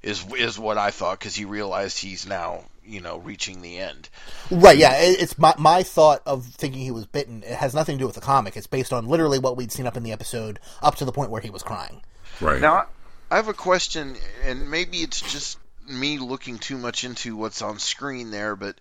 Is 0.01 0.25
is 0.37 0.59
what 0.59 0.77
I 0.77 0.91
thought 0.91 1.17
because 1.19 1.35
he 1.35 1.45
realized 1.45 1.97
he's 1.97 2.27
now 2.27 2.65
you 2.85 3.01
know 3.01 3.17
reaching 3.17 3.61
the 3.61 3.77
end. 3.79 4.09
Right, 4.51 4.77
yeah. 4.77 4.93
It's 4.97 5.37
my 5.37 5.53
my 5.57 5.83
thought 5.83 6.21
of 6.25 6.45
thinking 6.45 6.81
he 6.81 6.91
was 6.91 7.05
bitten. 7.05 7.43
It 7.43 7.55
has 7.55 7.73
nothing 7.73 7.97
to 7.97 7.99
do 8.03 8.05
with 8.05 8.15
the 8.15 8.21
comic. 8.21 8.55
It's 8.57 8.67
based 8.67 8.93
on 8.93 9.07
literally 9.07 9.39
what 9.39 9.57
we'd 9.57 9.71
seen 9.71 9.87
up 9.87 9.97
in 9.97 10.03
the 10.03 10.11
episode, 10.11 10.59
up 10.81 10.95
to 10.95 11.05
the 11.05 11.11
point 11.11 11.31
where 11.31 11.41
he 11.41 11.49
was 11.49 11.63
crying. 11.63 12.01
Right. 12.41 12.61
Now, 12.61 12.87
I 13.29 13.37
have 13.37 13.47
a 13.47 13.53
question, 13.53 14.15
and 14.45 14.69
maybe 14.69 14.97
it's 14.97 15.21
just 15.21 15.57
me 15.87 16.17
looking 16.17 16.59
too 16.59 16.77
much 16.77 17.03
into 17.03 17.35
what's 17.35 17.61
on 17.61 17.79
screen 17.79 18.31
there, 18.31 18.55
but 18.55 18.75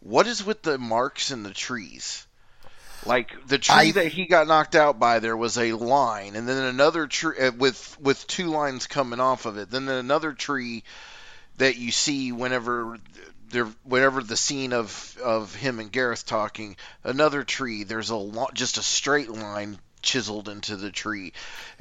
what 0.00 0.26
is 0.26 0.44
with 0.44 0.62
the 0.62 0.78
marks 0.78 1.30
in 1.30 1.42
the 1.42 1.52
trees? 1.52 2.26
Like 3.06 3.46
the 3.46 3.58
tree 3.58 3.74
I- 3.74 3.92
that 3.92 4.08
he 4.08 4.26
got 4.26 4.46
knocked 4.46 4.74
out 4.74 4.98
by, 4.98 5.18
there 5.18 5.36
was 5.36 5.58
a 5.58 5.72
line, 5.72 6.36
and 6.36 6.48
then 6.48 6.62
another 6.62 7.06
tree 7.06 7.38
uh, 7.38 7.52
with 7.52 7.98
with 8.00 8.26
two 8.26 8.46
lines 8.46 8.86
coming 8.86 9.20
off 9.20 9.46
of 9.46 9.58
it. 9.58 9.70
Then 9.70 9.88
another 9.88 10.32
tree 10.32 10.84
that 11.58 11.76
you 11.76 11.92
see 11.92 12.32
whenever 12.32 12.98
there, 13.54 13.68
whenever 13.84 14.22
the 14.22 14.36
scene 14.36 14.72
of 14.72 15.16
of 15.22 15.54
him 15.54 15.80
and 15.80 15.90
Gareth 15.90 16.26
talking. 16.26 16.76
Another 17.02 17.42
tree. 17.44 17.84
There's 17.84 18.10
a 18.10 18.16
lo- 18.16 18.50
just 18.52 18.76
a 18.76 18.82
straight 18.82 19.30
line 19.30 19.78
chiseled 20.02 20.48
into 20.48 20.76
the 20.76 20.90
tree. 20.90 21.32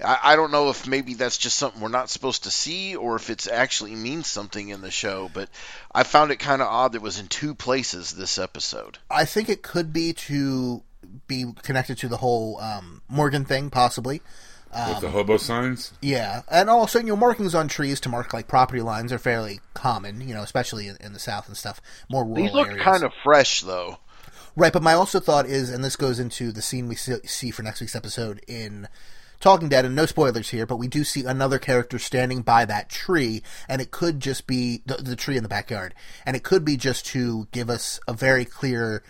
I, 0.04 0.20
I 0.24 0.36
don't 0.36 0.52
know 0.52 0.70
if 0.70 0.88
maybe 0.88 1.14
that's 1.14 1.38
just 1.38 1.58
something 1.58 1.82
we're 1.82 1.90
not 1.90 2.10
supposed 2.10 2.46
to 2.46 2.52
see, 2.52 2.96
or 2.96 3.16
if 3.16 3.30
it's 3.30 3.48
actually 3.48 3.96
means 3.96 4.28
something 4.28 4.70
in 4.70 4.82
the 4.82 4.92
show. 4.92 5.30
But 5.34 5.50
I 5.94 6.04
found 6.04 6.32
it 6.32 6.38
kind 6.38 6.62
of 6.62 6.70
odd 6.70 6.94
that 6.94 6.98
it 6.98 7.02
was 7.02 7.20
in 7.20 7.28
two 7.28 7.54
places 7.54 8.12
this 8.12 8.38
episode. 8.40 8.98
I 9.12 9.26
think 9.26 9.50
it 9.50 9.62
could 9.62 9.94
be 9.94 10.14
to 10.14 10.82
be 11.28 11.46
connected 11.64 11.98
to 12.00 12.08
the 12.08 12.18
whole 12.18 12.60
um, 12.60 13.02
Morgan 13.10 13.46
thing, 13.46 13.70
possibly. 13.70 14.22
With 14.76 15.02
the 15.02 15.10
hobo 15.10 15.38
signs. 15.38 15.94
Yeah, 16.02 16.42
and 16.50 16.70
also 16.70 17.00
you 17.00 17.06
know 17.06 17.16
markings 17.16 17.56
on 17.56 17.68
trees 17.68 18.00
to 18.02 18.10
mark 18.10 18.34
like 18.34 18.48
property 18.48 18.82
lines 18.82 19.12
are 19.12 19.20
fairly 19.20 19.60
common, 19.74 20.28
you 20.28 20.34
know, 20.34 20.42
especially 20.42 20.88
in, 20.88 20.98
in 21.00 21.14
the 21.14 21.20
south 21.20 21.48
and 21.48 21.58
stuff. 21.58 21.82
More 22.10 22.24
rural 22.24 22.44
These 22.44 22.54
look 22.54 22.68
areas. 22.68 22.84
kind 22.84 23.04
of 23.04 23.12
fresh 23.24 23.62
though. 23.62 23.98
Right, 24.56 24.72
but 24.74 24.84
my 24.84 24.94
also 24.94 25.20
thought 25.20 25.48
is, 25.48 25.70
and 25.72 25.84
this 25.84 25.96
goes 25.96 26.20
into 26.20 26.52
the 26.52 26.62
scene 26.62 26.88
we 26.88 26.96
see, 26.96 27.16
see 27.26 27.50
for 27.50 27.64
next 27.64 27.82
week's 27.82 27.96
episode 27.96 28.40
in 28.48 28.88
Talking 29.40 29.68
Dead, 29.68 29.84
and 29.84 29.96
no 29.96 30.06
spoilers 30.06 30.50
here, 30.50 30.68
but 30.68 30.78
we 30.78 30.88
do 30.88 31.04
see 31.04 31.26
another 31.26 31.58
character 31.58 31.98
standing 31.98 32.44
by 32.44 32.64
that 32.66 32.88
tree, 32.88 33.42
and 33.68 33.82
it 33.82 33.90
could 33.90 34.20
just 34.20 34.46
be 34.46 34.84
the, 34.86 34.98
the 34.98 35.16
tree 35.16 35.38
in 35.38 35.44
the 35.44 35.50
backyard, 35.50 35.96
and 36.24 36.36
it 36.36 36.44
could 36.44 36.64
be 36.64 36.78
just 36.78 37.06
to 37.08 37.48
give 37.52 37.68
us 37.70 38.00
a 38.08 38.14
very 38.14 38.46
clear 38.46 39.04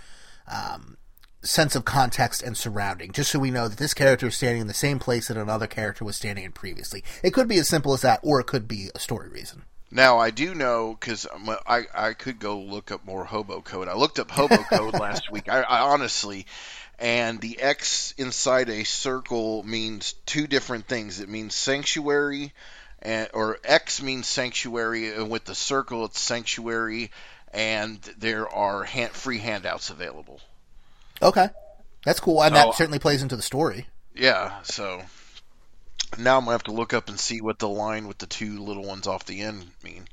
um, 0.47 0.97
sense 1.43 1.75
of 1.75 1.85
context 1.85 2.41
and 2.41 2.57
surrounding, 2.57 3.11
just 3.11 3.31
so 3.31 3.39
we 3.39 3.51
know 3.51 3.67
that 3.67 3.77
this 3.77 3.93
character 3.93 4.27
is 4.27 4.35
standing 4.35 4.61
in 4.61 4.67
the 4.67 4.73
same 4.73 4.99
place 4.99 5.27
that 5.27 5.37
another 5.37 5.67
character 5.67 6.05
was 6.05 6.15
standing 6.15 6.45
in 6.45 6.51
previously. 6.51 7.03
It 7.21 7.33
could 7.33 7.47
be 7.47 7.57
as 7.57 7.67
simple 7.67 7.93
as 7.93 8.01
that, 8.01 8.19
or 8.23 8.39
it 8.39 8.47
could 8.47 8.67
be 8.67 8.89
a 8.95 8.99
story 8.99 9.29
reason. 9.29 9.63
Now 9.91 10.17
I 10.17 10.31
do 10.31 10.55
know 10.55 10.97
because 10.99 11.27
I 11.67 11.85
I 11.93 12.13
could 12.13 12.39
go 12.39 12.59
look 12.59 12.89
up 12.91 13.05
more 13.05 13.25
hobo 13.25 13.61
code. 13.61 13.87
I 13.87 13.93
looked 13.93 14.17
up 14.17 14.31
hobo 14.31 14.57
code 14.69 14.95
last 14.95 15.31
week. 15.31 15.47
I, 15.49 15.61
I 15.61 15.81
honestly, 15.81 16.47
and 16.97 17.39
the 17.39 17.59
X 17.59 18.15
inside 18.17 18.69
a 18.69 18.85
circle 18.85 19.61
means 19.61 20.13
two 20.25 20.47
different 20.47 20.87
things. 20.87 21.19
It 21.19 21.29
means 21.29 21.53
sanctuary, 21.53 22.53
and 23.03 23.29
or 23.35 23.59
X 23.63 24.01
means 24.01 24.27
sanctuary, 24.27 25.13
and 25.13 25.29
with 25.29 25.45
the 25.45 25.53
circle 25.53 26.05
it's 26.05 26.19
sanctuary, 26.19 27.11
and 27.53 28.01
there 28.17 28.49
are 28.49 28.83
hand, 28.83 29.11
free 29.11 29.37
handouts 29.37 29.91
available. 29.91 30.41
Okay, 31.23 31.49
that's 32.05 32.19
cool, 32.19 32.43
and 32.43 32.55
So- 32.55 32.61
that 32.61 32.75
certainly 32.75 32.99
plays 32.99 33.23
into 33.23 33.35
the 33.35 33.41
story. 33.41 33.87
Yeah, 34.15 34.61
so 34.63 35.01
Now 36.17 36.37
I'm 36.37 36.41
gonna 36.43 36.51
have 36.51 36.63
to 36.63 36.71
look 36.71 36.93
up 36.93 37.09
and 37.09 37.19
see 37.19 37.41
what 37.41 37.57
the 37.57 37.67
line 37.67 38.07
with 38.07 38.19
the 38.19 38.27
two 38.27 38.59
little 38.59 38.83
ones 38.83 39.07
off 39.07 39.25
the 39.25 39.41
end 39.41 39.71
mean. 39.83 40.07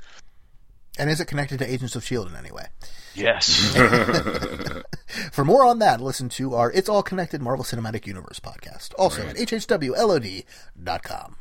And 0.98 1.10
is 1.10 1.20
it 1.20 1.26
connected 1.26 1.58
to 1.58 1.70
Agents 1.70 1.94
of 1.94 2.02
S.H.I.E.L.D. 2.02 2.30
In 2.30 2.36
any 2.36 2.50
way? 2.50 2.66
Yes. 3.14 3.74
For 5.32 5.44
more 5.44 5.64
on 5.66 5.78
that, 5.80 6.00
listen 6.00 6.28
to 6.30 6.54
our 6.54 6.70
It's 6.72 6.88
All 6.88 7.02
Connected 7.02 7.42
Marvel 7.42 7.64
Cinematic 7.64 8.06
Universe 8.06 8.40
podcast, 8.40 8.94
also 8.98 9.26
at 9.26 9.36
hhwlod.com. 9.36 11.36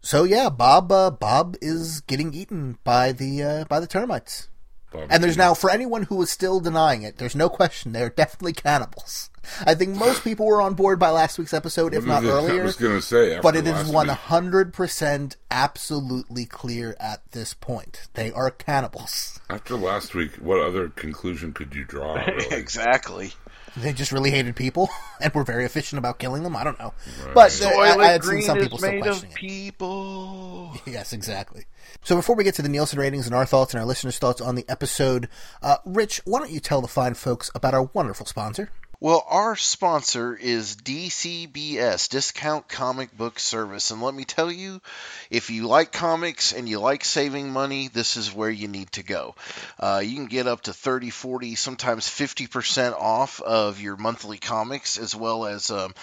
So 0.00 0.22
yeah, 0.24 0.48
Bob 0.48 0.92
uh, 0.92 1.10
Bob 1.10 1.56
is 1.60 2.00
getting 2.02 2.32
eaten 2.32 2.78
by 2.84 3.10
the 3.12 3.42
uh, 3.42 3.64
by 3.64 3.80
the 3.80 3.86
termites. 3.88 4.48
Bob 4.90 5.08
And 5.10 5.22
there's 5.22 5.34
T. 5.36 5.38
now, 5.38 5.54
for 5.54 5.70
anyone 5.70 6.04
who 6.04 6.20
is 6.22 6.30
still 6.30 6.60
denying 6.60 7.02
it, 7.02 7.18
there's 7.18 7.36
no 7.36 7.48
question 7.48 7.92
they're 7.92 8.10
definitely 8.10 8.52
cannibals. 8.54 9.30
I 9.64 9.74
think 9.74 9.96
most 9.96 10.24
people 10.24 10.46
were 10.46 10.60
on 10.60 10.74
board 10.74 10.98
by 10.98 11.10
last 11.10 11.38
week's 11.38 11.54
episode, 11.54 11.94
if 11.94 12.04
not 12.04 12.22
earlier. 12.22 12.32
I 12.32 12.50
earlier. 12.50 12.62
was 12.64 12.76
going 12.76 12.96
to 12.96 13.02
say, 13.02 13.32
after 13.32 13.42
But 13.42 13.56
it 13.56 13.66
is 13.66 13.90
100% 13.90 15.36
absolutely 15.50 16.44
clear 16.44 16.96
at 17.00 17.22
this 17.32 17.54
point. 17.54 18.08
They 18.14 18.30
are 18.32 18.50
cannibals. 18.50 19.40
After 19.48 19.74
last 19.76 20.14
week, 20.14 20.34
what 20.36 20.60
other 20.60 20.88
conclusion 20.90 21.52
could 21.52 21.74
you 21.74 21.84
draw? 21.84 22.14
Really? 22.28 22.56
exactly. 22.56 23.32
They 23.76 23.92
just 23.92 24.12
really 24.12 24.30
hated 24.30 24.56
people 24.56 24.88
and 25.20 25.32
were 25.32 25.44
very 25.44 25.64
efficient 25.64 25.98
about 25.98 26.18
killing 26.18 26.42
them. 26.42 26.56
I 26.56 26.64
don't 26.64 26.78
know. 26.78 26.92
But 27.32 27.60
uh, 27.62 27.68
I, 27.68 27.96
I 27.96 28.06
had 28.08 28.24
seen 28.24 28.42
some 28.42 28.58
people 28.58 28.78
still 28.78 29.00
questioning 29.00 29.32
it. 29.32 29.36
people. 29.36 30.76
Yes, 30.86 31.12
exactly. 31.12 31.66
So 32.08 32.16
before 32.16 32.36
we 32.36 32.42
get 32.42 32.54
to 32.54 32.62
the 32.62 32.70
Nielsen 32.70 32.98
ratings 32.98 33.26
and 33.26 33.34
our 33.34 33.44
thoughts 33.44 33.74
and 33.74 33.80
our 33.82 33.86
listeners' 33.86 34.18
thoughts 34.18 34.40
on 34.40 34.54
the 34.54 34.64
episode, 34.66 35.28
uh, 35.60 35.76
Rich, 35.84 36.22
why 36.24 36.38
don't 36.38 36.50
you 36.50 36.58
tell 36.58 36.80
the 36.80 36.88
fine 36.88 37.12
folks 37.12 37.50
about 37.54 37.74
our 37.74 37.82
wonderful 37.92 38.24
sponsor? 38.24 38.70
Well, 39.00 39.24
our 39.28 39.54
sponsor 39.54 40.34
is 40.34 40.74
DCBS, 40.74 42.08
Discount 42.08 42.68
Comic 42.68 43.16
Book 43.16 43.38
Service. 43.38 43.92
And 43.92 44.02
let 44.02 44.12
me 44.12 44.24
tell 44.24 44.50
you, 44.50 44.80
if 45.30 45.50
you 45.50 45.68
like 45.68 45.92
comics 45.92 46.52
and 46.52 46.68
you 46.68 46.80
like 46.80 47.04
saving 47.04 47.52
money, 47.52 47.86
this 47.86 48.16
is 48.16 48.34
where 48.34 48.50
you 48.50 48.66
need 48.66 48.90
to 48.92 49.04
go. 49.04 49.36
Uh, 49.78 50.02
you 50.04 50.16
can 50.16 50.26
get 50.26 50.48
up 50.48 50.62
to 50.62 50.72
30, 50.72 51.10
40, 51.10 51.54
sometimes 51.54 52.08
50% 52.08 52.92
off 52.94 53.40
of 53.40 53.80
your 53.80 53.96
monthly 53.96 54.38
comics, 54.38 54.98
as 54.98 55.14
well 55.14 55.46
as 55.46 55.70
um, 55.70 55.94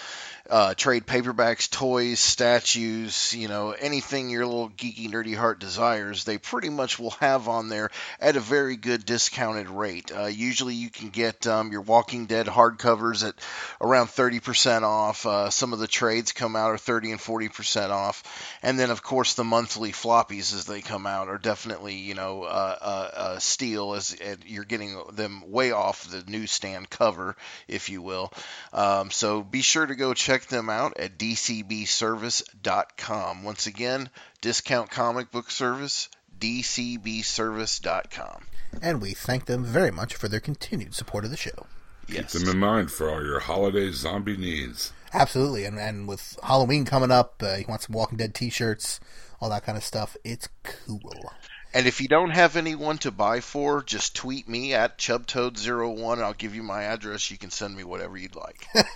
uh, 0.48 0.74
trade 0.74 1.06
paperbacks, 1.06 1.68
toys, 1.70 2.20
statues, 2.20 3.34
you 3.34 3.48
know, 3.48 3.72
anything 3.72 4.30
your 4.30 4.46
little 4.46 4.70
geeky, 4.70 5.10
nerdy 5.10 5.36
heart 5.36 5.58
desires, 5.58 6.24
they 6.24 6.38
pretty 6.38 6.68
much 6.68 6.98
will 6.98 7.10
have 7.10 7.48
on 7.48 7.68
there 7.68 7.90
at 8.20 8.36
a 8.36 8.40
very 8.40 8.76
good 8.76 9.04
discounted 9.04 9.68
rate. 9.68 10.12
Uh, 10.16 10.26
usually 10.26 10.74
you 10.74 10.88
can 10.88 11.10
get 11.10 11.46
um, 11.46 11.72
your 11.72 11.82
Walking 11.82 12.26
Dead 12.26 12.46
hardcovers 12.86 13.26
at 13.26 13.34
around 13.80 14.08
30% 14.08 14.82
off. 14.82 15.24
Uh, 15.26 15.50
some 15.50 15.72
of 15.72 15.78
the 15.78 15.86
trades 15.86 16.32
come 16.32 16.56
out 16.56 16.70
are 16.70 16.78
30 16.78 17.12
and 17.12 17.20
40% 17.20 17.90
off. 17.90 18.22
And 18.62 18.78
then, 18.78 18.90
of 18.90 19.02
course, 19.02 19.34
the 19.34 19.44
monthly 19.44 19.92
floppies 19.92 20.54
as 20.54 20.64
they 20.64 20.80
come 20.80 21.06
out 21.06 21.28
are 21.28 21.36
definitely, 21.38 21.96
you 21.96 22.14
know, 22.14 22.44
uh, 22.44 22.78
uh, 22.80 23.10
uh, 23.14 23.38
steal 23.38 23.94
as 23.94 24.16
you're 24.46 24.64
getting 24.64 24.98
them 25.12 25.50
way 25.50 25.72
off 25.72 26.08
the 26.08 26.24
newsstand 26.26 26.88
cover, 26.90 27.36
if 27.68 27.88
you 27.88 28.02
will. 28.02 28.32
Um, 28.72 29.10
so 29.10 29.42
be 29.42 29.62
sure 29.62 29.86
to 29.86 29.94
go 29.94 30.12
check 30.14 30.46
them 30.46 30.70
out 30.70 30.98
at 30.98 31.18
dcbservice.com. 31.18 33.44
Once 33.44 33.66
again, 33.66 34.08
discount 34.40 34.90
comic 34.90 35.30
book 35.30 35.50
service, 35.50 36.08
dcbservice.com. 36.38 38.46
And 38.82 39.00
we 39.00 39.14
thank 39.14 39.46
them 39.46 39.64
very 39.64 39.90
much 39.90 40.14
for 40.14 40.28
their 40.28 40.40
continued 40.40 40.94
support 40.94 41.24
of 41.24 41.30
the 41.30 41.36
show. 41.36 41.66
Yes. 42.08 42.32
Keep 42.32 42.42
them 42.42 42.50
in 42.50 42.58
mind 42.58 42.90
for 42.90 43.10
all 43.10 43.24
your 43.24 43.40
holiday 43.40 43.90
zombie 43.90 44.36
needs. 44.36 44.92
Absolutely. 45.12 45.64
And, 45.64 45.78
and 45.78 46.06
with 46.06 46.38
Halloween 46.42 46.84
coming 46.84 47.10
up, 47.10 47.42
uh, 47.42 47.56
you 47.56 47.64
want 47.68 47.82
some 47.82 47.94
Walking 47.94 48.18
Dead 48.18 48.34
t 48.34 48.50
shirts, 48.50 49.00
all 49.40 49.50
that 49.50 49.64
kind 49.64 49.78
of 49.78 49.84
stuff. 49.84 50.16
It's 50.24 50.48
cool. 50.62 51.32
And 51.74 51.86
if 51.86 52.00
you 52.00 52.08
don't 52.08 52.30
have 52.30 52.56
anyone 52.56 52.98
to 52.98 53.10
buy 53.10 53.40
for, 53.40 53.82
just 53.82 54.16
tweet 54.16 54.48
me 54.48 54.72
at 54.72 54.98
chubtoad01 54.98 56.12
and 56.14 56.22
I'll 56.22 56.32
give 56.32 56.54
you 56.54 56.62
my 56.62 56.84
address. 56.84 57.30
You 57.30 57.38
can 57.38 57.50
send 57.50 57.76
me 57.76 57.84
whatever 57.84 58.16
you'd 58.16 58.36
like. 58.36 58.66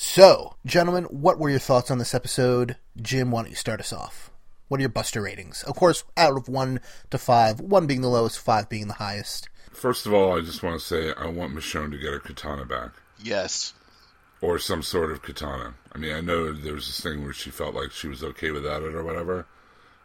So, 0.00 0.54
gentlemen, 0.64 1.04
what 1.06 1.40
were 1.40 1.50
your 1.50 1.58
thoughts 1.58 1.90
on 1.90 1.98
this 1.98 2.14
episode? 2.14 2.76
Jim, 3.02 3.32
why 3.32 3.42
don't 3.42 3.50
you 3.50 3.56
start 3.56 3.80
us 3.80 3.92
off? 3.92 4.30
What 4.68 4.78
are 4.78 4.82
your 4.82 4.90
Buster 4.90 5.22
ratings? 5.22 5.64
Of 5.64 5.74
course, 5.74 6.04
out 6.16 6.36
of 6.36 6.48
1 6.48 6.78
to 7.10 7.18
5, 7.18 7.58
1 7.58 7.86
being 7.88 8.00
the 8.00 8.08
lowest, 8.08 8.38
5 8.38 8.68
being 8.68 8.86
the 8.86 8.94
highest. 8.94 9.48
First 9.78 10.06
of 10.06 10.12
all, 10.12 10.36
I 10.36 10.40
just 10.40 10.62
want 10.64 10.80
to 10.80 10.84
say 10.84 11.12
I 11.16 11.26
want 11.28 11.54
Michonne 11.54 11.92
to 11.92 11.98
get 11.98 12.12
her 12.12 12.18
katana 12.18 12.64
back. 12.64 12.90
yes. 13.22 13.74
Or 14.40 14.58
some 14.58 14.82
sort 14.82 15.10
of 15.10 15.22
katana. 15.22 15.74
I 15.92 15.98
mean, 15.98 16.14
I 16.14 16.20
know 16.20 16.52
there 16.52 16.74
was 16.74 16.86
this 16.86 17.00
thing 17.00 17.22
where 17.24 17.32
she 17.32 17.50
felt 17.50 17.74
like 17.74 17.90
she 17.90 18.06
was 18.06 18.22
okay 18.22 18.50
without 18.52 18.82
it 18.82 18.94
or 18.94 19.02
whatever, 19.02 19.46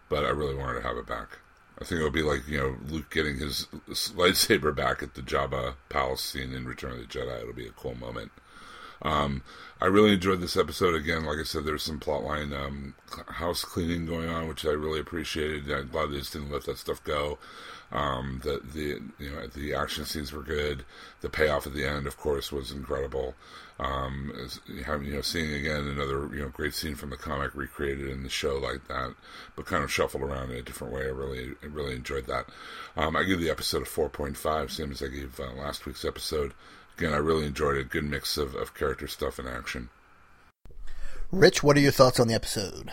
but 0.09 0.25
I 0.25 0.29
really 0.29 0.55
wanted 0.55 0.81
to 0.81 0.87
have 0.87 0.97
it 0.97 1.05
back. 1.05 1.37
I 1.79 1.85
think 1.85 1.99
it'll 1.99 2.09
be 2.11 2.23
like, 2.23 2.47
you 2.47 2.57
know, 2.57 2.75
Luke 2.87 3.11
getting 3.11 3.37
his 3.37 3.67
lightsaber 3.89 4.75
back 4.75 5.01
at 5.03 5.13
the 5.15 5.21
Jabba 5.21 5.75
palace 5.89 6.21
scene 6.21 6.53
in 6.53 6.65
Return 6.67 6.91
of 6.93 6.97
the 6.97 7.05
Jedi. 7.05 7.41
It'll 7.41 7.53
be 7.53 7.67
a 7.67 7.71
cool 7.71 7.95
moment. 7.95 8.31
Um, 9.03 9.43
I 9.83 9.87
really 9.87 10.13
enjoyed 10.13 10.39
this 10.39 10.55
episode. 10.55 10.95
Again, 10.95 11.25
like 11.25 11.39
I 11.39 11.43
said, 11.43 11.65
there's 11.65 11.83
some 11.83 11.99
plotline 11.99 12.57
um, 12.57 12.95
house 13.27 13.65
cleaning 13.65 14.05
going 14.05 14.29
on, 14.29 14.47
which 14.47 14.65
I 14.65 14.69
really 14.69 15.01
appreciated. 15.01 15.69
I'm 15.69 15.89
glad 15.89 16.09
they 16.09 16.19
just 16.19 16.31
didn't 16.31 16.51
let 16.51 16.63
that 16.67 16.77
stuff 16.77 17.03
go. 17.03 17.37
Um, 17.91 18.39
the 18.45 18.61
the 18.73 19.01
you 19.21 19.29
know 19.29 19.45
the 19.47 19.73
action 19.73 20.05
scenes 20.05 20.31
were 20.31 20.41
good. 20.41 20.85
The 21.19 21.27
payoff 21.27 21.67
at 21.67 21.73
the 21.73 21.85
end, 21.85 22.07
of 22.07 22.15
course, 22.15 22.49
was 22.49 22.71
incredible. 22.71 23.35
Um, 23.77 24.31
having 24.85 25.07
you 25.07 25.15
know 25.15 25.21
seeing 25.21 25.53
again 25.53 25.85
another 25.85 26.29
you 26.33 26.43
know 26.43 26.47
great 26.47 26.73
scene 26.73 26.95
from 26.95 27.09
the 27.09 27.17
comic 27.17 27.53
recreated 27.53 28.07
in 28.07 28.23
the 28.23 28.29
show 28.29 28.57
like 28.57 28.87
that, 28.87 29.13
but 29.57 29.65
kind 29.65 29.83
of 29.83 29.91
shuffled 29.91 30.23
around 30.23 30.51
in 30.51 30.59
a 30.59 30.61
different 30.61 30.93
way. 30.93 31.01
I 31.01 31.09
really 31.09 31.55
I 31.61 31.65
really 31.65 31.93
enjoyed 31.93 32.27
that. 32.27 32.45
Um, 32.95 33.17
I 33.17 33.23
give 33.23 33.41
the 33.41 33.49
episode 33.49 33.81
a 33.81 33.85
4.5, 33.85 34.71
same 34.71 34.91
as 34.91 35.03
I 35.03 35.07
gave 35.07 35.37
uh, 35.41 35.51
last 35.51 35.85
week's 35.85 36.05
episode. 36.05 36.53
Again, 36.97 37.13
I 37.13 37.17
really 37.17 37.45
enjoyed 37.45 37.77
it. 37.77 37.89
Good 37.89 38.03
mix 38.03 38.37
of, 38.37 38.55
of 38.55 38.73
character 38.73 39.07
stuff 39.07 39.39
and 39.39 39.47
action. 39.47 39.89
Rich, 41.31 41.63
what 41.63 41.77
are 41.77 41.81
your 41.81 41.91
thoughts 41.91 42.19
on 42.19 42.27
the 42.27 42.35
episode? 42.35 42.91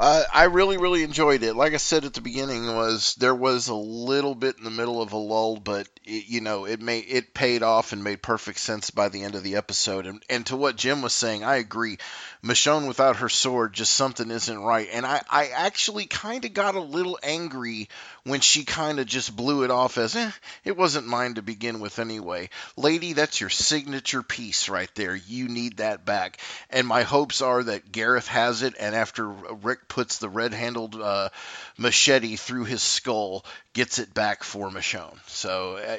Uh, 0.00 0.24
I 0.32 0.44
really, 0.44 0.78
really 0.78 1.02
enjoyed 1.02 1.42
it. 1.42 1.54
Like 1.54 1.74
I 1.74 1.76
said 1.76 2.06
at 2.06 2.14
the 2.14 2.22
beginning, 2.22 2.74
was 2.74 3.16
there 3.16 3.34
was 3.34 3.68
a 3.68 3.74
little 3.74 4.34
bit 4.34 4.56
in 4.56 4.64
the 4.64 4.70
middle 4.70 5.02
of 5.02 5.12
a 5.12 5.18
lull, 5.18 5.58
but 5.58 5.86
it, 6.06 6.26
you 6.26 6.40
know 6.40 6.64
it 6.64 6.80
made 6.80 7.04
it 7.06 7.34
paid 7.34 7.62
off 7.62 7.92
and 7.92 8.02
made 8.02 8.22
perfect 8.22 8.60
sense 8.60 8.88
by 8.88 9.10
the 9.10 9.22
end 9.22 9.34
of 9.34 9.42
the 9.42 9.56
episode. 9.56 10.06
And 10.06 10.22
and 10.30 10.46
to 10.46 10.56
what 10.56 10.76
Jim 10.76 11.02
was 11.02 11.12
saying, 11.12 11.44
I 11.44 11.56
agree. 11.56 11.98
Michonne 12.42 12.88
without 12.88 13.16
her 13.16 13.28
sword, 13.28 13.74
just 13.74 13.92
something 13.92 14.30
isn't 14.30 14.58
right. 14.58 14.88
And 14.90 15.04
I 15.04 15.20
I 15.28 15.48
actually 15.48 16.06
kind 16.06 16.46
of 16.46 16.54
got 16.54 16.76
a 16.76 16.80
little 16.80 17.18
angry 17.22 17.90
when 18.24 18.40
she 18.40 18.64
kind 18.64 19.00
of 19.00 19.06
just 19.06 19.34
blew 19.34 19.64
it 19.64 19.70
off 19.70 19.98
as 19.98 20.14
eh, 20.16 20.30
it 20.64 20.76
wasn't 20.76 21.06
mine 21.06 21.34
to 21.34 21.42
begin 21.42 21.80
with 21.80 21.98
anyway. 21.98 22.48
Lady, 22.76 23.12
that's 23.12 23.40
your 23.40 23.50
signature 23.50 24.22
piece 24.22 24.68
right 24.68 24.90
there. 24.94 25.14
You 25.14 25.48
need 25.48 25.78
that 25.78 26.04
back. 26.04 26.38
And 26.68 26.86
my 26.86 27.02
hopes 27.02 27.42
are 27.42 27.62
that 27.62 27.92
Gareth 27.92 28.28
has 28.28 28.62
it, 28.62 28.74
and 28.78 28.94
after 28.94 29.26
Rick 29.28 29.88
puts 29.88 30.18
the 30.18 30.28
red-handled 30.28 30.96
uh, 30.96 31.30
machete 31.78 32.36
through 32.36 32.64
his 32.64 32.82
skull, 32.82 33.44
gets 33.72 33.98
it 33.98 34.12
back 34.12 34.44
for 34.44 34.68
Michonne. 34.70 35.18
So, 35.26 35.76
uh, 35.76 35.96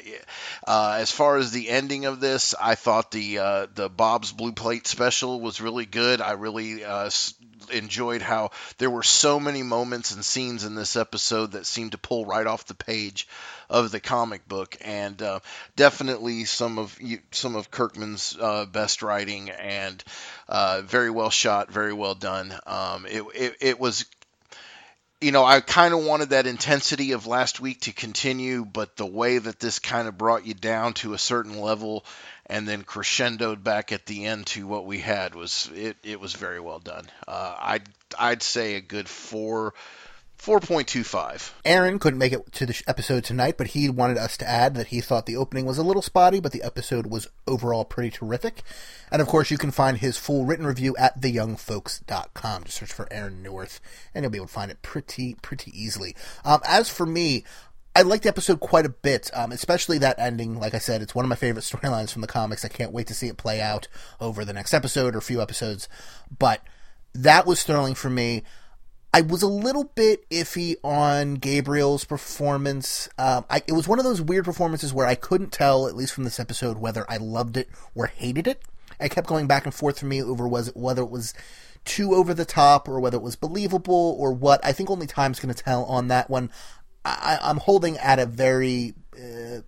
uh, 0.68 0.98
as 1.00 1.12
far 1.12 1.38
as 1.38 1.52
the 1.52 1.70
ending 1.70 2.06
of 2.06 2.20
this, 2.20 2.54
I 2.60 2.76
thought 2.76 3.12
the 3.12 3.40
uh, 3.40 3.68
the 3.74 3.90
Bob's 3.90 4.32
Blue 4.32 4.52
Plate 4.52 4.88
special 4.88 5.40
was 5.40 5.62
really 5.62 5.86
good. 5.86 6.22
I 6.22 6.34
really 6.34 6.84
uh, 6.84 7.10
enjoyed 7.72 8.22
how 8.22 8.52
there 8.78 8.90
were 8.90 9.04
so 9.04 9.40
many 9.40 9.64
moments 9.64 10.14
and 10.14 10.24
scenes 10.24 10.64
in 10.64 10.76
this 10.76 10.96
episode 10.96 11.54
that 11.54 11.66
seemed 11.66 11.94
to 11.94 11.98
pull 11.98 12.26
right 12.26 12.48
off 12.48 12.66
the 12.66 12.74
page 12.74 13.28
of 13.70 13.92
the 13.92 14.00
comic 14.00 14.48
book, 14.48 14.76
and 14.82 15.22
uh, 15.22 15.40
definitely 15.76 16.46
some 16.46 16.78
of 16.78 16.98
some 17.32 17.56
of 17.56 17.72
Kirkman's 17.72 18.38
uh, 18.40 18.66
best 18.66 19.02
writing, 19.02 19.50
and 19.50 20.04
uh, 20.50 20.82
very 20.84 21.10
well 21.10 21.30
shot, 21.30 21.72
very 21.72 21.94
well 21.94 22.16
done. 22.16 22.54
Um, 22.66 23.06
it, 23.06 23.24
it 23.34 23.56
it 23.62 23.80
was 23.80 24.06
you 25.22 25.32
know, 25.32 25.46
I 25.46 25.62
kind 25.62 25.94
of 25.94 26.04
wanted 26.04 26.32
that 26.32 26.48
intensity 26.48 27.12
of 27.12 27.28
last 27.28 27.60
week 27.60 27.82
to 27.82 27.94
continue, 27.94 28.66
but 28.66 28.98
the 28.98 29.06
way 29.06 29.38
that 29.38 29.60
this 29.60 29.78
kind 29.78 30.08
of 30.08 30.18
brought 30.18 30.48
you 30.48 30.56
down 30.56 30.94
to 30.96 31.14
a 31.14 31.20
certain 31.20 31.60
level 31.60 32.04
and 32.48 32.68
then 32.68 32.84
crescendoed 32.84 33.64
back 33.64 33.92
at 33.92 34.08
the 34.08 34.26
end 34.26 34.48
to 34.48 34.66
what 34.66 34.86
we 34.86 35.00
had 35.00 35.36
was 35.36 35.70
it, 35.76 35.96
it 36.04 36.20
was 36.20 36.34
very 36.34 36.60
well 36.60 36.80
done. 36.80 37.06
Uh, 37.28 37.56
I'd 37.60 37.88
I'd 38.18 38.44
say 38.44 38.76
a 38.76 38.82
good 38.82 39.08
four 39.08 39.74
four 40.42 40.60
point 40.60 40.88
two 40.88 41.04
five. 41.04 41.54
Aaron 41.64 42.00
couldn't 42.00 42.18
make 42.18 42.34
it 42.34 42.52
to 42.54 42.66
the 42.66 42.82
episode 42.88 43.24
tonight, 43.24 43.60
but 43.60 43.68
he 43.68 43.88
wanted 43.90 44.18
us 44.18 44.36
to 44.38 44.50
add 44.50 44.74
that 44.74 44.88
he 44.88 45.00
thought 45.00 45.28
the 45.28 45.36
opening 45.36 45.68
was 45.68 45.78
a 45.78 45.84
little 45.84 46.02
spotty, 46.02 46.40
but 46.40 46.52
the 46.52 46.64
episode 46.64 47.06
was 47.06 47.28
overall 47.46 47.86
pretty 47.86 48.10
terrific. 48.10 48.64
And 49.12 49.22
of 49.22 49.28
course, 49.28 49.52
you 49.52 49.60
can 49.60 49.70
find 49.70 50.00
his 50.00 50.18
full 50.18 50.46
written 50.46 50.66
review 50.66 50.96
at 50.98 51.22
theyoungfolks.com. 51.22 52.64
Just 52.64 52.80
search 52.80 52.92
for 52.92 53.08
Aaron 53.12 53.44
Neuwirth, 53.46 53.80
and 54.16 54.24
you'll 54.24 54.32
be 54.32 54.40
able 54.40 54.48
to 54.48 54.54
find 54.54 54.72
it 54.72 54.82
pretty, 54.82 55.36
pretty 55.44 55.72
easily. 55.80 56.16
Um, 56.44 56.62
as 56.68 56.90
for 56.90 57.06
me, 57.06 57.44
I 57.96 58.02
liked 58.02 58.24
the 58.24 58.30
episode 58.30 58.62
quite 58.62 58.88
a 58.88 58.90
bit, 58.90 59.30
um, 59.36 59.52
especially 59.52 60.00
that 60.00 60.18
ending. 60.18 60.60
Like 60.60 60.74
I 60.74 60.80
said, 60.80 61.04
it's 61.04 61.14
one 61.14 61.24
of 61.24 61.30
my 61.30 61.36
favorite 61.36 61.66
storylines 61.66 62.12
from 62.12 62.24
the 62.24 62.28
comics. 62.28 62.66
I 62.66 62.70
can't 62.70 62.94
wait 62.94 63.06
to 63.08 63.14
see 63.14 63.28
it 63.28 63.38
play 63.38 63.62
out 63.62 63.88
over 64.20 64.44
the 64.44 64.54
next 64.54 64.74
episode 64.74 65.16
or 65.16 65.22
few 65.22 65.40
episodes. 65.40 65.88
But 66.40 66.64
that 67.14 67.46
was 67.46 67.62
thrilling 67.62 67.94
for 67.94 68.10
me. 68.10 68.42
I 69.14 69.22
was 69.22 69.42
a 69.42 69.48
little 69.48 69.84
bit 69.84 70.28
iffy 70.30 70.76
on 70.84 71.36
Gabriel's 71.36 72.06
performance. 72.06 73.10
Um, 73.18 73.46
I, 73.50 73.62
it 73.68 73.74
was 73.74 73.88
one 73.88 74.00
of 74.00 74.06
those 74.06 74.22
weird 74.22 74.46
performances 74.46 74.94
where 74.94 75.06
I 75.06 75.16
couldn't 75.16 75.52
tell, 75.52 75.88
at 75.88 75.96
least 75.96 76.14
from 76.14 76.24
this 76.24 76.40
episode, 76.40 76.78
whether 76.78 77.06
I 77.10 77.18
loved 77.18 77.58
it 77.58 77.68
or 77.94 78.08
hated 78.08 78.48
it. 78.48 78.64
I 79.02 79.10
kept 79.10 79.28
going 79.28 79.48
back 79.48 79.66
and 79.66 79.74
forth 79.74 80.00
for 80.00 80.06
me 80.06 80.24
over 80.24 80.48
was 80.48 80.70
it, 80.70 80.78
whether 80.78 81.02
it 81.02 81.10
was 81.10 81.34
too 81.84 82.14
over 82.14 82.34
the 82.34 82.46
top 82.46 82.88
or 82.88 83.00
whether 83.02 83.18
it 83.18 83.24
was 83.24 83.36
believable 83.36 84.16
or 84.18 84.32
what. 84.32 84.64
I 84.64 84.72
think 84.72 84.90
only 84.90 85.08
time's 85.08 85.42
going 85.42 85.54
to 85.54 85.64
tell 85.64 85.84
on 85.86 86.08
that 86.08 86.30
one. 86.30 86.50
I, 87.04 87.40
I'm 87.42 87.58
holding 87.58 87.98
at 87.98 88.20
a 88.20 88.26
very 88.26 88.94
uh, 89.18 89.62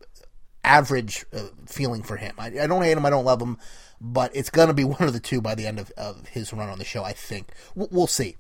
average 0.64 1.26
uh, 1.34 1.48
feeling 1.66 2.04
for 2.04 2.16
him. 2.16 2.36
I, 2.38 2.48
I 2.62 2.68
don't 2.68 2.84
hate 2.84 2.96
him. 2.96 3.06
I 3.06 3.10
don't 3.10 3.26
love 3.26 3.42
him, 3.42 3.58
but 4.00 4.34
it's 4.34 4.50
going 4.50 4.70
to 4.70 4.74
be 4.74 4.84
one 4.86 5.02
of 5.02 5.12
the 5.12 5.20
two 5.20 5.42
by 5.42 5.56
the 5.56 5.68
end 5.68 5.80
of, 5.80 5.92
of 5.98 6.28
his 6.28 6.54
run 6.54 6.70
on 6.70 6.78
the 6.78 6.86
show. 6.86 7.04
I 7.04 7.12
think 7.12 7.50
we'll 7.76 8.08
see. 8.08 8.38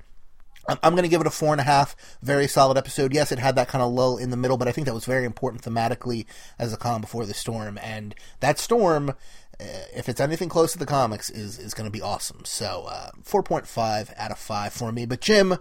I'm, 0.67 0.93
going 0.93 1.03
to 1.03 1.09
give 1.09 1.21
it 1.21 1.27
a 1.27 1.31
four 1.31 1.51
and 1.51 1.61
a 1.61 1.65
half. 1.65 1.95
Very 2.21 2.47
solid 2.47 2.77
episode. 2.77 3.13
Yes, 3.13 3.31
it 3.31 3.39
had 3.39 3.55
that 3.55 3.67
kind 3.67 3.81
of 3.83 3.91
lull 3.91 4.17
in 4.17 4.29
the 4.29 4.37
middle, 4.37 4.57
but 4.57 4.67
I 4.67 4.71
think 4.71 4.85
that 4.85 4.93
was 4.93 5.05
very 5.05 5.25
important 5.25 5.63
thematically 5.63 6.25
as 6.57 6.71
a 6.71 6.77
calm 6.77 7.01
before 7.01 7.25
the 7.25 7.33
storm. 7.33 7.77
And 7.81 8.15
that 8.39 8.59
storm, 8.59 9.09
uh, 9.09 9.63
if 9.95 10.07
it's 10.07 10.21
anything 10.21 10.49
close 10.49 10.71
to 10.73 10.79
the 10.79 10.85
comics, 10.85 11.29
is 11.29 11.59
is 11.59 11.73
going 11.73 11.85
to 11.85 11.91
be 11.91 12.01
awesome. 12.01 12.45
So 12.45 12.85
uh, 12.87 13.11
4.5 13.23 14.13
out 14.17 14.31
of 14.31 14.37
five 14.37 14.73
for 14.73 14.91
me. 14.91 15.05
But 15.05 15.21
Jim. 15.21 15.57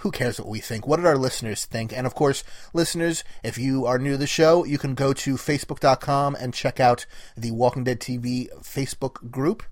Who 0.00 0.10
cares 0.10 0.38
what 0.38 0.48
we 0.48 0.60
think? 0.60 0.86
What 0.86 0.96
did 0.96 1.06
our 1.06 1.16
listeners 1.16 1.64
think? 1.64 1.92
And 1.92 2.06
of 2.06 2.14
course, 2.14 2.42
listeners, 2.72 3.22
if 3.42 3.58
you 3.58 3.86
are 3.86 3.98
new 3.98 4.12
to 4.12 4.16
the 4.18 4.26
show, 4.26 4.64
you 4.64 4.78
can 4.78 4.94
go 4.94 5.12
to 5.12 5.34
facebook.com 5.34 6.34
and 6.34 6.52
check 6.52 6.80
out 6.80 7.06
the 7.36 7.52
Walking 7.52 7.84
Dead 7.84 8.00
TV 8.00 8.48
Facebook 8.60 9.30
group 9.30 9.62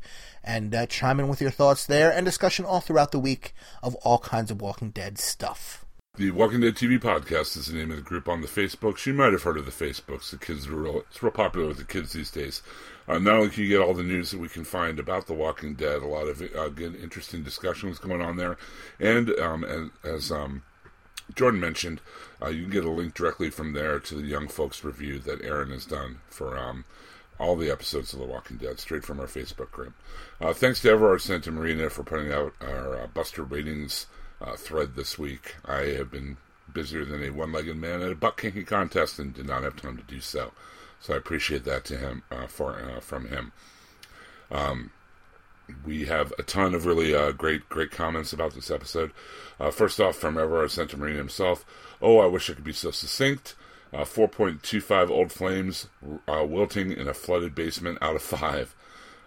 and 0.45 0.75
uh, 0.75 0.87
chime 0.87 1.21
in 1.21 1.29
with 1.29 1.41
your 1.41 1.51
thoughts 1.51 1.87
there 1.87 2.13
and 2.13 2.25
discussion 2.25 2.65
all 2.65 2.81
throughout 2.81 3.13
the 3.13 3.19
week 3.19 3.55
of 3.83 3.95
all 3.97 4.19
kinds 4.19 4.51
of 4.51 4.61
Walking 4.61 4.91
Dead 4.91 5.19
stuff. 5.19 5.85
The 6.17 6.31
Walking 6.31 6.61
Dead 6.61 6.75
TV 6.75 7.01
podcast 7.01 7.57
is 7.57 7.67
the 7.67 7.75
name 7.75 7.91
of 7.91 7.97
the 7.97 8.03
group 8.03 8.29
on 8.29 8.43
the 8.43 8.47
Facebooks. 8.47 9.07
You 9.07 9.15
might 9.15 9.33
have 9.33 9.45
heard 9.45 9.57
of 9.57 9.65
the 9.65 9.71
Facebooks. 9.71 10.31
The 10.31 10.37
kids 10.37 10.67
are 10.67 10.75
real, 10.75 10.99
it's 11.11 11.23
real 11.23 11.33
popular 11.33 11.69
with 11.69 11.79
the 11.79 11.85
kids 11.85 12.13
these 12.13 12.31
days. 12.31 12.61
Uh, 13.09 13.19
not 13.19 13.35
only 13.35 13.51
can 13.51 13.65
you 13.65 13.69
get 13.69 13.81
all 13.81 13.95
the 13.95 14.03
news 14.03 14.31
that 14.31 14.41
we 14.41 14.49
can 14.49 14.65
find 14.65 14.99
about 14.99 15.27
The 15.27 15.35
Walking 15.35 15.75
Dead, 15.75 16.03
a 16.03 16.07
lot 16.07 16.29
of 16.29 16.41
uh, 16.41 16.69
good, 16.69 16.95
interesting 16.97 17.43
discussions 17.43 17.99
going 17.99 18.21
on 18.21 18.37
there, 18.37 18.57
and 19.01 19.31
um, 19.41 19.65
as, 19.65 19.89
as 20.05 20.33
um, 20.33 20.63
Jordan 21.35 21.61
mentioned, 21.61 22.01
uh, 22.41 22.49
you 22.49 22.63
can 22.63 22.71
get 22.71 22.85
a 22.85 22.91
link 22.91 23.15
directly 23.15 23.51
from 23.51 23.73
there 23.73 23.99
to 23.99 24.15
the 24.15 24.27
Young 24.27 24.49
Folks 24.49 24.85
review 24.85 25.19
that 25.21 25.43
Aaron 25.43 25.71
has 25.71 25.87
done 25.87 26.21
for 26.29 26.57
um, 26.59 26.85
all 27.39 27.57
the 27.57 27.71
episodes 27.71 28.13
of 28.13 28.21
The 28.21 28.27
Walking 28.27 28.57
Dead, 28.57 28.79
straight 28.79 29.05
from 29.05 29.21
our 29.21 29.27
Facebook 29.27 29.71
group. 29.71 29.95
Uh, 30.41 30.53
thanks 30.53 30.81
to 30.81 30.91
Everard 30.91 31.23
Santa 31.23 31.51
Marina 31.51 31.91
for 31.91 32.03
putting 32.03 32.33
out 32.33 32.55
our 32.61 33.01
uh, 33.01 33.07
Buster 33.09 33.43
ratings 33.43 34.07
uh, 34.41 34.57
thread 34.57 34.95
this 34.95 35.19
week. 35.19 35.57
I 35.65 35.83
have 35.97 36.11
been 36.11 36.37
busier 36.73 37.05
than 37.05 37.23
a 37.23 37.31
one-legged 37.31 37.77
man 37.77 38.03
at 38.03 38.13
a 38.13 38.17
buck 38.17 38.41
kicking 38.41 38.65
contest 38.65 39.19
and 39.19 39.35
did 39.35 39.47
not 39.47 39.63
have 39.63 39.77
time 39.77 39.97
to 39.97 40.03
do 40.05 40.21
so. 40.21 40.53
So 41.03 41.15
I 41.15 41.17
appreciate 41.17 41.65
that 41.65 41.85
to 41.87 41.97
him 41.99 42.23
uh, 42.31 42.47
for 42.47 42.75
uh, 42.75 43.01
from 43.01 43.27
him. 43.27 43.53
Um, 44.51 44.93
we 45.85 46.05
have 46.07 46.33
a 46.39 46.43
ton 46.43 46.75
of 46.75 46.87
really 46.87 47.15
uh, 47.15 47.33
great 47.33 47.69
great 47.69 47.91
comments 47.91 48.33
about 48.33 48.55
this 48.55 48.71
episode. 48.71 49.11
Uh, 49.59 49.71
first 49.71 50.01
off, 50.01 50.17
from 50.17 50.39
Everard 50.39 50.71
Santa 50.71 50.97
Marina 50.97 51.19
himself. 51.19 51.67
Oh, 52.01 52.19
I 52.19 52.27
wish 52.27 52.49
I 52.49 52.55
could 52.55 52.65
be 52.65 52.73
so 52.73 52.91
succinct. 52.91 53.57
Uh, 53.93 54.05
4.25 54.05 55.11
old 55.11 55.31
flames 55.31 55.87
uh, 56.27 56.47
wilting 56.49 56.93
in 56.93 57.09
a 57.09 57.13
flooded 57.13 57.55
basement 57.55 57.99
out 58.01 58.17
of 58.17 58.23
5. 58.23 58.75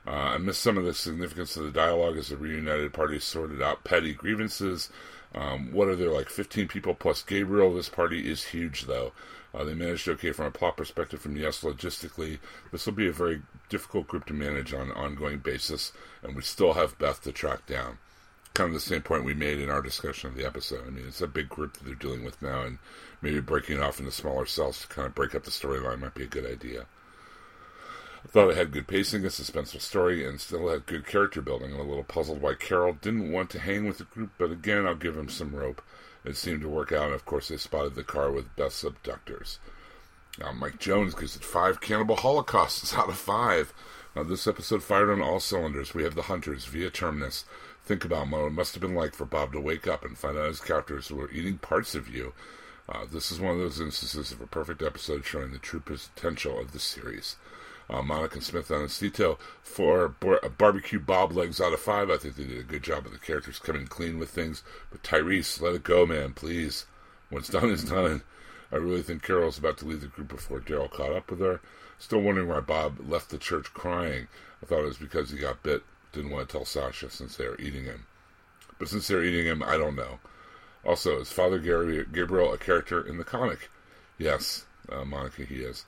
Uh, 0.07 0.09
I 0.09 0.37
missed 0.39 0.61
some 0.61 0.77
of 0.77 0.85
the 0.85 0.93
significance 0.93 1.55
of 1.55 1.65
the 1.65 1.71
dialogue 1.71 2.17
as 2.17 2.29
the 2.29 2.37
reunited 2.37 2.91
party 2.91 3.19
sorted 3.19 3.61
out 3.61 3.83
petty 3.83 4.13
grievances. 4.13 4.89
Um, 5.35 5.71
what 5.71 5.87
are 5.87 5.95
there, 5.95 6.09
like 6.09 6.29
15 6.29 6.67
people 6.67 6.95
plus 6.95 7.21
Gabriel? 7.21 7.75
This 7.75 7.89
party 7.89 8.29
is 8.29 8.45
huge, 8.45 8.85
though. 8.85 9.11
Uh, 9.55 9.63
they 9.63 9.73
managed 9.73 10.07
okay 10.09 10.31
from 10.31 10.45
a 10.45 10.51
plot 10.51 10.75
perspective. 10.75 11.21
From 11.21 11.37
yes, 11.37 11.61
logistically, 11.61 12.39
this 12.71 12.85
will 12.85 12.93
be 12.93 13.07
a 13.07 13.13
very 13.13 13.41
difficult 13.69 14.07
group 14.07 14.25
to 14.25 14.33
manage 14.33 14.73
on 14.73 14.89
an 14.89 14.91
ongoing 14.91 15.39
basis, 15.39 15.93
and 16.21 16.35
we 16.35 16.41
still 16.41 16.73
have 16.73 16.97
Beth 16.97 17.21
to 17.23 17.31
track 17.31 17.65
down. 17.65 17.97
Kind 18.53 18.67
of 18.67 18.73
the 18.73 18.79
same 18.79 19.01
point 19.01 19.23
we 19.23 19.33
made 19.33 19.59
in 19.59 19.69
our 19.69 19.81
discussion 19.81 20.29
of 20.29 20.35
the 20.35 20.45
episode. 20.45 20.85
I 20.85 20.89
mean, 20.89 21.05
it's 21.07 21.21
a 21.21 21.27
big 21.27 21.49
group 21.49 21.73
that 21.73 21.85
they're 21.85 21.95
dealing 21.95 22.25
with 22.25 22.41
now, 22.41 22.63
and 22.63 22.79
maybe 23.21 23.39
breaking 23.39 23.77
it 23.77 23.83
off 23.83 23.99
into 23.99 24.11
smaller 24.11 24.45
cells 24.45 24.81
to 24.81 24.87
kind 24.87 25.05
of 25.05 25.15
break 25.15 25.33
up 25.35 25.43
the 25.43 25.51
storyline 25.51 25.99
might 25.99 26.15
be 26.15 26.23
a 26.23 26.27
good 26.27 26.45
idea. 26.45 26.85
I 28.25 28.27
thought 28.27 28.49
it 28.49 28.57
had 28.57 28.71
good 28.71 28.87
pacing, 28.87 29.23
a 29.23 29.27
suspenseful 29.27 29.81
story, 29.81 30.27
and 30.27 30.41
still 30.41 30.67
had 30.67 30.87
good 30.87 31.05
character 31.05 31.41
building. 31.41 31.73
I'm 31.73 31.79
a 31.79 31.83
little 31.83 32.03
puzzled 32.03 32.41
why 32.41 32.55
Carol 32.55 32.93
didn't 32.93 33.31
want 33.31 33.51
to 33.51 33.59
hang 33.59 33.85
with 33.85 33.99
the 33.99 34.05
group, 34.05 34.31
but 34.37 34.51
again, 34.51 34.87
I'll 34.87 34.95
give 34.95 35.15
him 35.15 35.29
some 35.29 35.55
rope. 35.55 35.81
It 36.25 36.37
seemed 36.37 36.61
to 36.61 36.69
work 36.69 36.91
out, 36.91 37.05
and 37.05 37.13
of 37.13 37.25
course, 37.25 37.49
they 37.49 37.57
spotted 37.57 37.95
the 37.95 38.03
car 38.03 38.31
with 38.31 38.55
Beth's 38.55 38.83
abductors. 38.83 39.59
Now, 40.39 40.51
Mike 40.51 40.79
Jones 40.79 41.13
gives 41.13 41.35
it 41.35 41.43
five 41.43 41.79
cannibal 41.79 42.17
holocausts 42.17 42.93
out 42.97 43.09
of 43.09 43.17
five. 43.17 43.73
Now, 44.15 44.23
this 44.23 44.47
episode 44.47 44.83
fired 44.83 45.09
on 45.09 45.21
all 45.21 45.39
cylinders. 45.39 45.93
We 45.93 46.03
have 46.03 46.15
the 46.15 46.23
hunters 46.23 46.65
via 46.65 46.89
Terminus. 46.89 47.45
Think 47.85 48.03
about 48.03 48.29
what 48.29 48.45
it 48.45 48.51
must 48.51 48.73
have 48.73 48.81
been 48.81 48.95
like 48.95 49.13
for 49.13 49.25
Bob 49.25 49.53
to 49.53 49.61
wake 49.61 49.87
up 49.87 50.03
and 50.03 50.17
find 50.17 50.37
out 50.37 50.47
his 50.47 50.59
captors 50.59 51.11
were 51.11 51.31
eating 51.31 51.59
parts 51.59 51.93
of 51.93 52.09
you. 52.09 52.33
Uh, 52.89 53.05
this 53.11 53.31
is 53.31 53.39
one 53.39 53.53
of 53.53 53.59
those 53.59 53.79
instances 53.79 54.31
of 54.31 54.41
a 54.41 54.47
perfect 54.47 54.81
episode 54.81 55.25
showing 55.25 55.51
the 55.51 55.57
true 55.59 55.79
potential 55.79 56.59
of 56.59 56.71
the 56.71 56.79
series. 56.79 57.35
Uh, 57.87 58.01
Monica 58.01 58.41
Smith 58.41 58.71
and 58.71 58.87
Anestito 58.87 59.37
for 59.61 60.07
bar- 60.07 60.41
barbecue 60.57 60.99
Bob 60.99 61.31
legs 61.33 61.61
out 61.61 61.73
of 61.73 61.79
five. 61.79 62.09
I 62.09 62.17
think 62.17 62.35
they 62.35 62.45
did 62.45 62.59
a 62.59 62.63
good 62.63 62.83
job 62.83 63.05
of 63.05 63.11
the 63.11 63.19
characters 63.19 63.59
coming 63.59 63.85
clean 63.85 64.17
with 64.17 64.31
things. 64.31 64.63
But 64.91 65.03
Tyrese, 65.03 65.61
let 65.61 65.75
it 65.75 65.83
go, 65.83 66.05
man, 66.05 66.33
please. 66.33 66.85
What's 67.29 67.49
done 67.49 67.69
is 67.69 67.83
done. 67.83 68.23
I 68.71 68.77
really 68.77 69.03
think 69.03 69.23
Carol's 69.23 69.59
about 69.59 69.77
to 69.79 69.85
leave 69.85 70.01
the 70.01 70.07
group 70.07 70.29
before 70.29 70.59
Daryl 70.59 70.89
caught 70.89 71.13
up 71.13 71.29
with 71.29 71.39
her. 71.39 71.61
Still 71.99 72.21
wondering 72.21 72.47
why 72.47 72.59
Bob 72.59 72.99
left 73.07 73.29
the 73.29 73.37
church 73.37 73.73
crying. 73.73 74.27
I 74.61 74.65
thought 74.65 74.81
it 74.81 74.85
was 74.85 74.97
because 74.97 75.29
he 75.29 75.37
got 75.37 75.63
bit. 75.63 75.83
Didn't 76.11 76.31
want 76.31 76.49
to 76.49 76.51
tell 76.51 76.65
Sasha 76.65 77.09
since 77.09 77.37
they 77.37 77.47
were 77.47 77.59
eating 77.59 77.85
him. 77.85 78.05
But 78.79 78.89
since 78.89 79.07
they're 79.07 79.23
eating 79.23 79.45
him, 79.45 79.63
I 79.63 79.77
don't 79.77 79.95
know. 79.95 80.19
Also, 80.83 81.19
is 81.19 81.31
Father 81.31 81.59
Gary, 81.59 82.05
Gabriel 82.11 82.53
a 82.53 82.57
character 82.57 83.01
in 83.01 83.17
the 83.17 83.23
comic? 83.23 83.69
Yes, 84.17 84.65
uh, 84.91 85.03
Monica, 85.03 85.43
he 85.43 85.55
is. 85.55 85.85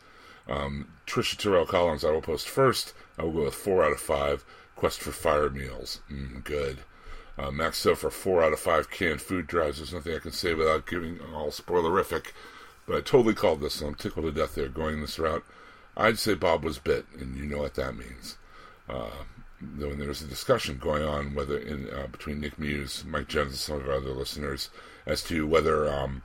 Um, 0.50 0.88
Trisha 1.06 1.38
Terrell 1.38 1.66
Collins, 1.66 2.06
I 2.06 2.12
will 2.12 2.22
post 2.22 2.48
first. 2.48 2.93
I 3.18 3.24
will 3.24 3.32
go 3.32 3.43
with 3.45 3.56
four 3.56 3.84
out 3.84 3.91
of 3.91 4.00
five. 4.00 4.45
Quest 4.76 5.02
for 5.02 5.12
fire 5.12 5.50
meals. 5.50 6.02
Mm, 6.12 6.43
good. 6.43 6.80
Uh, 7.38 7.52
Max 7.52 7.82
for 7.82 8.10
four 8.10 8.43
out 8.43 8.54
of 8.54 8.60
five 8.60 8.89
canned 8.89 9.22
food 9.22 9.48
drives. 9.48 9.78
There's 9.78 9.93
nothing 9.93 10.16
I 10.16 10.20
can 10.20 10.32
say 10.32 10.54
without 10.54 10.88
giving 10.88 11.20
all 11.34 11.52
spoilerific. 11.52 12.28
But 12.88 12.95
I 12.95 13.02
totally 13.02 13.34
called 13.34 13.62
this, 13.62 13.76
so 13.76 13.88
I'm 13.88 13.95
tickled 13.95 14.26
to 14.26 14.32
death 14.32 14.56
there 14.56 14.70
going 14.70 15.02
this 15.02 15.20
route. 15.20 15.43
I'd 15.95 16.20
say 16.20 16.36
Bob 16.36 16.64
was 16.64 16.80
bit, 16.80 17.06
and 17.20 17.36
you 17.36 17.45
know 17.45 17.60
what 17.60 17.76
that 17.76 17.98
means. 17.98 18.38
Uh, 18.88 19.10
when 19.60 19.98
there 19.98 20.08
was 20.08 20.22
a 20.22 20.28
discussion 20.28 20.78
going 20.78 21.04
on 21.04 21.34
whether 21.34 21.58
in 21.58 21.89
uh, 21.89 22.08
between 22.08 22.39
Nick 22.39 22.60
Muse, 22.60 23.04
Mike 23.06 23.28
Jones, 23.28 23.50
and 23.50 23.58
some 23.58 23.78
of 23.78 23.89
our 23.89 23.95
other 23.95 24.12
listeners 24.12 24.70
as 25.06 25.24
to 25.24 25.48
whether 25.48 25.91
um, 25.91 26.22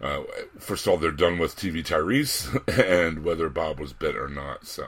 uh, 0.00 0.22
first 0.58 0.86
of 0.86 0.92
all, 0.92 0.98
they're 0.98 1.10
done 1.10 1.38
with 1.38 1.56
TV 1.56 1.84
Tyrese 1.84 2.48
and 2.88 3.24
whether 3.24 3.48
Bob 3.48 3.80
was 3.80 3.92
bit 3.92 4.16
or 4.16 4.28
not. 4.28 4.66
So, 4.66 4.86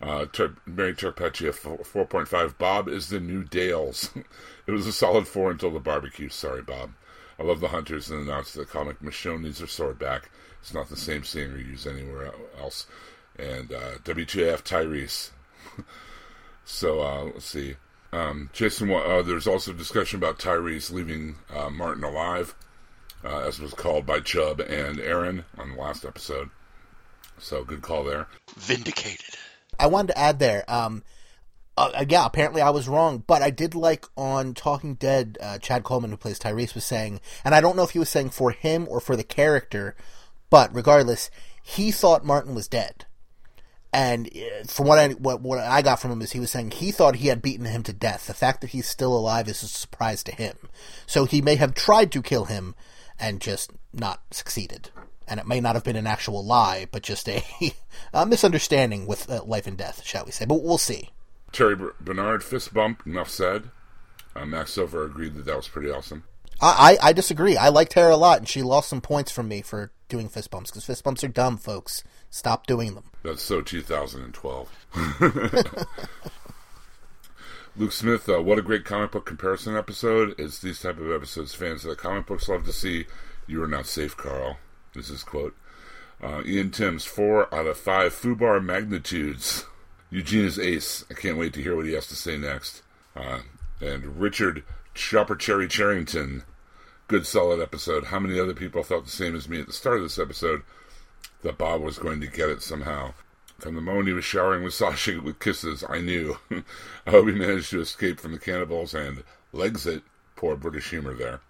uh, 0.00 0.26
Ter- 0.26 0.56
Mary 0.66 0.94
Terpeccia, 0.94 1.52
4.5. 1.52 2.58
Bob 2.58 2.88
is 2.88 3.08
the 3.08 3.20
new 3.20 3.44
Dales. 3.44 4.10
it 4.66 4.72
was 4.72 4.86
a 4.86 4.92
solid 4.92 5.28
four 5.28 5.50
until 5.50 5.70
the 5.70 5.80
barbecue. 5.80 6.28
Sorry, 6.28 6.62
Bob. 6.62 6.92
I 7.38 7.42
love 7.42 7.60
the 7.60 7.68
Hunters 7.68 8.10
and 8.10 8.20
announced 8.20 8.54
the 8.54 8.64
comic 8.64 9.00
Michonne 9.00 9.42
needs 9.42 9.60
her 9.60 9.66
sword 9.66 9.98
back. 9.98 10.30
It's 10.60 10.74
not 10.74 10.88
the 10.88 10.96
same 10.96 11.24
seeing 11.24 11.50
or 11.50 11.58
used 11.58 11.86
anywhere 11.86 12.32
else. 12.58 12.86
And 13.38 13.72
uh, 13.72 13.98
WTF 14.04 14.62
Tyrese. 14.62 15.30
so, 16.64 17.00
uh, 17.00 17.24
let's 17.24 17.46
see. 17.46 17.76
Um, 18.12 18.50
Jason, 18.52 18.90
uh, 18.90 19.22
there's 19.22 19.46
also 19.46 19.72
discussion 19.72 20.18
about 20.18 20.38
Tyrese 20.38 20.90
leaving 20.90 21.36
uh, 21.54 21.70
Martin 21.70 22.04
alive 22.04 22.54
uh, 23.24 23.40
as 23.40 23.60
was 23.60 23.74
called 23.74 24.06
by 24.06 24.20
Chubb 24.20 24.60
and 24.60 25.00
Aaron 25.00 25.44
on 25.58 25.70
the 25.70 25.80
last 25.80 26.04
episode. 26.04 26.50
So 27.38 27.64
good 27.64 27.82
call 27.82 28.04
there. 28.04 28.26
Vindicated. 28.56 29.36
I 29.78 29.86
wanted 29.86 30.08
to 30.08 30.18
add 30.18 30.38
there. 30.38 30.64
Um, 30.68 31.02
uh, 31.76 32.04
yeah, 32.08 32.26
apparently 32.26 32.60
I 32.60 32.70
was 32.70 32.88
wrong, 32.88 33.24
but 33.26 33.40
I 33.40 33.50
did 33.50 33.74
like 33.74 34.06
on 34.16 34.52
Talking 34.52 34.94
Dead, 34.94 35.38
uh, 35.40 35.58
Chad 35.58 35.82
Coleman, 35.82 36.10
who 36.10 36.16
plays 36.18 36.38
Tyrese, 36.38 36.74
was 36.74 36.84
saying, 36.84 37.20
and 37.44 37.54
I 37.54 37.62
don't 37.62 37.76
know 37.76 37.84
if 37.84 37.90
he 37.90 37.98
was 37.98 38.10
saying 38.10 38.30
for 38.30 38.50
him 38.50 38.86
or 38.90 39.00
for 39.00 39.16
the 39.16 39.24
character, 39.24 39.96
but 40.50 40.74
regardless, 40.74 41.30
he 41.62 41.90
thought 41.90 42.24
Martin 42.24 42.54
was 42.54 42.68
dead. 42.68 43.06
And 43.92 44.28
uh, 44.28 44.64
from 44.66 44.86
what 44.86 44.98
I 44.98 45.08
what, 45.10 45.40
what 45.40 45.58
I 45.58 45.82
got 45.82 46.00
from 46.00 46.12
him 46.12 46.22
is 46.22 46.32
he 46.32 46.40
was 46.40 46.50
saying 46.50 46.72
he 46.72 46.92
thought 46.92 47.16
he 47.16 47.28
had 47.28 47.42
beaten 47.42 47.66
him 47.66 47.82
to 47.84 47.92
death. 47.92 48.26
The 48.26 48.34
fact 48.34 48.60
that 48.60 48.70
he's 48.70 48.88
still 48.88 49.16
alive 49.16 49.48
is 49.48 49.62
a 49.62 49.68
surprise 49.68 50.22
to 50.24 50.32
him. 50.32 50.56
So 51.06 51.24
he 51.24 51.40
may 51.40 51.56
have 51.56 51.74
tried 51.74 52.12
to 52.12 52.22
kill 52.22 52.44
him 52.44 52.74
and 53.20 53.40
just 53.40 53.70
not 53.92 54.22
succeeded. 54.30 54.90
and 55.28 55.38
it 55.38 55.46
may 55.46 55.60
not 55.60 55.74
have 55.76 55.84
been 55.84 55.96
an 55.96 56.06
actual 56.08 56.44
lie, 56.44 56.86
but 56.90 57.02
just 57.02 57.28
a, 57.28 57.44
a 58.12 58.26
misunderstanding 58.26 59.06
with 59.06 59.30
uh, 59.30 59.42
life 59.44 59.66
and 59.66 59.76
death, 59.76 60.02
shall 60.04 60.24
we 60.24 60.32
say? 60.32 60.44
But 60.44 60.62
we'll 60.62 60.78
see. 60.78 61.10
Terry 61.52 61.76
Ber- 61.76 61.94
Bernard 62.00 62.42
fist 62.42 62.74
bump. 62.74 63.02
Enough 63.06 63.28
said. 63.30 63.70
Uh, 64.34 64.46
Max 64.46 64.72
Silver 64.72 65.04
agreed 65.04 65.34
that 65.34 65.44
that 65.44 65.56
was 65.56 65.68
pretty 65.68 65.90
awesome. 65.90 66.24
I, 66.60 66.98
I, 67.02 67.08
I 67.08 67.12
disagree. 67.12 67.56
I 67.56 67.68
liked 67.68 67.92
Tara 67.92 68.14
a 68.14 68.16
lot, 68.16 68.38
and 68.38 68.48
she 68.48 68.62
lost 68.62 68.88
some 68.88 69.00
points 69.00 69.30
from 69.32 69.48
me 69.48 69.62
for 69.62 69.92
doing 70.08 70.28
fist 70.28 70.50
bumps 70.50 70.70
because 70.70 70.84
fist 70.84 71.04
bumps 71.04 71.22
are 71.24 71.28
dumb, 71.28 71.56
folks. 71.56 72.02
Stop 72.30 72.66
doing 72.66 72.94
them. 72.94 73.04
That's 73.22 73.42
so 73.42 73.60
2012. 73.62 74.86
Luke 77.76 77.92
Smith, 77.92 78.28
uh, 78.28 78.42
what 78.42 78.58
a 78.58 78.62
great 78.62 78.84
comic 78.84 79.12
book 79.12 79.24
comparison 79.24 79.76
episode. 79.76 80.34
It's 80.38 80.58
these 80.58 80.80
type 80.80 80.98
of 80.98 81.12
episodes 81.12 81.54
fans 81.54 81.84
of 81.84 81.90
the 81.90 81.96
comic 81.96 82.26
books 82.26 82.48
love 82.48 82.64
to 82.64 82.72
see. 82.72 83.06
You 83.46 83.62
are 83.62 83.68
now 83.68 83.82
safe, 83.82 84.16
Carl. 84.16 84.58
This 84.92 85.08
is 85.08 85.22
quote. 85.22 85.56
Uh, 86.20 86.42
Ian 86.44 86.72
Timms, 86.72 87.04
four 87.04 87.52
out 87.54 87.66
of 87.66 87.78
five 87.78 88.12
Fubar 88.12 88.62
magnitudes. 88.62 89.66
Eugene 90.10 90.44
is 90.44 90.58
ace. 90.58 91.04
I 91.10 91.14
can't 91.14 91.38
wait 91.38 91.52
to 91.54 91.62
hear 91.62 91.76
what 91.76 91.86
he 91.86 91.92
has 91.92 92.08
to 92.08 92.16
say 92.16 92.36
next. 92.36 92.82
Uh, 93.14 93.40
and 93.80 94.20
Richard 94.20 94.64
Chopper 94.94 95.36
Cherry 95.36 95.68
Charrington, 95.68 96.42
good 97.06 97.24
solid 97.24 97.60
episode. 97.60 98.06
How 98.06 98.18
many 98.18 98.38
other 98.40 98.52
people 98.52 98.82
felt 98.82 99.04
the 99.04 99.10
same 99.12 99.36
as 99.36 99.48
me 99.48 99.60
at 99.60 99.68
the 99.68 99.72
start 99.72 99.98
of 99.98 100.02
this 100.02 100.18
episode 100.18 100.62
that 101.42 101.56
Bob 101.56 101.82
was 101.82 101.98
going 101.98 102.20
to 102.20 102.26
get 102.26 102.50
it 102.50 102.62
somehow? 102.62 103.14
From 103.60 103.74
the 103.74 103.82
moment 103.82 104.08
he 104.08 104.14
was 104.14 104.24
showering 104.24 104.64
with 104.64 104.72
Sasha 104.72 105.20
with 105.20 105.38
kisses, 105.38 105.84
I 105.86 106.00
knew. 106.00 106.38
I 107.06 107.10
hope 107.10 107.26
he 107.26 107.34
managed 107.34 107.70
to 107.70 107.80
escape 107.80 108.18
from 108.18 108.32
the 108.32 108.38
cannibals 108.38 108.94
and 108.94 109.22
legs 109.52 109.86
it. 109.86 110.02
Poor 110.34 110.56
British 110.56 110.88
humor 110.88 111.12
there. 111.12 111.40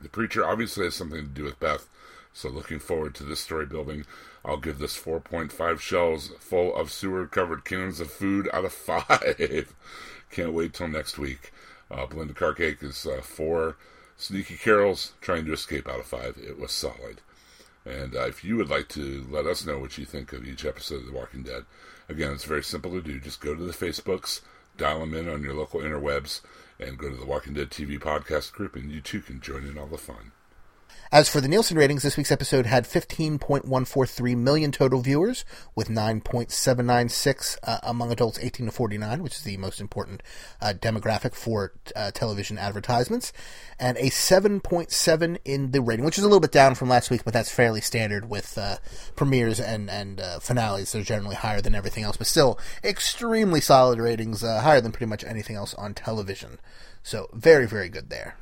The 0.00 0.08
preacher 0.08 0.46
obviously 0.46 0.86
has 0.86 0.94
something 0.94 1.20
to 1.20 1.28
do 1.30 1.44
with 1.44 1.60
Beth, 1.60 1.88
so 2.32 2.48
looking 2.48 2.78
forward 2.78 3.14
to 3.16 3.24
this 3.24 3.40
story 3.40 3.66
building. 3.66 4.06
I'll 4.46 4.56
give 4.56 4.78
this 4.78 4.98
4.5 4.98 5.78
shells 5.78 6.32
full 6.38 6.74
of 6.74 6.90
sewer 6.90 7.26
covered 7.26 7.66
cans 7.66 8.00
of 8.00 8.10
food 8.10 8.48
out 8.54 8.64
of 8.64 8.72
5. 8.72 9.74
Can't 10.30 10.54
wait 10.54 10.72
till 10.72 10.88
next 10.88 11.18
week. 11.18 11.52
Uh, 11.90 12.06
Belinda 12.06 12.32
Carcake 12.32 12.82
is 12.82 13.06
uh, 13.06 13.20
4. 13.20 13.76
Sneaky 14.16 14.56
Carols 14.56 15.12
trying 15.20 15.44
to 15.44 15.52
escape 15.52 15.86
out 15.86 16.00
of 16.00 16.06
5. 16.06 16.38
It 16.38 16.58
was 16.58 16.72
solid. 16.72 17.20
And 17.86 18.16
uh, 18.16 18.26
if 18.26 18.44
you 18.44 18.56
would 18.56 18.70
like 18.70 18.88
to 18.90 19.26
let 19.28 19.46
us 19.46 19.66
know 19.66 19.78
what 19.78 19.98
you 19.98 20.04
think 20.04 20.32
of 20.32 20.46
each 20.46 20.64
episode 20.64 21.00
of 21.00 21.06
The 21.06 21.12
Walking 21.12 21.42
Dead, 21.42 21.64
again, 22.08 22.32
it's 22.32 22.44
very 22.44 22.62
simple 22.62 22.90
to 22.92 23.02
do. 23.02 23.20
Just 23.20 23.40
go 23.40 23.54
to 23.54 23.62
the 23.62 23.72
Facebooks, 23.72 24.40
dial 24.76 25.00
them 25.00 25.14
in 25.14 25.28
on 25.28 25.42
your 25.42 25.54
local 25.54 25.80
interwebs, 25.80 26.40
and 26.80 26.98
go 26.98 27.10
to 27.10 27.16
the 27.16 27.26
Walking 27.26 27.54
Dead 27.54 27.70
TV 27.70 27.98
podcast 27.98 28.52
group, 28.52 28.74
and 28.74 28.90
you 28.90 29.00
too 29.00 29.20
can 29.20 29.40
join 29.40 29.64
in 29.66 29.76
all 29.76 29.86
the 29.86 29.98
fun. 29.98 30.32
As 31.14 31.28
for 31.28 31.40
the 31.40 31.46
Nielsen 31.46 31.76
ratings, 31.76 32.02
this 32.02 32.16
week's 32.16 32.32
episode 32.32 32.66
had 32.66 32.86
15.143 32.86 34.36
million 34.36 34.72
total 34.72 35.00
viewers, 35.00 35.44
with 35.76 35.88
9.796 35.88 37.56
uh, 37.62 37.78
among 37.84 38.10
adults 38.10 38.40
18 38.42 38.66
to 38.66 38.72
49, 38.72 39.22
which 39.22 39.36
is 39.36 39.42
the 39.44 39.56
most 39.56 39.80
important 39.80 40.24
uh, 40.60 40.72
demographic 40.76 41.36
for 41.36 41.72
uh, 41.94 42.10
television 42.10 42.58
advertisements, 42.58 43.32
and 43.78 43.96
a 43.98 44.10
7.7 44.10 45.38
in 45.44 45.70
the 45.70 45.80
rating, 45.80 46.04
which 46.04 46.18
is 46.18 46.24
a 46.24 46.26
little 46.26 46.40
bit 46.40 46.50
down 46.50 46.74
from 46.74 46.88
last 46.88 47.10
week, 47.10 47.22
but 47.24 47.32
that's 47.32 47.48
fairly 47.48 47.80
standard 47.80 48.28
with 48.28 48.58
uh, 48.58 48.78
premieres 49.14 49.60
and 49.60 49.88
and 49.88 50.20
uh, 50.20 50.40
finales. 50.40 50.90
They're 50.90 51.02
generally 51.02 51.36
higher 51.36 51.60
than 51.60 51.76
everything 51.76 52.02
else, 52.02 52.16
but 52.16 52.26
still 52.26 52.58
extremely 52.82 53.60
solid 53.60 54.00
ratings, 54.00 54.42
uh, 54.42 54.62
higher 54.62 54.80
than 54.80 54.90
pretty 54.90 55.06
much 55.06 55.22
anything 55.22 55.54
else 55.54 55.74
on 55.74 55.94
television. 55.94 56.58
So 57.04 57.28
very 57.32 57.68
very 57.68 57.88
good 57.88 58.10
there. 58.10 58.34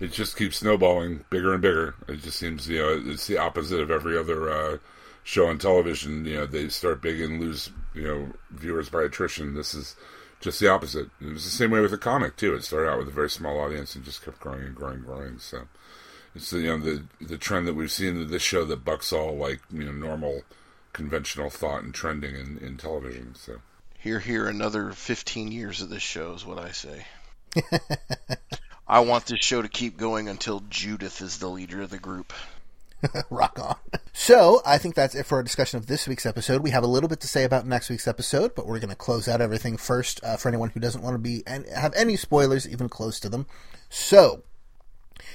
It 0.00 0.12
just 0.12 0.36
keeps 0.36 0.58
snowballing 0.58 1.24
bigger 1.30 1.52
and 1.52 1.62
bigger. 1.62 1.94
It 2.08 2.22
just 2.22 2.38
seems, 2.38 2.68
you 2.68 2.78
know, 2.78 3.02
it's 3.04 3.26
the 3.26 3.38
opposite 3.38 3.80
of 3.80 3.90
every 3.90 4.16
other 4.18 4.50
uh, 4.50 4.78
show 5.22 5.46
on 5.46 5.58
television. 5.58 6.24
You 6.24 6.36
know, 6.36 6.46
they 6.46 6.68
start 6.70 7.02
big 7.02 7.20
and 7.20 7.40
lose, 7.40 7.70
you 7.94 8.02
know, 8.02 8.28
viewers 8.50 8.88
by 8.88 9.02
attrition. 9.02 9.54
This 9.54 9.74
is 9.74 9.96
just 10.40 10.58
the 10.58 10.68
opposite. 10.68 11.10
It 11.20 11.32
was 11.32 11.44
the 11.44 11.50
same 11.50 11.70
way 11.70 11.80
with 11.80 11.90
the 11.90 11.98
comic 11.98 12.36
too. 12.36 12.54
It 12.54 12.64
started 12.64 12.90
out 12.90 12.98
with 12.98 13.08
a 13.08 13.12
very 13.12 13.30
small 13.30 13.60
audience 13.60 13.94
and 13.94 14.04
just 14.04 14.24
kept 14.24 14.40
growing 14.40 14.62
and 14.62 14.74
growing 14.74 14.96
and 14.96 15.06
growing. 15.06 15.38
So 15.38 15.68
it's 16.34 16.52
you 16.52 16.66
know 16.66 16.78
the 16.78 17.04
the 17.20 17.38
trend 17.38 17.66
that 17.66 17.74
we've 17.74 17.92
seen 17.92 18.16
in 18.16 18.30
this 18.30 18.42
show 18.42 18.64
that 18.64 18.84
bucks 18.84 19.12
all 19.12 19.36
like 19.36 19.60
you 19.70 19.84
know 19.84 19.92
normal 19.92 20.42
conventional 20.92 21.50
thought 21.50 21.82
and 21.82 21.94
trending 21.94 22.34
in, 22.34 22.58
in 22.58 22.76
television. 22.76 23.34
So 23.34 23.60
Here, 23.98 24.18
here, 24.18 24.48
another 24.48 24.92
15 24.92 25.52
years 25.52 25.82
of 25.82 25.90
this 25.90 26.02
show 26.02 26.32
is 26.32 26.44
what 26.44 26.58
I 26.58 26.70
say. 26.72 27.06
I 28.90 28.98
want 28.98 29.26
this 29.26 29.38
show 29.38 29.62
to 29.62 29.68
keep 29.68 29.96
going 29.96 30.28
until 30.28 30.64
Judith 30.68 31.22
is 31.22 31.38
the 31.38 31.46
leader 31.46 31.80
of 31.80 31.90
the 31.90 31.98
group. 32.00 32.32
Rock 33.30 33.56
on. 33.60 33.76
So, 34.12 34.62
I 34.66 34.78
think 34.78 34.96
that's 34.96 35.14
it 35.14 35.26
for 35.26 35.36
our 35.36 35.44
discussion 35.44 35.78
of 35.78 35.86
this 35.86 36.08
week's 36.08 36.26
episode. 36.26 36.60
We 36.60 36.70
have 36.70 36.82
a 36.82 36.88
little 36.88 37.08
bit 37.08 37.20
to 37.20 37.28
say 37.28 37.44
about 37.44 37.64
next 37.64 37.88
week's 37.88 38.08
episode, 38.08 38.56
but 38.56 38.66
we're 38.66 38.80
going 38.80 38.90
to 38.90 38.96
close 38.96 39.28
out 39.28 39.40
everything 39.40 39.76
first 39.76 40.18
uh, 40.24 40.36
for 40.36 40.48
anyone 40.48 40.70
who 40.70 40.80
doesn't 40.80 41.02
want 41.02 41.14
to 41.14 41.20
be 41.20 41.44
and 41.46 41.66
have 41.66 41.94
any 41.94 42.16
spoilers 42.16 42.68
even 42.68 42.88
close 42.88 43.20
to 43.20 43.28
them. 43.28 43.46
So, 43.90 44.42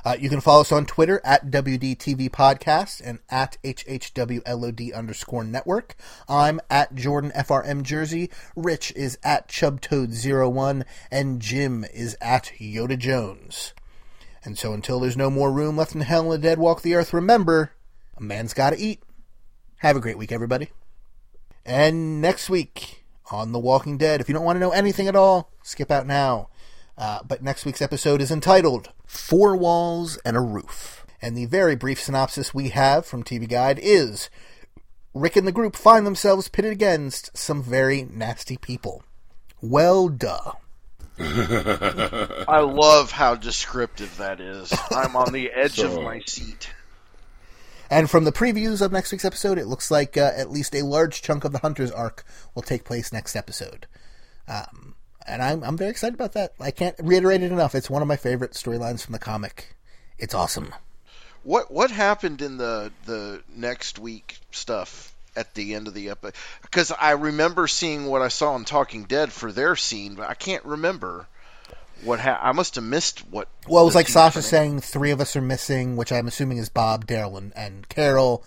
Uh, 0.07 0.15
you 0.21 0.29
can 0.29 0.41
follow 0.41 0.61
us 0.61 0.71
on 0.71 0.87
Twitter 0.87 1.21
at 1.25 1.51
WDTV 1.51 2.31
Podcast 2.31 3.03
and 3.05 3.19
at 3.29 3.59
HHWLOD 3.65 4.95
underscore 4.95 5.43
network. 5.43 5.97
I'm 6.29 6.61
at 6.71 6.95
Jordan 6.95 7.33
FRM 7.35 7.83
Jersey. 7.83 8.31
Rich 8.55 8.93
is 8.95 9.19
at 9.25 9.49
ChubToad01 9.49 10.85
and 11.11 11.43
Jim 11.43 11.85
is 11.93 12.17
at 12.21 12.53
Yoda 12.61 12.97
Jones. 12.97 13.75
And 14.45 14.57
so 14.57 14.73
until 14.73 15.01
there's 15.01 15.17
no 15.17 15.29
more 15.29 15.51
room 15.51 15.77
left 15.77 15.97
in 15.97 16.03
hell 16.03 16.31
and 16.31 16.31
the 16.31 16.39
dead 16.39 16.61
walk 16.61 16.83
the 16.83 16.95
earth, 16.95 17.13
remember, 17.13 17.73
a 18.17 18.23
man's 18.23 18.55
gotta 18.55 18.77
eat. 18.79 19.03
Have 19.79 19.97
a 19.97 20.01
great 20.01 20.19
week, 20.19 20.31
everybody. 20.31 20.71
And 21.65 22.21
next 22.21 22.49
week 22.49 23.03
on 23.33 23.51
The 23.51 23.59
Walking 23.59 23.99
Dead, 23.99 24.21
if 24.21 24.29
you 24.29 24.35
don't 24.37 24.45
want 24.45 24.55
to 24.55 24.61
know 24.61 24.71
anything 24.71 25.09
at 25.09 25.17
all, 25.17 25.51
skip 25.65 25.91
out 25.91 26.07
now. 26.07 26.49
Uh, 26.99 27.21
but 27.27 27.43
next 27.43 27.65
week's 27.65 27.83
episode 27.83 28.21
is 28.21 28.31
entitled 28.31 28.91
Four 29.07 29.57
Walls 29.57 30.19
and 30.25 30.37
a 30.37 30.41
Roof. 30.41 31.05
And 31.21 31.37
the 31.37 31.47
very 31.47 31.77
brief 31.77 32.01
synopsis 32.01 32.55
we 32.55 32.71
have 32.71 33.05
from 33.05 33.23
TV 33.23 33.49
Guide 33.49 33.79
is 33.83 34.31
Rick 35.15 35.37
and 35.37 35.47
the 35.47 35.53
group 35.53 35.77
find 35.77 36.07
themselves 36.07 36.49
pitted 36.49 36.73
against 36.73 37.37
some 37.37 37.63
very 37.63 38.03
nasty 38.03 38.57
people. 38.57 39.03
Well, 39.61 40.09
duh. 40.09 40.53
I 41.19 42.61
love 42.61 43.11
how 43.11 43.35
descriptive 43.35 44.19
that 44.19 44.41
is. 44.41 44.73
I'm 44.91 45.17
on 45.17 45.33
the 45.33 45.51
edge 45.55 45.79
of 45.79 45.95
my 46.03 46.21
seat. 46.27 46.71
And 47.89 48.11
from 48.11 48.25
the 48.25 48.33
previews 48.33 48.83
of 48.83 48.93
next 48.93 49.13
week's 49.13 49.25
episode, 49.25 49.59
it 49.59 49.67
looks 49.67 49.91
like 49.91 50.17
uh, 50.17 50.33
at 50.37 50.51
least 50.51 50.75
a 50.75 50.83
large 50.83 51.23
chunk 51.23 51.45
of 51.45 51.53
the 51.53 51.61
Hunter's 51.61 51.93
arc 51.93 52.25
will 52.55 52.63
take 52.63 52.85
place 52.85 53.13
next 53.13 53.37
episode. 53.37 53.87
Um, 54.49 54.96
and 55.27 55.43
I'm, 55.43 55.63
I'm 55.63 55.77
very 55.77 55.91
excited 55.91 56.15
about 56.15 56.33
that. 56.35 56.55
I 56.61 56.71
can't 56.71 56.97
reiterate 57.03 57.43
it 57.43 57.53
enough. 57.53 57.75
It's 57.75 57.91
one 57.91 58.03
of 58.03 58.09
my 58.09 58.17
favorite 58.17 58.53
storylines 58.53 59.05
from 59.05 59.13
the 59.13 59.19
comic. 59.19 59.77
It's 60.19 60.35
awesome. 60.35 60.75
What 61.43 61.71
what 61.71 61.91
happened 61.91 62.43
in 62.43 62.57
the 62.57 62.93
the 63.05 63.43
next 63.55 63.99
week 63.99 64.39
stuff 64.51 65.15
at 65.37 65.55
the 65.55 65.75
end 65.75 65.87
of 65.87 65.95
the 65.95 66.11
episode? 66.11 66.35
Because 66.63 66.91
I 66.99 67.13
remember 67.13 67.67
seeing 67.69 68.07
what 68.07 68.23
I 68.23 68.29
saw 68.29 68.57
in 68.57 68.65
Talking 68.65 69.05
Dead 69.05 69.33
for 69.33 69.53
their 69.53 69.77
scene, 69.77 70.15
but 70.17 70.29
I 70.29 70.35
can't 70.35 70.65
remember 70.65 71.29
what 72.03 72.19
ha- 72.21 72.41
I 72.43 72.53
must 72.53 72.75
have 72.75 72.85
missed 72.85 73.21
what. 73.31 73.49
Well, 73.69 73.83
it 73.83 73.87
was 73.87 73.95
like 73.95 74.09
Sasha 74.09 74.43
saying 74.43 74.81
three 74.81 75.13
of 75.13 75.21
us 75.21 75.37
are 75.37 75.43
missing, 75.43 75.97
which 75.97 76.11
I'm 76.13 76.27
assuming 76.27 76.59
is 76.59 76.69
Bob, 76.69 77.07
Daryl, 77.07 77.39
and, 77.39 77.53
and 77.57 77.89
Carol, 77.89 78.43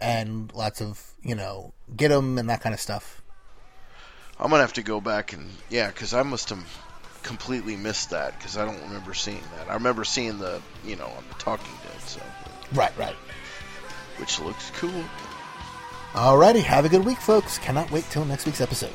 and 0.00 0.52
lots 0.54 0.80
of, 0.80 1.02
you 1.22 1.34
know, 1.34 1.72
get 1.96 2.12
'em 2.12 2.38
and 2.38 2.48
that 2.48 2.60
kind 2.60 2.72
of 2.74 2.80
stuff. 2.80 3.20
I'm 4.38 4.50
gonna 4.50 4.62
have 4.62 4.72
to 4.74 4.82
go 4.82 5.00
back 5.00 5.32
and 5.32 5.48
yeah, 5.70 5.88
because 5.88 6.12
I 6.14 6.22
must 6.22 6.50
have 6.50 6.64
completely 7.22 7.76
missed 7.76 8.10
that 8.10 8.36
because 8.38 8.56
I 8.56 8.64
don't 8.64 8.80
remember 8.82 9.14
seeing 9.14 9.42
that. 9.56 9.70
I 9.70 9.74
remember 9.74 10.04
seeing 10.04 10.38
the 10.38 10.60
you 10.84 10.96
know 10.96 11.06
on 11.06 11.24
the 11.28 11.34
Talking 11.38 11.72
Dead, 11.82 12.00
so 12.02 12.20
Right, 12.72 12.96
right. 12.98 13.16
which 14.18 14.40
looks 14.40 14.70
cool. 14.76 15.04
Alrighty, 16.12 16.62
have 16.62 16.84
a 16.84 16.88
good 16.88 17.04
week, 17.04 17.18
folks. 17.18 17.58
Cannot 17.58 17.90
wait 17.90 18.04
till 18.10 18.24
next 18.24 18.46
week's 18.46 18.60
episode. 18.60 18.92